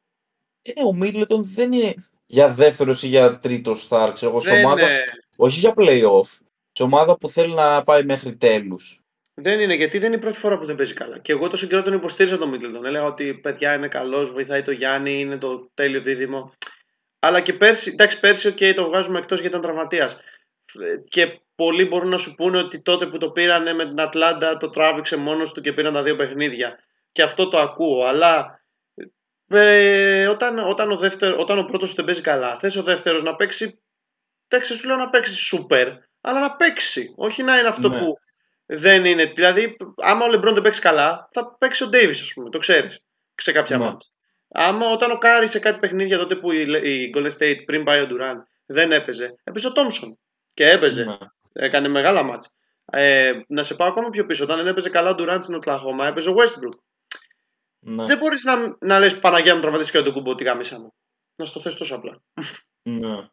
[0.63, 1.95] Ε, ο Middleton δεν είναι
[2.27, 4.89] για δεύτερος ή για τρίτος star, ξέρω σε ομάδα,
[5.37, 6.39] όχι για playoff.
[6.73, 9.03] Σε ομάδα που θέλει να πάει μέχρι τέλους.
[9.35, 11.19] Δεν είναι, γιατί δεν είναι η πρώτη φορά που δεν παίζει καλά.
[11.19, 12.85] Και εγώ τόσο καιρό τον υποστήριζα τον Μίντλετον.
[12.85, 16.53] Έλεγα ότι παιδιά είναι καλός, βοηθάει το Γιάννη, είναι το τέλειο δίδυμο.
[17.19, 20.21] Αλλά και πέρσι, εντάξει, πέρσι okay, το βγάζουμε εκτός γιατί ήταν τραυματίας.
[21.09, 24.71] Και πολλοί μπορούν να σου πούνε ότι τότε που το πήρανε με την Ατλάντα το
[24.71, 26.79] τράβηξε μόνος του και πήραν τα δύο παιχνίδια.
[27.13, 28.05] Και αυτό το ακούω.
[28.05, 28.61] Αλλά
[29.49, 33.35] ε, όταν, όταν, ο δεύτερος, όταν ο πρώτος δεν παίζει καλά, θες ο δεύτερος να
[33.35, 33.83] παίξει,
[34.53, 35.89] εντάξει σου λέω να παίξεις σούπερ,
[36.21, 37.99] αλλά να παίξει, όχι να είναι αυτό ναι.
[37.99, 38.15] που
[38.67, 39.25] δεν είναι.
[39.25, 42.99] Δηλαδή, άμα ο Λεμπρόν δεν παίξει καλά, θα παίξει ο Ντέιβις, ας πούμε, το ξέρεις,
[43.35, 43.85] σε κάποια ναι.
[43.85, 44.09] ματς.
[44.55, 48.01] Άμα όταν ο Κάρι σε κάτι παιχνίδια τότε που η, η Golden State πριν πάει
[48.01, 50.19] ο Ντουράν δεν έπαιζε, έπαιζε ο Τόμσον
[50.55, 51.05] και έπαιζε.
[51.05, 51.17] Ναι.
[51.53, 52.51] Έκανε μεγάλα ματς.
[52.85, 54.45] Ε, να σε πάω ακόμα πιο πίσω.
[54.45, 56.79] Όταν δεν έπαιζε καλά ο Ντουράν στην Οκλαχώμα, έπαιζε ο Westbrook.
[57.79, 58.05] Ναι.
[58.07, 60.95] Δεν μπορείς να, να λες Παναγία μου τραυματίσει και τον κουμπό τη γάμησα μου.
[61.37, 62.23] Να στο θες τόσο απλά.
[62.83, 63.29] Ναι.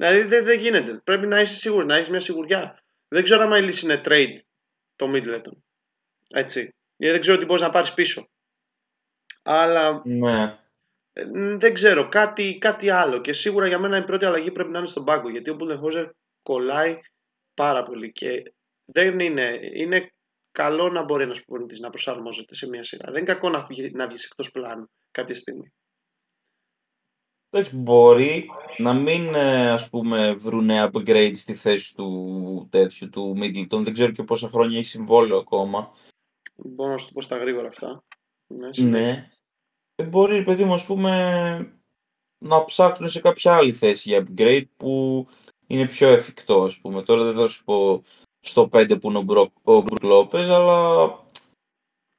[0.00, 1.00] Δηλαδή δεν, δεν γίνεται.
[1.04, 2.82] Πρέπει να είσαι σίγουρος, να έχεις μια σιγουριά.
[3.08, 4.38] Δεν ξέρω αν η λύση είναι trade
[4.96, 5.56] το Middleton.
[6.28, 6.74] Έτσι.
[6.96, 8.28] Γιατί δεν ξέρω τι μπορείς να πάρεις πίσω.
[9.42, 10.02] Αλλά.
[10.04, 10.58] Ναι.
[11.12, 11.24] Ε,
[11.56, 13.20] δεν ξέρω, κάτι, κάτι άλλο.
[13.20, 15.30] Και σίγουρα για μένα η πρώτη αλλαγή πρέπει να είναι στον πάγκο.
[15.30, 16.08] Γιατί ο Μπουλενχόζερ
[16.42, 17.00] κολλάει
[17.54, 18.12] πάρα πολύ.
[18.12, 18.42] Και
[18.84, 19.58] δεν είναι.
[19.74, 20.12] Είναι
[20.52, 23.12] καλό να μπορεί ένα προπονητή να προσαρμόζεται σε μια σειρά.
[23.12, 25.72] Δεν είναι κακό να βγει, να βγεις εκτός πλάνου κάποια στιγμή.
[27.52, 33.82] Εντάξει, μπορεί να μην ε, ας πούμε βρουνε upgrade στη θέση του τέτοιου του Middleton.
[33.82, 35.92] Δεν ξέρω και πόσα χρόνια έχει συμβόλαιο ακόμα.
[36.56, 38.04] Μπορώ να σου το πω στα γρήγορα αυτά.
[38.46, 38.88] Ναι.
[38.88, 39.30] ναι.
[39.94, 41.82] Ε, μπορεί, παιδί μου, ας πούμε,
[42.38, 45.26] να ψάχνουν σε κάποια άλλη θέση για upgrade που
[45.66, 47.02] είναι πιο εφικτό, ας πούμε.
[47.02, 48.02] Τώρα δεν θα σου πω
[48.40, 51.08] στο 5 που είναι ο Μπροκ, ο Λόπεζ, αλλά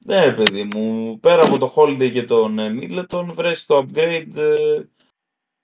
[0.05, 4.81] ναι, ρε παιδί μου, πέρα από το Holiday και τον Middleton, βρέσει το upgrade ε,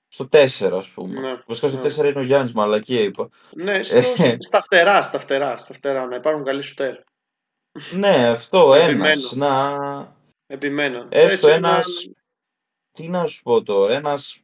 [0.08, 1.20] στο 4, ας πούμε.
[1.20, 2.08] Ναι, Βασικά στο ναι.
[2.08, 3.30] 4 είναι ο Γιάννης, μαλακία είπα.
[3.56, 4.02] Ναι, στο,
[4.40, 6.96] στα φτερά, στα φτερά, στα φτερά, να υπάρχουν καλοί σουτέρ.
[7.92, 9.78] Ναι, αυτό, ένας, να...
[10.48, 11.08] Επιμένω.
[11.10, 12.10] Έστω ένας,
[12.92, 14.42] τι να σου πω τώρα, ένας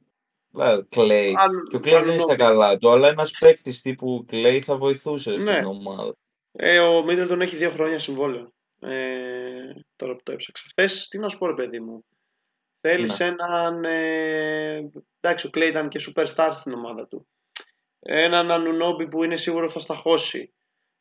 [0.90, 1.36] Κλέι.
[1.70, 5.32] Και ο Κλέι δεν είναι στα καλά του, αλλά ένας παίκτης τύπου Κλέι θα βοηθούσε
[5.32, 5.52] ναι.
[5.52, 6.16] στην ομάδα.
[6.52, 8.54] Ε, ο Μίτλετον έχει δύο χρόνια συμβόλαιο.
[8.80, 10.66] Ε, τώρα που το έψαξα.
[10.70, 12.06] Χθες, τι να σου πω, ρε παιδί μου.
[12.88, 13.26] Θέλεις ναι.
[13.26, 13.84] έναν.
[13.84, 17.28] Ε, εντάξει, ο Κλέι ήταν και superstar στην ομάδα του.
[18.00, 20.54] Έναν Ανουνόμπι που είναι σίγουρο θα σταχώσει.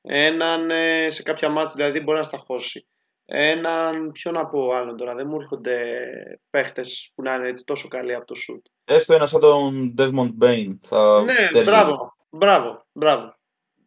[0.03, 2.87] Έναν ε, σε κάποια μάτια δηλαδή μπορεί να σταχώσει.
[3.24, 6.07] Έναν, ποιο να πω άλλον τώρα, δεν μου έρχονται
[6.51, 8.66] παίχτες που να είναι έτσι τόσο καλοί από το σουτ.
[8.85, 10.68] Έστω ένα σαν τον Desmond Bain.
[10.83, 13.35] Θα ναι, μπράβο, μπράβο, μπράβο.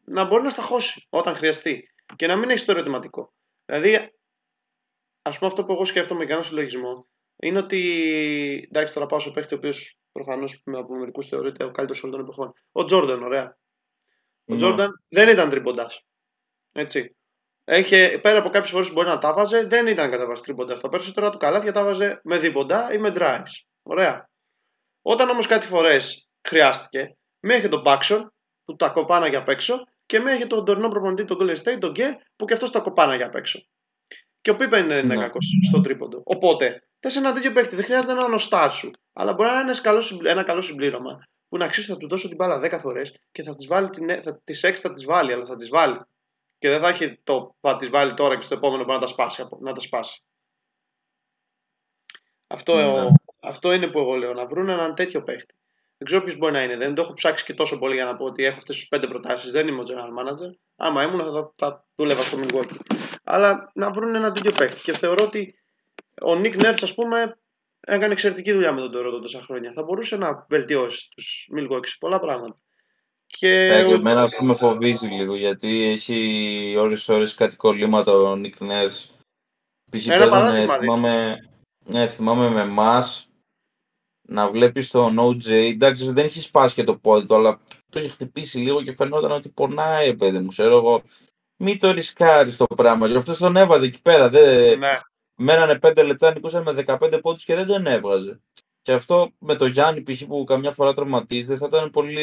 [0.04, 3.34] Να μπορεί να σταχώσει όταν χρειαστεί και να μην έχει το ερωτηματικό.
[3.66, 4.14] Δηλαδή,
[5.22, 8.68] ας πούμε αυτό που εγώ σκέφτομαι και κάνω συλλογισμό είναι ότι.
[8.72, 12.26] Εντάξει, τώρα πάω σε παίχτη ο οποίος προφανώς από μερικούς θεωρείται ο καλύτερος όλων των
[12.26, 12.54] εποχών.
[12.72, 13.58] Ο Τζόρνταν, ωραία.
[14.46, 14.58] Ο ναι.
[14.58, 16.02] Τζόρνταν δεν ήταν τριμποντάς.
[16.72, 17.16] Έτσι.
[17.64, 20.80] Έχει, πέρα από κάποιες φορές που μπορεί να τα βάζε, δεν ήταν κατά βάση τρίμποντα.
[20.80, 23.66] Τα περισσότερα του καλάθια τα βάζε με δίποντα ή με drives.
[23.84, 24.30] Ωραία.
[25.02, 28.34] Όταν όμως κάτι φορές χρειάστηκε, με είχε τον Μπάξον
[28.66, 31.78] που τα κοπάνα για απ' έξω και με είχε τον τωρινό προπονητή, τον Golden State,
[31.80, 33.60] τον Γκέ, που και αυτός τα κοπάνα για απ' έξω.
[34.46, 35.16] Και ο Πίπεν είναι ναι.
[35.16, 36.22] κακός στο τρίποντο.
[36.24, 39.82] Οπότε, θες ένα τέτοιο παίκτη, δεν χρειάζεται ένα νοστά σου, αλλά μπορεί να είναι ένας
[39.82, 43.44] καλός, ένα καλό συμπλήρωμα που να αξίζει θα του δώσω την μπάλα 10 φορές και
[43.44, 43.90] θα τις βάλει,
[44.24, 46.00] θα, τις 6 θα τις βάλει, αλλά θα τις βάλει
[46.58, 49.48] και δεν θα έχει το θα τις βάλει τώρα και στο επόμενο να τα σπάσει.
[49.60, 50.24] Να τα σπάσει.
[52.48, 53.10] Αυτό, ναι.
[53.42, 55.56] αυτό είναι που εγώ λέω, να βρουν έναν τέτοιο παίχτη.
[55.98, 56.78] Δεν ξέρω ποιος μπορεί να είναι.
[56.78, 59.08] Δεν το έχω ψάξει και τόσο πολύ για να πω ότι έχω αυτές τις πέντε
[59.08, 59.52] προτάσεις.
[59.52, 60.50] Δεν είμαι ο general manager.
[60.76, 62.76] Άμα ήμουν θα, θα δούλευα στο Milwaukee.
[63.24, 64.82] Αλλά να βρουν έναν τέτοιο παίχτη.
[64.82, 65.56] Και θεωρώ ότι
[66.22, 67.38] ο Nick Nurse, ας πούμε,
[67.80, 69.72] έκανε εξαιρετική δουλειά με τον Toronto τόσα χρόνια.
[69.76, 72.60] Θα μπορούσε να βελτιώσει τους Milwaukee σε πολλά πράγματα.
[73.28, 78.12] Και Ναι, και ο- εμένα αυτό με φοβίζει λίγο γιατί έχει ώρες ώρες κάτι κολλήματα
[78.12, 79.10] ο Nick Nurse.
[79.92, 80.08] Π.χ.
[80.08, 80.94] Ένα παίζανε, παράδειγμα δίνω.
[80.96, 81.36] θυμάμαι,
[81.86, 83.30] ναι, θυμάμαι με εμάς
[84.28, 87.60] να βλέπεις τον OJ, εντάξει δεν έχει σπάσει και το πόδι του, αλλά
[87.90, 91.02] το έχει χτυπήσει λίγο και φαινόταν ότι πονάει, ρε παιδί μου, ξέρω εγώ.
[91.58, 93.08] Μην το ρισκάρεις το πράγμα.
[93.08, 94.30] Γι' αυτό τον έβαζε εκεί πέρα.
[94.30, 94.80] Δεν...
[94.80, 95.00] Ναι,
[95.36, 98.40] Μένανε 5 λεπτά, νικούσαν με 15 πόντους και δεν τον έβγαζε.
[98.82, 100.24] Και αυτό με το Γιάννη π.χ.
[100.24, 102.20] που καμιά φορά τραυματίζεται θα ήταν πολύ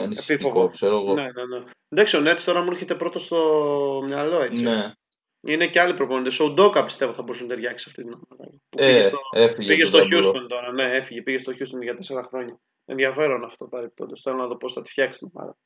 [0.00, 0.68] ανησυχητικό, Επίφοβο.
[0.68, 1.14] ξέρω εγώ.
[1.14, 1.64] ναι, ναι, ναι.
[1.88, 4.62] Εντάξει, ο Nets τώρα μου έρχεται πρώτος στο μυαλό, έτσι.
[4.62, 4.92] ναι.
[5.40, 6.40] Είναι και άλλοι προπονητές.
[6.40, 8.50] Ο Ντόκα πιστεύω θα μπορούσε να ταιριάξει σε αυτή την ομάδα.
[8.68, 10.30] Που Ε, πήγε στο, έφυγε πήγε από στο τον Ταμπλό.
[10.30, 10.72] Houston τώρα.
[10.72, 11.22] Ναι, έφυγε.
[11.22, 12.60] Πήγε στο Houston για τέσσερα χρόνια.
[12.84, 14.16] Ενδιαφέρον αυτό παρεπτόντω.
[14.16, 15.56] Θέλω να δω πώς θα τη φτιάξει την ομάδα.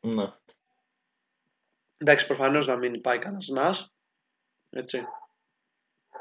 [0.00, 0.32] Ναι.
[1.96, 3.74] Εντάξει, προφανώς να μην πάει κανένας να.
[4.70, 5.04] Έτσι.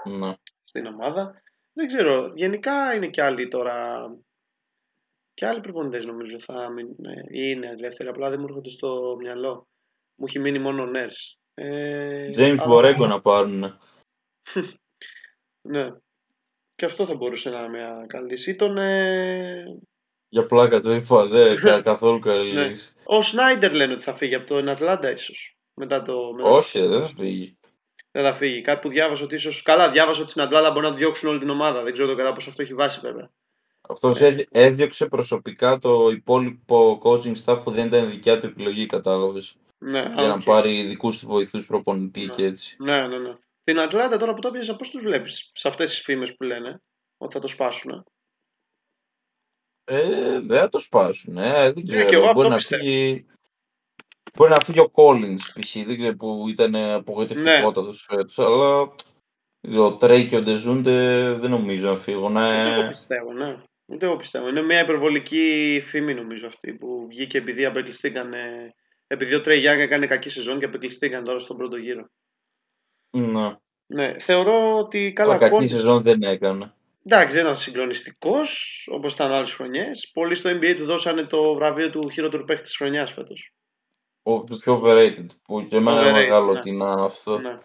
[0.03, 0.35] Ναι.
[0.63, 1.41] στην ομάδα.
[1.73, 2.31] Δεν ξέρω.
[2.35, 4.07] Γενικά είναι και άλλοι τώρα.
[5.33, 8.09] Και άλλοι προπονητές νομίζω θα μείνουν ε, ή είναι ελεύθεροι.
[8.09, 9.67] Απλά δεν μου έρχονται στο μυαλό.
[10.15, 11.40] Μου έχει μείνει μόνο ο Nurse.
[11.63, 13.77] Ε, James αλλά- Borrego να πάρουν.
[15.61, 15.87] Ναι.
[16.75, 18.49] Και αυτό θα μπορούσε να είναι μια καλή λύση.
[18.51, 19.63] Ή τον, ε,
[20.29, 22.67] Για πλάκα το είπα, δεν κα- καθόλου καλή Ναι.
[22.67, 22.93] λύση.
[23.03, 25.55] Ο Σνάιντερ λένε ότι θα φύγει από τον Ατλάντα ίσως.
[25.73, 26.33] Μετά το.
[26.35, 27.57] Μετά Όχι, το- δεν θα φύγει.
[28.11, 28.61] Δεν θα φύγει.
[28.61, 29.49] Κάτι που διάβασα ότι ίσως.
[29.63, 31.83] Καλά, διάβασα ότι στην Ατλάντα μπορεί να διώξουν όλη την ομάδα.
[31.83, 33.29] Δεν ξέρω το κατά πόσο αυτό έχει βάση βέβαια.
[33.89, 34.35] Αυτό Ναι.
[34.51, 39.55] έδιωξε προσωπικά το υπόλοιπο coaching staff που δεν ήταν δικιά του επιλογή, κατάλαβες.
[39.83, 40.43] Ναι, Για α, να οκ.
[40.43, 42.33] πάρει δικούς του βοηθούς προπονητή Ναι.
[42.33, 42.75] και έτσι.
[42.79, 43.35] Ναι, ναι, ναι.
[43.63, 46.81] Την Ατλάντα τώρα που το 'πιασα, πώς τους βλέπεις σε αυτές τις φήμες που λένε
[47.17, 48.03] ότι θα το σπάσουν.
[49.83, 51.37] Ε, δεν θα το σπάσουν.
[51.37, 52.09] Ε, δεν ξέρω.
[52.09, 52.83] και εγώ αυτό μπορεί, να πιστεύω.
[52.83, 53.25] φύγει...
[54.35, 55.73] μπορεί να φύγει ο Collins π.χ.
[55.85, 58.17] Δεν ξέρω που ήταν απογοητευτικότατος Ναι.
[58.17, 58.93] φέτος, αλλά
[59.85, 62.35] ο Τρέι και ο Ντεζόντε δεν νομίζω να φύγουν.
[62.35, 63.57] Ούτε εγώ Ε, πιστεύω, ναι.
[63.85, 64.47] Ούτε εγώ πιστεύω.
[64.49, 68.33] Είναι μια υπερβολική φήμη νομίζω αυτή που βγήκε επειδή αποκλειστήκαν.
[69.11, 72.09] Επειδή ο Τρέι Γιάνγκ έκανε κακή σεζόν και απεκλειστήκαν τώρα στον πρώτο γύρο.
[73.11, 73.55] ναι.
[73.85, 76.73] Ναι, θεωρώ ότι Καλά, καλά κακή Collins- σεζόν δεν έκανε.
[77.05, 80.11] Εντάξει, δεν ήταν συγκλονιστικός όπως ήταν άλλες χρονιές.
[80.13, 83.53] Πολλοί στο NBA του δώσανε το βραβείο του χειρότερου παίκτη της χρονιάς φέτος.
[84.23, 86.61] Ο το πιο overrated, που και εμένα είναι Overrated, μεγάλο ναι.
[86.61, 87.37] τι να είναι αυτό.
[87.39, 87.57] Ναι.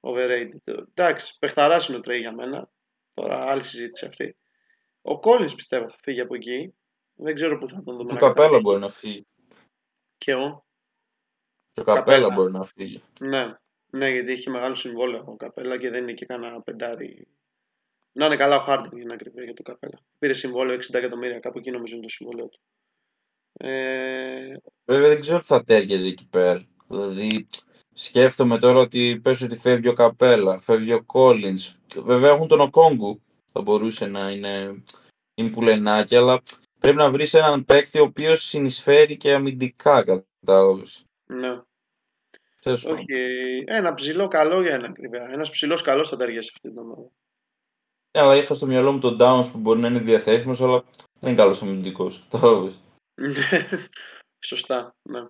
[0.00, 0.74] Overrated.
[0.94, 2.70] Εντάξει, παιχταράς είναι ο Τρέι για μένα.
[3.14, 4.36] Τώρα άλλη συζήτηση αυτή.
[5.02, 6.74] Ο Collins πιστεύω θα φύγει από εκεί.
[7.14, 8.08] Δεν ξέρω πού θα τον δούμε.
[8.08, 8.60] Το να καπέλα καταλήγει.
[8.62, 9.26] μπορεί να φύγει.
[10.18, 10.34] Και
[11.74, 11.84] εγώ.
[11.84, 12.34] Το καπέλα Καπέλα.
[12.34, 13.02] μπορεί να φύγει.
[13.20, 13.54] Ναι.
[13.90, 17.26] ναι, γιατί έχει μεγάλο συμβόλαιο ο Καπέλα και δεν είναι και κανένα πεντάρι.
[18.12, 19.98] Να είναι καλά ο Χάρντιν για να ακριβή για το Καπέλα.
[20.18, 22.60] Πήρε συμβόλαιο 60 εκατομμύρια, κάπου εκεί νομίζω είναι το συμβόλαιο του.
[23.52, 26.66] Ε, Βέβαια δεν ξέρω τι θα τέριαζε εκεί πέρα.
[26.88, 27.46] Δηλαδή
[27.92, 31.74] σκέφτομαι τώρα ότι πες ότι φεύγει ο Καπέλα, φεύγει ο Collins.
[31.96, 33.22] Βέβαια έχουν τον Οκόγκου.
[33.52, 34.82] Θα μπορούσε να είναι,
[35.34, 36.42] είναι πουλενάκι, αλλά
[36.80, 41.04] πρέπει να βρεις έναν παίκτη ο οποίος συνεισφέρει και αμυντικά κατάλαβες.
[41.30, 41.60] Ναι.
[42.60, 42.98] Τέλος πάντων.
[42.98, 45.30] Όχι, ένα ψηλό καλό για ένα ακριβά.
[45.30, 47.10] Ένας ψηλός καλός θα ταιριάζει σε αυτή την ομάδα.
[48.10, 50.84] Ναι, αλλά είχα στο μυαλό μου τον Downs που μπορεί να είναι διαθέσιμος, αλλά
[51.20, 52.26] δεν είναι καλός αμυντικός.
[52.30, 52.80] Κατάλαβες.
[54.44, 55.26] Σωστά, ναι.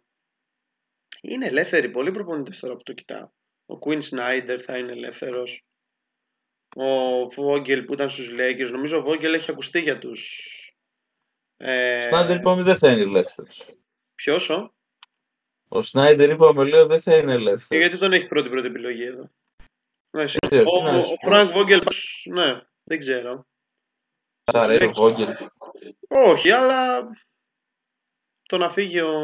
[1.20, 3.28] Είναι ελεύθεροι πολλοί προπονητές τώρα που το κοιτάω.
[3.66, 5.64] Ο Quinn Snyder θα είναι ελεύθερος.
[6.76, 8.70] Ο Vogel που ήταν στους Lakers.
[8.70, 10.48] Νομίζω ο Vogel έχει ακουστεί για τους...
[11.56, 13.70] Ε, Σνάιντερ είπαμε δεν θα είναι ελεύθερος.
[14.14, 14.74] Ποιος, ο;
[15.72, 17.84] Ο Σνάιντερ είπαμε λέω δεν θα είναι Και ελεύθερος.
[17.86, 19.30] γιατί τον έχει πρώτη πρώτη επιλογή εδώ;
[20.10, 21.30] Ναι, Δεν ξέρω, ο, τι να ο, σου ο πω.
[21.32, 21.82] Frank Vogel,
[22.32, 23.46] ναι, δεν ξέρω.
[24.52, 24.92] Σ' αρέσει ο Lakers.
[24.94, 25.34] Βόγγελ.
[26.08, 27.08] Όχι, αλλά
[28.42, 29.14] το να φύγει ο,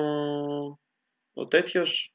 [1.33, 2.15] ο τέτοιος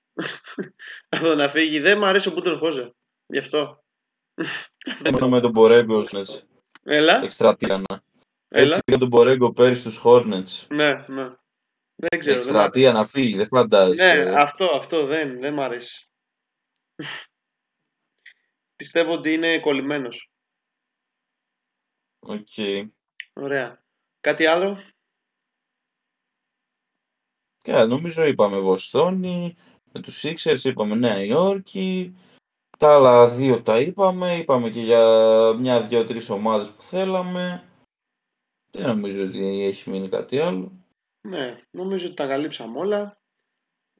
[1.09, 2.89] από το να φύγει δεν μου αρέσει ο Μπούτεν Χόζερ.
[3.25, 3.83] Γι' αυτό.
[5.11, 6.05] Μόνο με τον Μπορέγκο
[6.83, 7.77] Έλα, εκστρατεία.
[7.89, 8.01] να.
[8.47, 8.65] έλα.
[8.67, 10.65] Έτσι για τον Μπορέγκο πέρυσι στους Hornets.
[10.69, 11.31] Ναι, ναι.
[12.09, 12.41] Δεν ξέρω.
[12.41, 14.03] Δεν μ' Εκστρατεία να φύγει, δεν φαντάζεσαι.
[14.03, 14.27] αρέσει.
[14.27, 14.31] ε.
[14.31, 16.09] Ναι, αυτό, αυτό δεν, δεν μ' αρέσει.
[18.75, 20.31] Πιστεύω ότι είναι κολλημένος.
[22.19, 22.47] Οκ.
[23.33, 23.83] Ωραία.
[24.19, 24.77] Κάτι άλλο;
[27.57, 29.55] Και νομίζω είπαμε Βοστόνη,
[29.91, 32.15] με τους Sixers είπαμε Νέα Υόρκη,
[32.77, 35.03] τα άλλα δύο τα είπαμε, είπαμε και για
[35.53, 37.63] μια, δύο, τρεις ομάδες που θέλαμε.
[38.71, 40.80] Δεν νομίζω ότι έχει μείνει κάτι άλλο.
[41.21, 43.21] Ναι, νομίζω ότι τα καλύψαμε όλα.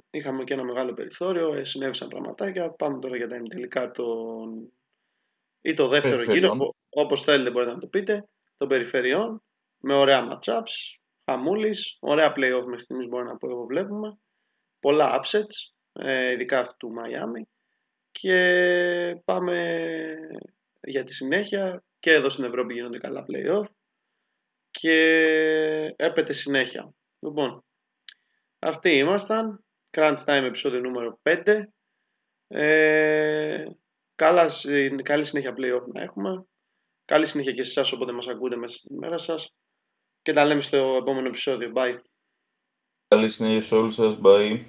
[0.10, 2.70] Είχαμε και ένα μεγάλο περιθώριο, ε, συνέβησαν πραγματάκια.
[2.70, 4.72] Πάμε τώρα για τα ημιτελικά των...
[5.62, 6.54] ή το δεύτερο Περιφερειών.
[6.54, 8.28] γύρο, όπως θέλετε μπορείτε να το πείτε,
[8.58, 9.44] των περιφερειών,
[9.78, 14.20] με ωραία matchups, χαμούλης, ωραία play-off μέχρι στιγμής μπορώ να πω εγώ βλέπουμε,
[14.80, 17.42] πολλά upsets, ε, ειδικά αυτού του Miami
[18.12, 20.16] και πάμε
[20.82, 23.66] για τη συνέχεια και εδώ στην Ευρώπη γίνονται καλά play-off
[24.72, 24.96] και
[25.96, 26.94] έπεται συνέχεια.
[27.24, 27.64] Λοιπόν,
[28.64, 29.64] Αυτοί ήμασταν.
[29.92, 31.64] Crunch Time επεισόδιο νούμερο 5.
[32.48, 33.66] Ε,
[34.16, 34.50] καλά,
[35.04, 36.46] καλή συνέχεια playoff να έχουμε.
[37.06, 39.54] Καλή συνέχεια και σε εσάς όποτε μας ακούτε μέσα στην ημέρα σας.
[40.22, 41.72] Και τα λέμε στο επόμενο επεισόδιο.
[41.76, 42.00] Bye.
[43.08, 44.18] Καλή συνέχεια σε όλους σας.
[44.24, 44.64] Bye.